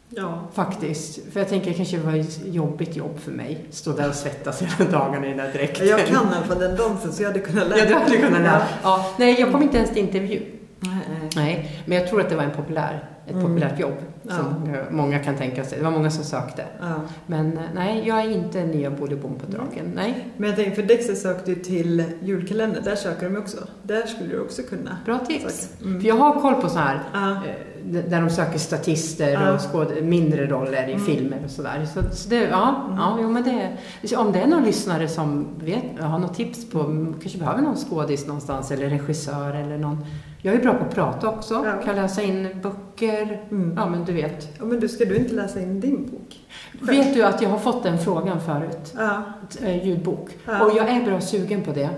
Ja. 0.10 0.48
Faktiskt. 0.54 1.20
För 1.34 1.40
jag 1.40 1.50
tänker 1.50 1.74
kanske 1.74 1.98
det 1.98 2.04
var 2.04 2.14
ett 2.14 2.40
jobbigt 2.46 2.96
jobb 2.96 3.20
för 3.20 3.32
mig. 3.32 3.66
Stå 3.70 3.92
där 3.92 4.10
och 4.10 4.16
svettas 4.16 4.62
hela 4.62 4.92
dagarna 4.92 5.26
i 5.26 5.30
den 5.30 5.38
där 5.38 5.54
dräkten. 5.54 5.88
Jag 5.88 6.06
kan 6.06 6.16
i 6.16 6.36
alla 6.36 6.46
fall 6.46 6.60
den 6.60 6.76
dansen 6.78 7.12
så 7.14 7.24
jag 7.24 7.28
hade 7.30 7.40
kunnat 7.40 7.68
lära 7.70 7.80
Ja, 7.80 7.86
du 7.86 7.94
hade 7.94 8.18
kunnat 8.18 8.42
lära. 8.42 8.52
Ja. 8.62 8.66
Ja. 8.84 9.06
Nej, 9.20 9.40
jag 9.40 9.52
kom 9.52 9.62
inte 9.64 9.78
ens 9.78 9.90
till 9.90 10.00
intervju. 10.04 10.42
Nej. 10.80 11.30
Nej, 11.36 11.82
men 11.86 11.98
jag 11.98 12.08
tror 12.08 12.22
att 12.22 12.30
det 12.30 12.36
var 12.36 12.44
en 12.44 12.52
populär, 12.52 13.10
ett 13.28 13.32
Mm. 13.34 13.46
populärt 13.46 13.80
jobb. 13.80 13.94
Ja. 14.24 14.32
Som 14.36 14.74
eh, 14.74 14.80
många 14.92 15.20
kan 15.20 15.36
tänka 15.36 15.64
sig. 15.64 15.78
Det 15.78 15.84
var 15.84 15.92
många 15.92 16.12
som 16.12 16.24
sökte. 16.24 16.64
Ja. 16.82 16.94
Men 17.28 17.58
eh, 17.58 17.64
nej, 17.76 18.04
jag 18.08 18.20
är 18.20 18.30
inte 18.30 18.64
nya 18.64 18.92
Bolibom 18.92 19.36
på 19.40 19.52
draken. 19.52 19.92
Nej, 19.96 20.28
Men 20.38 20.50
jag 20.50 20.56
tänkte, 20.58 20.76
för 20.82 20.88
Dexter 20.88 21.16
sökte 21.16 21.52
ju 21.52 21.56
till 21.56 22.04
julkalender, 22.24 22.82
där 22.82 22.96
söker 22.96 23.30
de 23.30 23.38
också. 23.38 23.58
Där 23.84 24.02
skulle 24.08 24.30
du 24.30 24.40
också 24.42 24.62
kunna 24.62 24.98
bra 25.06 25.18
tips. 25.20 25.70
Mm. 25.82 26.02
För 26.02 26.08
jag 26.08 26.16
har 26.16 26.42
koll 26.42 26.54
på 26.54 26.70
så 26.70 26.78
här 26.80 27.00
Ja. 27.14 27.32
eh, 27.32 27.42
där 28.10 28.22
de 28.22 28.30
söker 28.30 28.60
statister 28.60 29.54
och 29.54 29.62
skåd, 29.62 29.88
mindre 30.04 30.46
roller 30.48 30.88
i 30.88 30.94
Mm. 30.94 31.06
filmer 31.06 31.38
och 31.46 31.52
sådär. 31.52 31.86
Så, 31.94 32.02
så 32.16 32.30
det, 32.30 32.36
ja, 32.36 32.84
Mm. 32.86 32.98
ja, 33.00 33.18
jo, 33.22 33.30
men 33.30 33.44
det, 33.44 34.16
om 34.18 34.32
det 34.32 34.40
är 34.40 34.48
någon 34.48 34.64
lyssnare 34.64 35.08
som 35.08 35.48
vet, 35.64 35.84
har 36.00 36.20
något 36.20 36.34
tips 36.36 36.70
på, 36.70 36.84
kanske 37.22 37.38
behöver 37.40 37.62
någon 37.62 37.76
skådis 37.78 38.28
någonstans 38.28 38.72
eller 38.72 38.90
regissör 38.90 39.54
eller 39.56 39.78
någon. 39.78 40.06
Jag 40.42 40.56
är 40.56 40.60
bra 40.62 40.74
på 40.74 40.84
att 40.86 40.96
prata 40.96 41.30
också, 41.30 41.54
Ja. 41.66 41.86
kan 41.86 41.96
läsa 41.96 42.22
in 42.22 42.48
böcker. 42.64 43.42
Mm. 43.52 43.74
Ja, 43.78 43.86
men 43.90 44.06
du 44.06 44.14
vet. 44.14 44.48
Ja, 44.60 44.66
men 44.66 44.80
du, 44.80 44.88
ska 44.88 45.06
du 45.06 45.16
inte 45.18 45.34
läsa 45.34 45.62
in 45.62 45.80
din 45.80 46.10
bok? 46.12 46.40
Själv? 46.82 46.98
Vet 46.98 47.14
du 47.14 47.24
att 47.24 47.42
jag 47.42 47.50
har 47.50 47.58
fått 47.58 47.84
den 47.84 47.98
frågan 47.98 48.42
förut? 48.42 48.94
Ja. 48.98 49.24
Eh, 49.64 49.86
ljudbok. 49.88 50.30
Ja. 50.46 50.66
Och 50.66 50.78
jag 50.78 50.90
är 50.90 51.06
bra 51.06 51.22
sugen 51.22 51.62
på 51.62 51.72
det. 51.72 51.90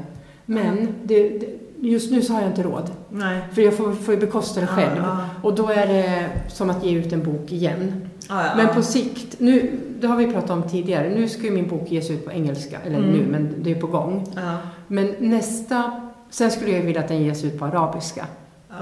Men 0.46 0.88
det, 1.04 1.30
det, 1.30 1.48
just 1.82 2.12
nu 2.12 2.22
så 2.22 2.34
har 2.34 2.42
jag 2.42 2.50
inte 2.50 2.64
råd. 2.64 2.92
Nej. 3.10 3.40
För 3.54 3.62
jag 3.62 3.74
får, 3.78 3.92
får 3.94 4.14
ju 4.14 4.20
bekosta 4.20 4.62
det 4.62 4.68
själv. 4.68 4.98
Ja, 5.04 5.18
Och 5.42 5.56
då 5.56 5.68
är 5.70 5.88
det 5.88 6.30
som 6.48 6.70
att 6.70 6.84
ge 6.86 6.92
ut 6.98 7.14
en 7.14 7.24
bok 7.24 7.52
igen. 7.52 8.10
ja. 8.30 8.46
ja. 8.46 8.52
Men 8.58 8.68
på 8.76 8.82
sikt, 8.82 9.36
nu, 9.40 9.72
det 10.00 10.08
har 10.08 10.16
vi 10.18 10.32
pratat 10.34 10.50
om 10.50 10.64
tidigare, 10.64 11.10
nu 11.10 11.30
ska 11.30 11.44
ju 11.44 11.52
min 11.52 11.68
bok 11.68 11.92
ges 11.92 12.10
ut 12.12 12.26
på 12.26 12.32
engelska, 12.32 12.78
eller 12.86 12.98
Mm. 12.98 13.10
nu, 13.12 13.26
men 13.32 13.56
det 13.64 13.72
är 13.72 13.76
på 13.82 13.88
gång. 13.88 14.28
Men 14.88 15.16
nästa, 15.20 15.92
sen 16.30 16.52
skulle 16.52 16.72
jag 16.72 16.84
vilja 16.84 17.02
att 17.02 17.08
den 17.08 17.24
ges 17.24 17.44
ut 17.44 17.60
på 17.60 17.66
arabiska. 17.66 18.26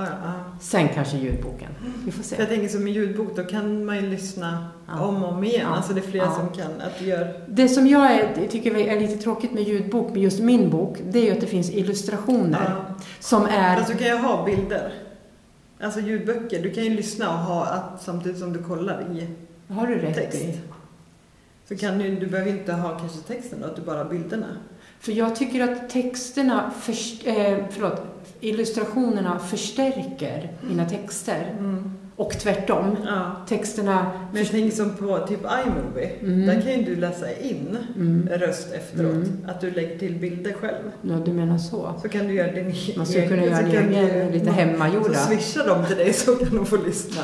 Ja, 0.05 0.11
ja. 0.23 0.33
Sen 0.59 0.87
kanske 0.93 1.17
ljudboken. 1.17 1.69
Vi 2.05 2.11
får 2.11 2.23
För 2.23 2.29
se. 2.29 2.35
jag 2.39 2.49
tänker 2.49 2.67
som 2.67 2.87
en 2.87 2.93
ljudbok, 2.93 3.35
då 3.35 3.43
kan 3.43 3.85
man 3.85 3.95
ju 3.95 4.01
lyssna 4.09 4.67
Ja. 4.87 5.01
om 5.05 5.23
och 5.23 5.29
om 5.33 5.43
igen. 5.43 5.61
Ja. 5.69 5.75
Alltså 5.75 5.93
det 5.93 5.99
är 5.99 6.11
flera 6.11 6.25
Ja. 6.25 6.35
som 6.35 6.49
kan. 6.49 6.81
Att 6.81 7.01
gör... 7.01 7.41
Det 7.47 7.69
som 7.69 7.87
jag 7.87 8.11
är, 8.11 8.47
tycker 8.49 8.75
är 8.77 8.99
lite 8.99 9.17
tråkigt 9.17 9.51
med 9.53 9.63
ljudbok, 9.63 10.13
med 10.13 10.21
just 10.21 10.39
min 10.39 10.69
bok, 10.69 10.97
det 11.09 11.19
är 11.19 11.23
ju 11.25 11.31
att 11.31 11.41
det 11.41 11.47
finns 11.47 11.69
illustrationer 11.71 12.75
som 13.19 13.45
är... 13.45 13.77
Fast 13.77 13.91
du 13.91 13.97
kan 13.97 14.07
ju 14.07 14.17
ha 14.17 14.45
bilder. 14.45 14.93
Alltså 15.81 15.99
ljudböcker. 15.99 16.63
Du 16.63 16.71
kan 16.71 16.83
ju 16.83 16.89
lyssna 16.89 17.29
och 17.29 17.39
ha 17.39 17.65
att, 17.65 18.01
samtidigt 18.03 18.39
som 18.39 18.53
du 18.53 18.63
kollar 18.63 19.01
i 19.01 19.27
Har 19.73 19.87
du 19.87 19.95
rätt 19.97 20.15
text. 20.15 20.41
i? 20.41 20.59
Så 21.67 21.77
kan 21.77 21.97
du, 21.97 22.15
du 22.15 22.27
behöver 22.27 22.51
inte 22.51 22.73
ha 22.73 22.99
kanske 22.99 23.17
texten 23.19 23.59
då, 23.61 23.67
att 23.67 23.75
du 23.75 23.81
bara 23.81 23.97
har 23.97 24.05
bilderna. 24.09 24.47
För 24.99 25.11
jag 25.11 25.35
tycker 25.35 25.63
att 25.63 25.89
texterna, 25.89 26.71
först, 26.81 27.27
eh, 27.27 27.57
förlåt, 27.69 28.01
illustrationerna 28.41 29.39
förstärker 29.39 30.51
mina 30.61 30.85
texter. 30.85 31.55
Och 32.15 32.31
tvärtom. 32.31 32.95
Ja. 33.05 33.31
Texterna... 33.47 34.11
Men 34.33 34.45
tänker 34.45 34.75
som 34.77 34.89
på 34.95 35.25
typ 35.27 35.39
iMovie. 35.39 36.11
Mm. 36.21 36.45
Där 36.47 36.61
kan 36.61 36.71
ju 36.71 36.83
du 36.83 36.95
läsa 36.95 37.31
in 37.41 37.77
Mm. 37.95 38.29
röst 38.31 38.73
efteråt. 38.73 39.13
Mm. 39.13 39.45
Att 39.47 39.61
du 39.61 39.71
lägger 39.71 39.97
till 39.99 40.15
bilder 40.15 40.53
själv. 40.53 40.83
Ja, 41.01 41.15
du 41.25 41.31
menar 41.33 41.57
så. 41.57 41.93
Så 42.01 42.09
kan 42.09 42.27
du 42.27 42.33
göra 42.33 42.51
din 42.51 42.73
Man 42.97 43.05
skulle 43.05 43.27
kunna 43.27 43.41
egen- 43.41 43.51
göra 43.71 43.81
kan 43.81 43.93
egen, 43.93 44.31
lite 44.31 44.51
hemmagjorda. 44.51 45.13
Så 45.13 45.27
swishar 45.27 45.67
de 45.67 45.85
till 45.85 45.97
dig 45.97 46.13
så 46.13 46.35
kan 46.35 46.55
de 46.55 46.65
få 46.65 46.77
lyssna. 46.77 47.23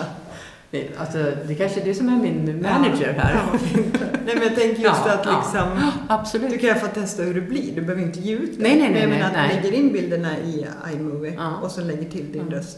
Alltså, 0.98 1.32
det 1.48 1.56
kanske 1.56 1.82
är 1.82 1.86
det 1.86 1.94
som 1.94 2.10
är 2.10 2.18
min 2.18 2.62
manager 2.62 3.14
här. 3.14 3.34
Ja. 3.34 3.60
Nej 4.26 4.36
men 4.36 4.44
jag 4.44 4.56
tänker 4.56 4.82
just 4.84 5.02
Ja, 5.06 5.14
att 5.14 5.26
ja. 5.26 5.42
liksom, 5.44 5.92
Absolut. 6.08 6.50
du 6.50 6.58
kan 6.58 6.70
ju 6.70 6.76
få 6.76 6.88
testa 6.88 7.24
hur 7.24 7.34
det 7.34 7.42
blir. 7.42 7.76
Du 7.76 7.82
behöver 7.82 8.02
inte 8.02 8.20
ge 8.20 8.36
ut 8.36 8.58
det. 8.58 8.64
Nej, 8.64 8.80
nej, 8.80 8.92
nej, 8.92 9.02
Men 9.08 9.10
nej, 9.10 9.22
att 9.22 9.34
nej. 9.34 9.50
du 9.50 9.62
lägger 9.62 9.78
in 9.78 9.94
bilderna 9.94 10.38
i 10.38 10.66
iMovie 10.94 11.34
Ja. 11.38 11.52
och 11.64 11.72
så 11.72 11.82
lägger 11.82 12.10
till 12.10 12.32
din 12.32 12.50
röst. 12.52 12.78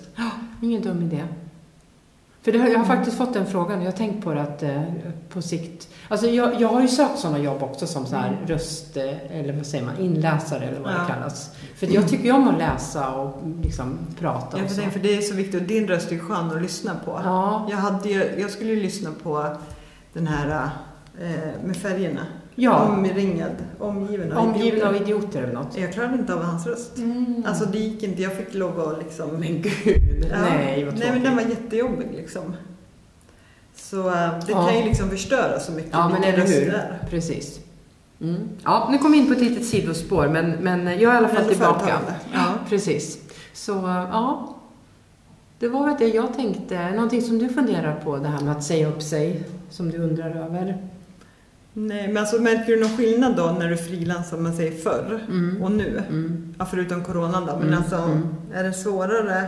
Ingen 0.62 0.82
dum 0.82 1.02
idé. 1.02 1.24
För 2.42 2.52
det 2.52 2.58
jag 2.58 2.80
har 2.80 2.86
faktiskt 2.86 3.18
fått 3.18 3.34
den 3.34 3.46
frågan 3.46 3.78
och 3.80 3.86
jag 3.86 3.92
har 3.92 3.98
tänkt 3.98 4.24
på 4.24 4.34
det 4.34 4.42
att 4.42 4.64
eh, 4.64 4.82
på 5.30 5.42
sikt... 5.42 5.90
Alltså 6.10 6.28
jag, 6.28 6.62
jag 6.62 6.68
har 6.68 6.82
ju 6.82 6.88
sökt 6.88 7.20
sådana 7.20 7.40
jobb 7.40 7.64
också 7.64 7.88
som 7.88 8.06
så 8.06 8.16
här 8.16 8.38
röst... 8.48 8.98
Eller 9.32 9.54
vad 9.54 9.66
säger 9.66 9.86
man? 9.86 9.98
Inläsare 10.00 10.64
eller 10.66 10.80
vad 10.80 10.92
Ja. 10.94 10.98
det 11.08 11.14
kallas. 11.14 11.52
För 11.76 11.88
jag 11.94 12.08
tycker 12.08 12.24
ju 12.26 12.32
om 12.32 12.48
att 12.48 12.58
läsa 12.58 13.10
och 13.16 13.38
liksom 13.64 13.98
prata 14.20 14.58
Ja, 14.60 14.68
för, 14.68 14.82
det, 14.82 14.90
för 14.92 15.00
det 15.00 15.18
är 15.18 15.22
så 15.22 15.36
viktigt 15.36 15.62
och 15.62 15.68
din 15.68 15.88
röst 15.88 16.12
är 16.12 16.20
skön 16.20 16.52
att 16.52 16.62
lyssna 16.62 16.96
på. 17.06 17.22
Ja, 17.24 17.68
Jag, 17.70 17.78
hade 17.78 18.10
jag 18.40 18.50
skulle 18.52 18.70
ju 18.74 18.82
lyssna 18.84 19.10
på 19.24 19.56
den 20.14 20.28
här 20.28 20.70
eh, 21.22 21.30
med 21.66 21.78
färgerna. 21.78 22.22
ja. 22.56 22.88
Omringad, 22.90 23.52
omgiven 23.80 24.32
av 24.32 24.48
omgiven 24.48 24.68
idioter. 24.78 24.88
av 24.88 24.96
idioter 24.96 25.44
eller 25.44 25.54
något. 25.54 25.78
Jag 25.78 25.94
klarade 25.94 26.14
inte 26.18 26.34
av 26.34 26.44
hans 26.44 26.68
röst. 26.68 26.98
Mm. 26.98 27.44
Alltså 27.48 27.66
det 27.66 27.78
gick 27.80 28.04
inte, 28.04 28.22
jag 28.22 28.34
fick 28.38 28.54
lov 28.54 28.80
att 28.80 28.98
liksom... 29.04 29.30
Men 29.30 29.62
gud, 29.62 30.28
Ja. 30.32 30.38
nej 30.42 30.86
vad 30.86 31.00
Nej 31.00 31.12
men 31.14 31.24
den 31.24 31.34
tråkigt. 31.38 31.48
var 31.58 31.64
jättejobbig 31.64 32.08
liksom. 32.16 32.54
Så 33.90 34.08
eh, 34.10 34.14
det 34.46 34.52
Ja. 34.52 34.68
kan 34.68 34.78
ju 34.78 34.84
liksom 34.84 35.10
förstöra 35.10 35.60
så 35.60 35.72
mycket 35.72 35.92
Ja, 35.94 36.10
men 36.10 36.24
eller 36.24 36.48
hur? 36.48 36.74
Precis. 37.10 37.60
Mm. 38.22 38.50
Ja, 38.64 38.88
nu 38.92 38.98
kom 38.98 39.12
vi 39.12 39.18
in 39.18 39.28
på 39.28 39.34
ett 39.34 39.42
litet 39.42 39.66
sidospår, 39.66 40.28
men, 40.28 40.52
men 40.52 40.86
jag 40.88 41.02
är 41.02 41.14
i 41.14 41.18
alla 41.18 41.28
fall 41.28 41.46
tillbaka. 41.46 41.94
Ja. 42.34 42.54
Precis. 42.70 43.18
Så, 43.54 43.72
ja. 44.12 44.54
Det 45.60 45.68
var 45.68 45.86
väl 45.86 45.96
det 46.00 46.08
jag 46.08 46.34
tänkte. 46.36 46.92
Någonting 46.92 47.22
som 47.22 47.40
du 47.40 47.50
funderar 47.50 47.96
på, 48.04 48.18
det 48.18 48.28
här 48.28 48.40
med 48.40 48.52
att 48.58 48.64
säga 48.64 48.88
upp 48.88 49.02
sig, 49.02 49.44
som 49.70 49.90
du 49.92 49.98
undrar 49.98 50.30
över? 50.30 50.78
Nej 51.74 52.08
men 52.08 52.18
alltså 52.18 52.42
märker 52.42 52.74
du 52.74 52.80
någon 52.80 52.98
skillnad 52.98 53.36
då 53.36 53.56
när 53.60 53.70
du 53.70 53.78
frilansar, 53.78 54.38
om 54.38 54.44
man 54.44 54.54
säger 54.56 54.72
förr 54.72 55.20
Mm. 55.30 55.62
och 55.64 55.72
nu? 55.72 56.04
Mm. 56.10 56.56
Ja, 56.60 56.66
förutom 56.66 57.04
coronan 57.04 57.46
då. 57.46 57.54
Men 57.58 57.68
Mm, 57.68 57.78
alltså, 57.80 57.96
mm. 57.96 58.28
är 58.54 58.64
det 58.64 58.74
svårare 58.74 59.48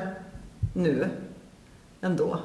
nu 0.73 1.07
än 2.01 2.15
då? 2.15 2.39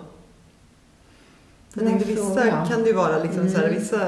Jag 1.74 1.86
tänkte, 1.86 2.08
vissa 2.08 2.66
kan 2.66 2.82
det 2.82 2.88
ju 2.88 2.94
vara 2.94 3.18
liksom 3.22 3.48
så 3.48 3.56
här, 3.58 3.64
Mm. 3.64 3.78
vissa 3.78 3.98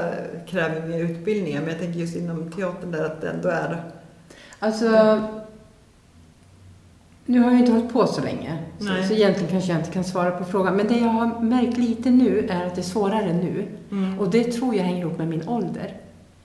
kräver 0.47 0.87
mer 0.87 0.99
utbildningar 1.03 1.61
men 1.61 1.69
jag 1.69 1.79
tänker 1.79 1.99
just 1.99 2.15
inom 2.15 2.51
teatern 2.51 2.91
där 2.91 3.05
att 3.05 3.21
det 3.21 3.29
ändå 3.29 3.49
är 3.49 3.83
Alltså, 4.59 5.21
nu 7.25 7.39
har 7.39 7.51
jag 7.51 7.59
inte 7.59 7.71
hållit 7.71 7.93
på 7.93 8.07
så 8.07 8.21
länge, 8.21 8.57
så, 8.79 8.85
Nej. 8.85 9.07
så 9.07 9.13
egentligen 9.13 9.51
kanske 9.51 9.71
jag 9.71 9.79
inte 9.81 9.91
kan 9.91 10.03
svara 10.03 10.31
på 10.31 10.43
frågan. 10.45 10.75
Men 10.75 10.87
det 10.87 10.97
jag 10.97 11.07
har 11.09 11.41
märkt 11.41 11.77
lite 11.77 12.09
nu 12.09 12.47
är 12.49 12.65
att 12.65 12.75
det 12.75 12.81
är 12.81 12.83
svårare 12.83 13.33
nu. 13.33 13.67
Och 14.19 14.29
det 14.29 14.43
tror 14.43 14.75
jag 14.75 14.83
hänger 14.83 14.99
ihop 15.01 15.17
med 15.17 15.27
min 15.27 15.47
ålder. 15.47 15.97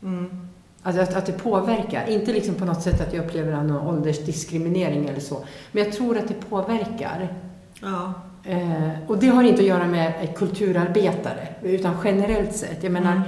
Mm. 0.03 0.49
Alltså 0.83 1.03
att, 1.03 1.17
att 1.17 1.27
det 1.27 1.33
påverkar. 1.33 2.07
Inte 2.11 2.33
liksom 2.33 2.55
på 2.55 2.65
något 2.65 2.83
sätt 2.83 3.01
att 3.01 3.15
jag 3.15 3.25
upplever 3.25 3.63
någon 3.63 3.87
åldersdiskriminering 3.87 5.09
eller 5.09 5.21
så. 5.21 5.45
Men 5.73 5.85
jag 5.85 5.93
tror 5.93 6.19
att 6.19 6.29
det 6.29 6.35
påverkar. 6.51 7.35
Ja. 7.83 8.13
Eh, 8.45 8.89
och 9.07 9.19
det 9.19 9.27
har 9.27 9.43
inte 9.43 9.61
att 9.63 9.69
göra 9.69 9.87
med 9.87 10.29
kulturarbetare, 10.37 11.49
utan 11.63 11.95
generellt 12.05 12.57
sett. 12.57 12.83
Jag 12.83 12.93
menar, 12.93 13.13
Mm. 13.13 13.23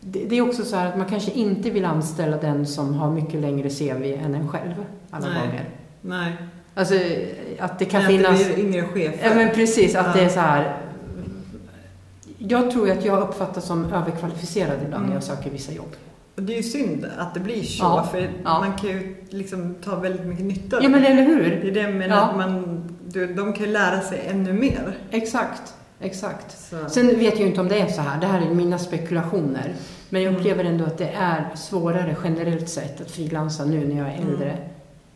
det, 0.00 0.36
är 0.38 0.42
också 0.48 0.64
så 0.64 0.76
att 0.76 0.96
man 0.98 1.06
kanske 1.08 1.30
inte 1.30 1.70
vill 1.70 1.84
anställa 1.84 2.36
den 2.36 2.66
som 2.66 2.94
har 2.94 3.10
mycket 3.10 3.40
längre 3.40 3.70
CV 3.70 4.14
än 4.24 4.34
en 4.34 4.48
själv 4.48 4.74
alla 5.10 5.26
Nej. 5.28 5.40
gånger. 5.40 5.64
Nej. 6.00 6.32
Alltså 6.74 6.94
att 7.58 7.78
det 7.78 7.84
kan 7.84 8.02
Nej, 8.02 8.16
att 8.16 8.22
finnas... 8.22 8.48
Det 8.48 8.54
blir 8.54 8.64
yngre 8.64 8.82
chefer. 8.88 9.28
Ja 9.28 9.34
men 9.34 9.54
precis, 9.54 9.94
att 9.94 10.06
Ja. 10.06 10.12
det 10.12 10.20
är 10.20 10.28
så 10.28 10.40
här... 10.40 10.76
Jag 12.38 12.70
tror 12.70 12.90
att 12.90 13.04
jag 13.04 13.22
uppfattas 13.22 13.64
som 13.64 13.84
överkvalificerad 13.84 14.78
ibland 14.84 15.06
när 15.06 15.14
jag 15.14 15.22
Mm. 15.24 15.36
söker 15.36 15.50
vissa 15.50 15.72
jobb. 15.72 15.94
Och 16.36 16.42
det 16.42 16.52
är 16.52 16.56
ju 16.56 16.62
synd 16.62 17.06
att 17.18 17.34
det 17.34 17.40
blir 17.40 17.62
så 17.62 17.84
Ja. 17.84 18.08
för 18.12 18.30
Ja. 18.44 18.58
man 18.58 18.72
kan 18.76 18.90
ju 18.90 19.16
liksom 19.30 19.74
ta 19.84 19.96
väldigt 19.96 20.26
mycket 20.26 20.44
nytta 20.44 20.76
av 20.76 20.82
Ja 20.82 20.88
men 20.88 21.04
eller 21.04 21.16
Det 21.22 21.22
hur? 21.22 21.52
är 21.66 21.70
det 21.72 21.80
jag 21.80 21.94
menar, 21.94 22.16
Ja. 22.16 22.22
att 22.22 22.36
man, 22.36 22.82
du, 23.08 23.34
de 23.34 23.52
kan 23.52 23.66
ju 23.66 23.72
lära 23.72 24.00
sig 24.00 24.22
ännu 24.30 24.52
mer. 24.52 24.96
Exakt, 25.10 25.74
exakt. 26.00 26.58
Så. 26.70 26.88
Sen 26.88 27.06
vet 27.06 27.20
jag 27.32 27.38
ju 27.40 27.46
inte 27.46 27.60
om 27.60 27.68
det 27.68 27.78
är 27.80 27.86
så 27.88 28.00
här, 28.00 28.20
det 28.20 28.26
här 28.26 28.40
är 28.50 28.54
mina 28.54 28.78
spekulationer. 28.78 29.74
Men 30.08 30.22
jag 30.22 30.28
Mm. 30.30 30.40
upplever 30.40 30.64
ändå 30.64 30.84
att 30.84 30.98
det 30.98 31.08
är 31.16 31.48
svårare 31.56 32.16
generellt 32.24 32.68
sett 32.68 33.00
att 33.00 33.10
frilansa 33.10 33.64
nu 33.64 33.86
när 33.88 33.96
jag 33.96 34.08
är 34.08 34.18
Mm. 34.18 34.28
äldre 34.28 34.58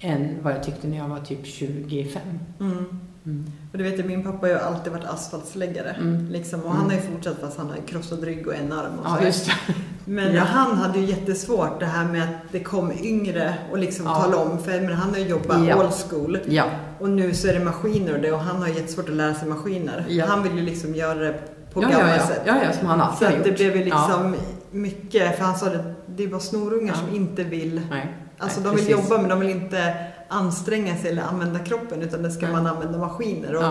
än 0.00 0.36
vad 0.42 0.52
jag 0.52 0.62
tyckte 0.62 0.86
när 0.88 0.96
jag 0.96 1.08
var 1.08 1.18
typ 1.20 1.46
25. 1.46 2.22
Mm. 2.60 3.00
Mm. 3.26 3.46
Och 3.72 3.78
det 3.78 3.84
vet 3.84 4.06
min 4.06 4.22
pappa 4.24 4.38
har 4.46 4.48
ju 4.48 4.58
alltid 4.58 4.92
varit 4.92 5.04
asfaltsläggare. 5.04 5.90
Mm. 6.00 6.28
Liksom, 6.30 6.60
och 6.60 6.66
Mm. 6.66 6.76
han 6.78 6.86
har 6.86 6.96
ju 6.96 7.00
fortsatt 7.00 7.40
fast 7.40 7.58
han 7.58 7.66
har 7.70 7.76
krossad 7.76 8.24
rygg 8.24 8.46
och 8.46 8.54
en 8.54 8.72
arm 8.72 8.98
och 8.98 9.06
så. 9.10 9.16
Ja, 9.20 9.26
just 9.26 9.46
det. 9.46 9.74
Men 10.10 10.34
Ja. 10.34 10.42
han 10.44 10.76
hade 10.76 10.98
ju 10.98 11.04
jättesvårt 11.04 11.80
det 11.80 11.86
här 11.86 12.04
med 12.04 12.22
att 12.22 12.52
det 12.52 12.60
kom 12.60 12.92
yngre 13.02 13.54
och 13.70 13.78
liksom 13.78 14.06
Ja. 14.06 14.14
tala 14.14 14.36
om. 14.36 14.58
För 14.62 14.80
men 14.80 14.92
han 14.92 15.10
har 15.10 15.16
ju 15.18 15.24
jobbat 15.28 15.64
Ja. 15.68 15.76
old 15.76 15.92
school. 16.10 16.38
Ja, 16.48 16.64
Och 17.00 17.10
nu 17.10 17.34
så 17.34 17.48
är 17.48 17.52
det 17.54 17.64
maskiner 17.64 18.14
och 18.14 18.20
det 18.20 18.32
och 18.32 18.40
han 18.40 18.56
har 18.62 18.68
jättesvårt 18.68 19.08
att 19.08 19.14
lära 19.14 19.34
sig 19.34 19.48
maskiner. 19.48 20.24
Han 20.28 20.42
vill 20.42 20.56
ju 20.58 20.62
liksom 20.62 20.94
göra 20.94 21.14
det 21.18 21.34
på 21.74 21.82
ja, 21.82 21.88
gamla 21.88 22.18
sätt. 22.18 22.42
ja, 22.46 22.54
ja, 22.64 22.72
som 22.78 22.86
han 22.86 22.98
Så 22.98 23.04
alltid 23.04 23.26
har 23.28 23.32
att 23.32 23.38
gjort. 23.38 23.44
det 23.58 23.64
blev 23.64 23.76
ju 23.76 23.84
liksom 23.84 24.34
mycket, 24.70 25.36
för 25.38 25.44
han 25.44 25.56
sa 25.58 25.66
det, 25.66 25.94
det 26.06 26.24
är 26.24 26.28
bara 26.28 26.40
snorungar 26.40 26.94
som 26.94 27.14
inte 27.16 27.44
vill, 27.44 27.80
Nej, 27.90 28.14
alltså 28.38 28.60
nej, 28.60 28.70
de 28.70 28.76
vill 28.76 28.86
precis. 28.86 29.10
jobba 29.10 29.20
men 29.22 29.30
de 29.30 29.40
vill 29.40 29.50
inte 29.50 29.94
anstränga 30.28 30.96
sig 30.96 31.10
eller 31.10 31.22
använda 31.22 31.58
kroppen 31.58 32.02
utan 32.02 32.22
det 32.22 32.30
ska 32.30 32.46
man 32.48 32.66
använda 32.66 32.98
maskiner. 32.98 33.54
Och. 33.56 33.62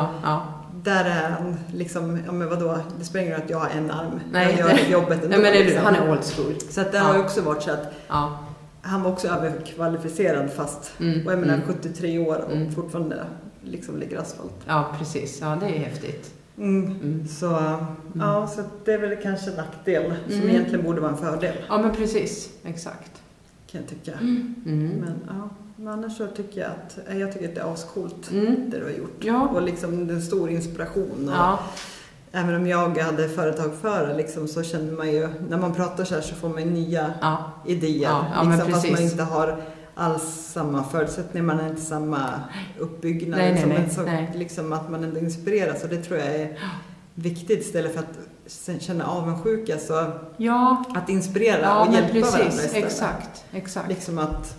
Där 0.84 1.06
är 1.06 1.30
han 1.30 1.56
liksom, 1.74 2.20
ja 2.26 2.32
men 2.32 2.50
vadå, 2.50 2.80
det 3.00 3.06
spelar 3.06 3.26
ingen 3.26 3.36
roll 3.38 3.44
att 3.44 3.50
jag 3.50 3.60
har 3.60 3.70
en 3.70 3.92
arm. 3.92 4.20
Nej, 4.32 4.56
jag 4.60 4.70
gör 4.80 4.86
jobbet 4.92 5.24
ändå. 5.24 5.28
Nej, 5.38 5.40
men 5.40 5.54
liksom. 5.54 5.84
han 5.86 5.96
är 5.96 6.12
old 6.12 6.24
school. 6.24 6.54
Så 6.70 6.82
att 6.82 6.92
det 6.92 6.98
Ja. 6.98 7.04
har 7.04 7.14
ju 7.16 7.20
också 7.22 7.42
varit 7.42 7.64
så 7.64 7.72
att 7.72 7.94
Ja. 8.08 8.40
han 8.82 9.04
var 9.04 9.12
också 9.12 9.28
överkvalificerad 9.28 10.50
fast, 10.52 10.92
Mm, 11.00 11.28
och 11.28 11.34
jag 11.34 11.40
menar 11.40 11.54
mm. 11.54 11.66
73 11.68 12.20
år 12.20 12.36
och 12.38 12.52
Mm. 12.52 12.72
fortfarande 12.72 13.24
liksom 13.64 13.98
ligger 14.00 14.18
asfalt. 14.20 14.54
ja, 14.68 14.96
precis. 15.00 15.38
Ja, 15.42 15.58
det 15.62 15.66
är 15.66 15.80
häftigt. 15.80 16.34
Mm. 16.58 16.86
Mm. 16.86 17.28
Så, 17.28 17.46
ja, 18.16 18.48
så 18.48 18.62
det 18.86 18.94
är 18.94 18.98
väl 18.98 19.16
kanske 19.24 19.50
en 19.50 19.56
nackdel 19.58 20.14
som 20.28 20.36
Mm. 20.38 20.50
egentligen 20.50 20.86
borde 20.86 21.02
vara 21.02 21.12
en 21.12 21.18
fördel 21.18 21.54
Ja, 21.70 21.78
men 21.78 21.96
precis. 21.96 22.50
Exakt. 22.64 23.12
Kan 23.72 23.82
jag 23.82 23.90
tycka. 23.90 24.12
Mm. 24.20 24.56
Men, 24.66 25.14
ja, 25.28 25.50
men 25.76 25.88
annars 25.88 26.18
så 26.18 26.28
tycker 26.28 26.62
jag 26.62 26.70
att, 26.72 27.18
jag 27.20 27.34
tycker 27.34 27.50
att 27.50 27.56
det 27.56 27.62
är 27.62 27.74
ascoolt 27.74 28.32
Mm. 28.32 28.70
det 28.70 28.78
du 28.80 28.84
har 28.84 28.92
gjort. 28.92 29.18
Ja. 29.24 29.48
Och 29.48 29.62
liksom 29.62 30.10
en 30.10 30.22
stor 30.22 30.50
inspiration. 30.50 31.30
Och 31.30 31.34
Ja. 31.34 31.60
Även 32.32 32.56
om 32.56 32.68
jag 32.68 32.98
hade 32.98 33.30
företag 33.30 33.72
före 33.82 34.18
liksom, 34.18 34.48
så 34.48 34.64
känner 34.64 34.92
man 34.92 35.12
ju, 35.12 35.28
när 35.50 35.58
man 35.58 35.74
pratar 35.74 36.04
så 36.04 36.16
här 36.16 36.22
så 36.22 36.36
får 36.36 36.50
man 36.50 36.62
nya 36.64 37.14
Ja. 37.22 37.52
idéer. 37.68 38.02
Ja, 38.02 38.26
ja, 38.36 38.44
men 38.44 38.52
liksom, 38.58 38.74
fast 38.74 38.92
man 38.92 39.02
inte 39.02 39.24
har 39.24 39.62
alls 39.96 40.24
samma 40.54 40.84
förutsättningar, 40.84 41.46
man 41.48 41.60
har 41.60 41.70
inte 41.70 41.82
samma 41.82 42.20
uppbyggnad. 42.80 43.40
Nej, 43.40 43.52
nej, 43.54 43.54
liksom, 43.54 43.70
nej, 43.70 43.82
men 43.82 43.90
så, 43.96 44.02
nej. 44.02 44.32
Liksom, 44.36 44.74
att 44.74 44.90
man 44.90 45.04
ändå 45.04 45.20
inspireras 45.20 45.84
och 45.84 45.90
det 45.90 45.98
tror 45.98 46.20
jag 46.20 46.28
är 46.36 46.60
viktigt 47.14 47.60
istället 47.60 47.94
för 47.94 48.00
att 48.00 48.20
känna 48.80 49.06
avundsjuka. 49.08 49.78
Så 49.80 50.12
Ja, 50.38 50.84
att 50.96 51.10
inspirera 51.10 51.62
ja 51.62 51.86
och 51.88 51.94
hjälpa 51.94 52.14
varandra 52.20 52.38
precis. 52.46 52.66
istället. 52.66 52.86
Exakt. 52.86 53.46
Exakt. 53.52 53.90
Liksom 53.90 54.18
att, 54.18 54.56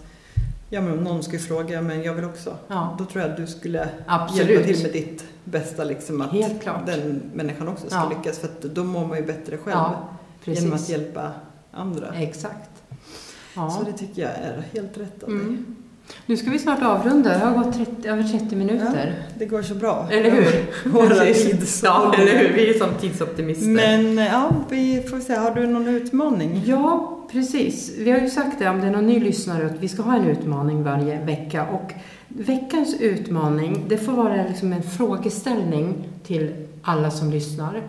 ja 0.70 0.80
men 0.80 0.92
om 0.98 1.04
någon 1.04 1.22
skulle 1.22 1.38
fråga, 1.42 1.82
men 1.82 2.02
jag 2.02 2.14
vill 2.14 2.24
också. 2.24 2.56
Ja, 2.68 2.94
Då 2.98 3.04
tror 3.04 3.22
jag 3.22 3.30
att 3.30 3.36
du 3.36 3.46
skulle 3.46 3.78
hjälpa 3.78 3.94
absolut. 4.06 4.66
till 4.66 4.82
med 4.82 4.92
ditt 4.92 5.24
bästa, 5.44 5.84
liksom 5.84 6.20
att 6.20 6.30
Helt 6.32 6.62
klart. 6.62 6.86
den 6.86 7.22
människan 7.34 7.68
också 7.68 7.86
ska 7.86 7.96
Ja. 7.96 8.12
lyckas. 8.18 8.38
För 8.38 8.46
att 8.48 8.62
då 8.62 8.84
mår 8.84 9.06
man 9.06 9.18
ju 9.18 9.24
bättre 9.26 9.56
själv 9.56 9.76
Ja, 9.76 10.08
genom 10.44 10.72
att 10.72 10.88
hjälpa 10.88 11.30
andra. 11.72 12.06
Exakt. 12.14 12.70
Så 13.54 13.82
det 13.86 13.92
tycker 13.92 14.22
jag 14.22 14.30
är 14.30 14.64
helt 14.72 14.98
rätt 14.98 15.22
av 15.22 15.28
dig. 15.28 15.38
Mm. 15.38 15.76
Nu 16.26 16.36
ska 16.36 16.50
vi 16.50 16.58
snart 16.58 16.82
avrunda. 16.82 17.30
Det 17.30 17.38
har 17.38 17.64
gått 17.64 17.74
30, 17.76 18.08
över 18.08 18.22
30 18.22 18.56
minuter. 18.56 19.14
Det 19.38 19.46
går 19.46 19.62
så 19.62 19.74
bra. 19.74 20.08
Eller 20.10 20.30
hur? 20.30 20.44
Våra 20.90 21.08
tids- 21.24 21.80
Ja, 21.84 22.14
eller 22.18 22.38
hur? 22.38 22.52
Vi 22.54 22.74
är 22.74 22.78
som 22.78 22.88
tidsoptimister. 23.00 23.66
Men 23.68 24.16
ja, 24.16 24.50
vi 24.70 25.02
får 25.02 25.20
se. 25.20 25.34
Har 25.34 25.54
du 25.54 25.66
någon 25.66 25.88
utmaning? 25.88 26.62
Ja, 26.66 27.18
precis. 27.32 27.92
Vi 27.98 28.10
har 28.10 28.18
ju 28.18 28.30
sagt 28.30 28.58
det 28.58 28.68
om 28.68 28.80
det 28.80 28.86
är 28.86 28.90
någon 28.90 29.06
ny 29.06 29.20
lyssnare 29.20 29.66
att 29.66 29.80
vi 29.80 29.88
ska 29.88 30.02
ha 30.02 30.16
en 30.16 30.24
utmaning 30.26 30.82
varje 30.82 31.24
vecka. 31.24 31.66
Och 31.66 31.92
veckans 32.28 32.94
utmaning, 33.00 33.84
det 33.88 33.96
får 33.98 34.12
vara 34.12 34.44
liksom 34.48 34.72
en 34.72 34.82
frågeställning 34.82 35.94
till 36.26 36.50
alla 36.82 37.10
som 37.10 37.30
lyssnar. 37.30 37.82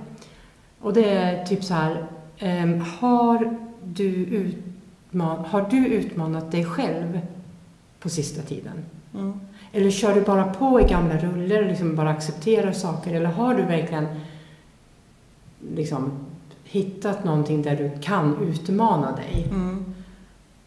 Och 0.82 0.94
det 0.94 1.10
är 1.10 1.46
typ 1.46 1.64
så 1.64 1.74
här, 1.74 2.06
ehm, 2.40 2.84
har, 3.00 3.58
du 3.84 4.10
utman- 4.26 5.46
har 5.46 5.68
du 5.72 5.88
utmanat 5.88 6.52
dig 6.52 6.66
själv 6.66 7.20
på 8.02 8.10
sista 8.10 8.42
tiden? 8.42 8.74
Mm. 9.14 9.34
Eller 9.74 9.92
kör 9.92 10.14
du 10.16 10.22
bara 10.22 10.44
på 10.44 10.82
i 10.82 10.84
gamla 10.84 11.18
rullor 11.18 11.60
och 11.62 11.68
liksom 11.68 11.96
bara 11.96 12.10
accepterar 12.10 12.72
saker? 12.72 13.14
Eller 13.14 13.30
har 13.30 13.54
du 13.56 13.62
verkligen 13.62 14.08
liksom 15.76 16.12
hittat 16.64 17.24
någonting 17.24 17.62
där 17.62 17.76
du 17.76 17.92
kan 18.02 18.38
utmana 18.44 19.16
dig? 19.16 19.48
Mm. 19.52 19.86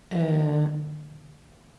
Eh, 0.08 0.68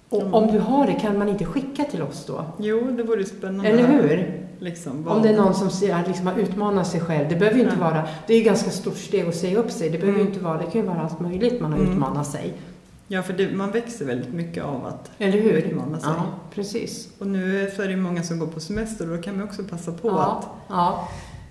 och 0.10 0.22
Mm. 0.22 0.34
om 0.34 0.48
du 0.48 0.60
har 0.60 0.88
det, 0.88 0.94
kan 0.94 1.18
man 1.18 1.30
inte 1.30 1.46
skicka 1.46 1.84
till 1.84 2.02
oss 2.02 2.26
då? 2.26 2.46
Jo, 2.60 2.92
det 2.98 3.04
vore 3.04 3.26
spännande. 3.26 3.70
Eller 3.70 3.88
hur? 3.88 4.42
Liksom, 4.60 5.08
Om 5.08 5.22
det 5.22 5.30
är 5.30 5.38
någon 5.38 5.54
som 5.54 5.70
ser, 5.70 6.04
liksom 6.08 6.28
har 6.28 6.34
utmanat 6.38 6.88
sig 6.88 7.00
själv. 7.02 7.30
Det 7.30 7.36
behöver 7.36 7.58
ju 7.60 7.64
inte 7.66 7.80
vara... 7.80 8.08
Det 8.28 8.34
är 8.34 8.38
ju 8.38 8.44
ganska 8.44 8.70
stort 8.70 8.98
steg 8.98 9.28
att 9.28 9.36
säga 9.36 9.60
upp 9.60 9.72
sig. 9.72 9.90
Det 9.90 9.98
behöver 9.98 10.20
Mm. 10.20 10.32
inte 10.32 10.44
vara... 10.44 10.58
Det 10.58 10.64
kan 10.64 10.82
ju 10.82 10.88
vara 10.88 11.02
allt 11.02 11.20
möjligt 11.20 11.62
man 11.62 11.72
har 11.72 11.80
Mm. 11.80 11.92
utmanat 11.92 12.28
sig. 12.28 12.54
Ja, 13.08 13.24
för 13.24 13.34
det, 13.34 13.52
man 13.56 13.72
växer 13.72 14.06
väldigt 14.06 14.34
mycket 14.34 14.64
av 14.64 14.86
att 14.86 15.12
Eller 15.18 15.42
hur? 15.42 15.52
utmana 15.52 16.00
sig. 16.00 16.10
Ja, 16.18 16.26
precis. 16.54 17.10
Och 17.20 17.28
nu 17.28 17.72
så 17.76 17.82
är 17.82 17.88
det 17.88 17.96
många 17.98 18.24
som 18.24 18.40
går 18.40 18.48
på 18.48 18.60
semester 18.60 19.10
och 19.12 19.18
då 19.18 19.24
kan 19.24 19.38
man 19.38 19.44
också 19.48 19.64
passa 19.64 19.92
på 19.92 20.08
ja, 20.08 20.44
ja, 20.70 21.10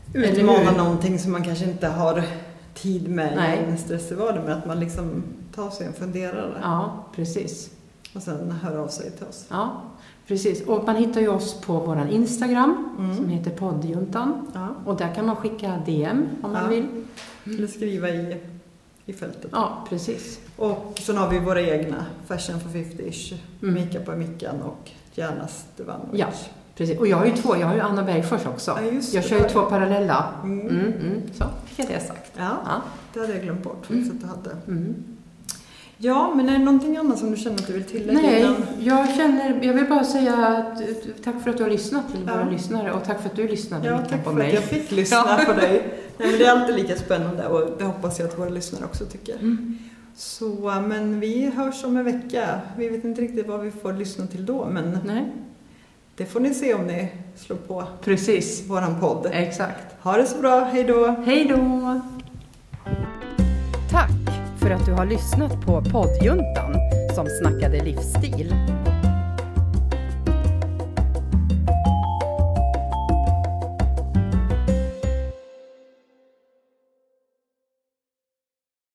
att 0.08 0.14
Eller 0.16 0.38
utmana 0.38 0.70
någonting 0.84 1.18
som 1.18 1.32
man 1.32 1.44
kanske 1.44 1.64
inte 1.64 1.88
har 1.88 2.22
tid 2.74 3.08
med 3.08 3.32
Nej. 3.36 3.58
i 3.58 3.70
en 3.70 3.78
stressig 3.78 4.16
vardag. 4.16 4.42
Men 4.46 4.58
att 4.58 4.66
man 4.66 4.80
liksom 4.80 5.22
tar 5.54 5.70
sig 5.70 5.86
en 5.86 5.92
funderare 5.92 6.58
ja, 6.62 7.04
precis. 7.16 7.70
och 8.14 8.22
sen 8.22 8.50
hör 8.50 8.76
av 8.76 8.88
sig 8.88 9.10
till 9.10 9.26
oss. 9.26 9.46
Ja, 9.48 9.82
precis. 10.26 10.62
Och 10.66 10.84
man 10.86 10.96
hittar 10.96 11.20
ju 11.20 11.28
oss 11.28 11.60
på 11.60 11.72
vår 11.78 12.08
Instagram 12.10 12.94
Mm. 12.98 13.16
som 13.16 13.28
heter 13.28 13.50
poddjuntan. 13.50 14.46
Ja. 14.54 14.68
Och 14.86 14.96
där 14.96 15.14
kan 15.14 15.26
man 15.26 15.36
skicka 15.36 15.82
DM 15.86 16.26
om 16.42 16.52
man 16.52 16.62
Ja. 16.62 16.68
vill. 16.68 16.86
Eller 17.58 17.66
skriva 17.66 18.08
i, 18.08 18.36
i 19.06 19.12
fältet. 19.12 19.50
Ja, 19.52 19.86
precis. 19.88 20.38
Och 20.56 21.00
sen 21.02 21.16
har 21.16 21.30
vi 21.30 21.38
våra 21.38 21.60
egna, 21.60 22.06
Fashion 22.26 22.60
for 22.60 22.68
50-ish, 22.70 23.34
Mm. 23.62 23.74
Mika 23.74 24.00
på 24.00 24.12
Mickan 24.12 24.62
och 24.62 24.90
Gärna 25.14 25.48
Stevanovic. 25.48 26.20
Ja. 26.20 26.26
precis. 26.76 26.98
Och 26.98 27.06
jag 27.06 27.16
har 27.16 27.26
ju 27.26 27.32
två. 27.32 27.56
Jag 27.56 27.66
har 27.66 27.74
ju 27.74 27.80
Anna 27.80 28.02
Bergfors 28.02 28.46
också. 28.46 28.78
Ja, 28.84 28.90
just 28.92 29.14
Jag 29.14 29.24
kör 29.24 29.38
ju 29.38 29.44
två 29.48 29.62
parallella. 29.62 30.24
Mm. 30.42 30.60
Mm, 30.68 30.80
mm. 30.92 31.22
Så 31.34 31.44
fick 31.66 31.78
jag 31.78 31.88
det 31.88 32.06
sagt. 32.06 32.32
Ja, 32.36 32.50
Ja. 32.64 32.82
det 33.14 33.20
hade 33.20 33.32
jag 33.32 33.42
glömt 33.42 33.62
bort 33.62 33.86
faktiskt 33.86 34.10
att 34.12 34.20
du 34.20 34.26
hade. 34.26 34.50
Mm. 34.68 34.94
Ja, 35.96 36.32
men 36.34 36.48
är 36.48 36.52
det 36.58 36.64
någonting 36.64 36.96
annat 36.96 37.18
som 37.18 37.30
du 37.30 37.36
känner 37.36 37.56
att 37.58 37.66
du 37.66 37.72
vill 37.72 37.84
tillägga 37.84 38.20
Nej, 38.20 38.48
jag 38.78 39.14
känner, 39.14 39.60
jag 39.64 39.74
vill 39.74 39.88
bara 39.88 40.04
säga 40.04 40.34
att, 40.46 40.82
tack 41.24 41.42
för 41.42 41.50
att 41.50 41.56
du 41.56 41.62
har 41.62 41.70
lyssnat 41.70 42.12
till 42.12 42.20
Ja. 42.26 42.32
våra 42.36 42.50
lyssnare 42.50 42.92
och 42.92 43.04
tack 43.04 43.20
för 43.22 43.28
att 43.28 43.36
du 43.36 43.48
lyssnade 43.48 43.88
Ja, 43.88 43.98
tack 44.10 44.24
på 44.24 44.30
för 44.30 44.36
mig. 44.38 44.46
att 44.48 44.54
jag 44.54 44.62
fick 44.64 44.90
lyssna 44.90 45.38
på 45.46 45.52
dig. 45.52 45.94
Nej, 46.18 46.30
men 46.30 46.38
det 46.38 46.44
är 46.44 46.50
alltid 46.50 46.74
lika 46.74 46.96
spännande 46.96 47.46
och 47.46 47.78
det 47.78 47.84
hoppas 47.84 48.18
jag 48.18 48.28
att 48.28 48.38
våra 48.38 48.48
lyssnare 48.48 48.84
också 48.84 49.04
tycker. 49.04 49.34
Mm. 49.34 49.78
Så, 50.16 50.82
men 50.86 51.20
vi 51.20 51.50
hörs 51.56 51.84
om 51.84 51.96
en 51.96 52.04
vecka. 52.04 52.60
Vi 52.76 52.88
vet 52.88 53.04
inte 53.04 53.20
riktigt 53.22 53.46
vad 53.46 53.60
vi 53.60 53.70
får 53.70 53.92
lyssna 53.92 54.26
till 54.26 54.46
då, 54.46 54.66
men 54.66 54.98
Nej. 55.04 55.32
det 56.16 56.26
får 56.26 56.40
ni 56.40 56.54
se 56.54 56.74
om 56.74 56.86
ni 56.86 57.08
slår 57.36 57.56
på 57.56 57.84
Precis. 58.04 58.64
våran 58.66 59.00
podd. 59.00 59.30
Exakt. 59.32 60.02
Ha 60.02 60.16
det 60.16 60.26
så 60.26 60.38
bra, 60.38 60.60
hej 60.60 60.84
då! 60.84 61.06
Hej 61.26 61.44
då! 61.48 62.00
Tack 63.90 64.10
för 64.60 64.70
att 64.70 64.86
du 64.86 64.92
har 64.92 65.06
lyssnat 65.06 65.66
på 65.66 65.82
poddjuntan 65.92 66.74
som 67.14 67.26
snackade 67.42 67.84
livsstil. 67.84 68.54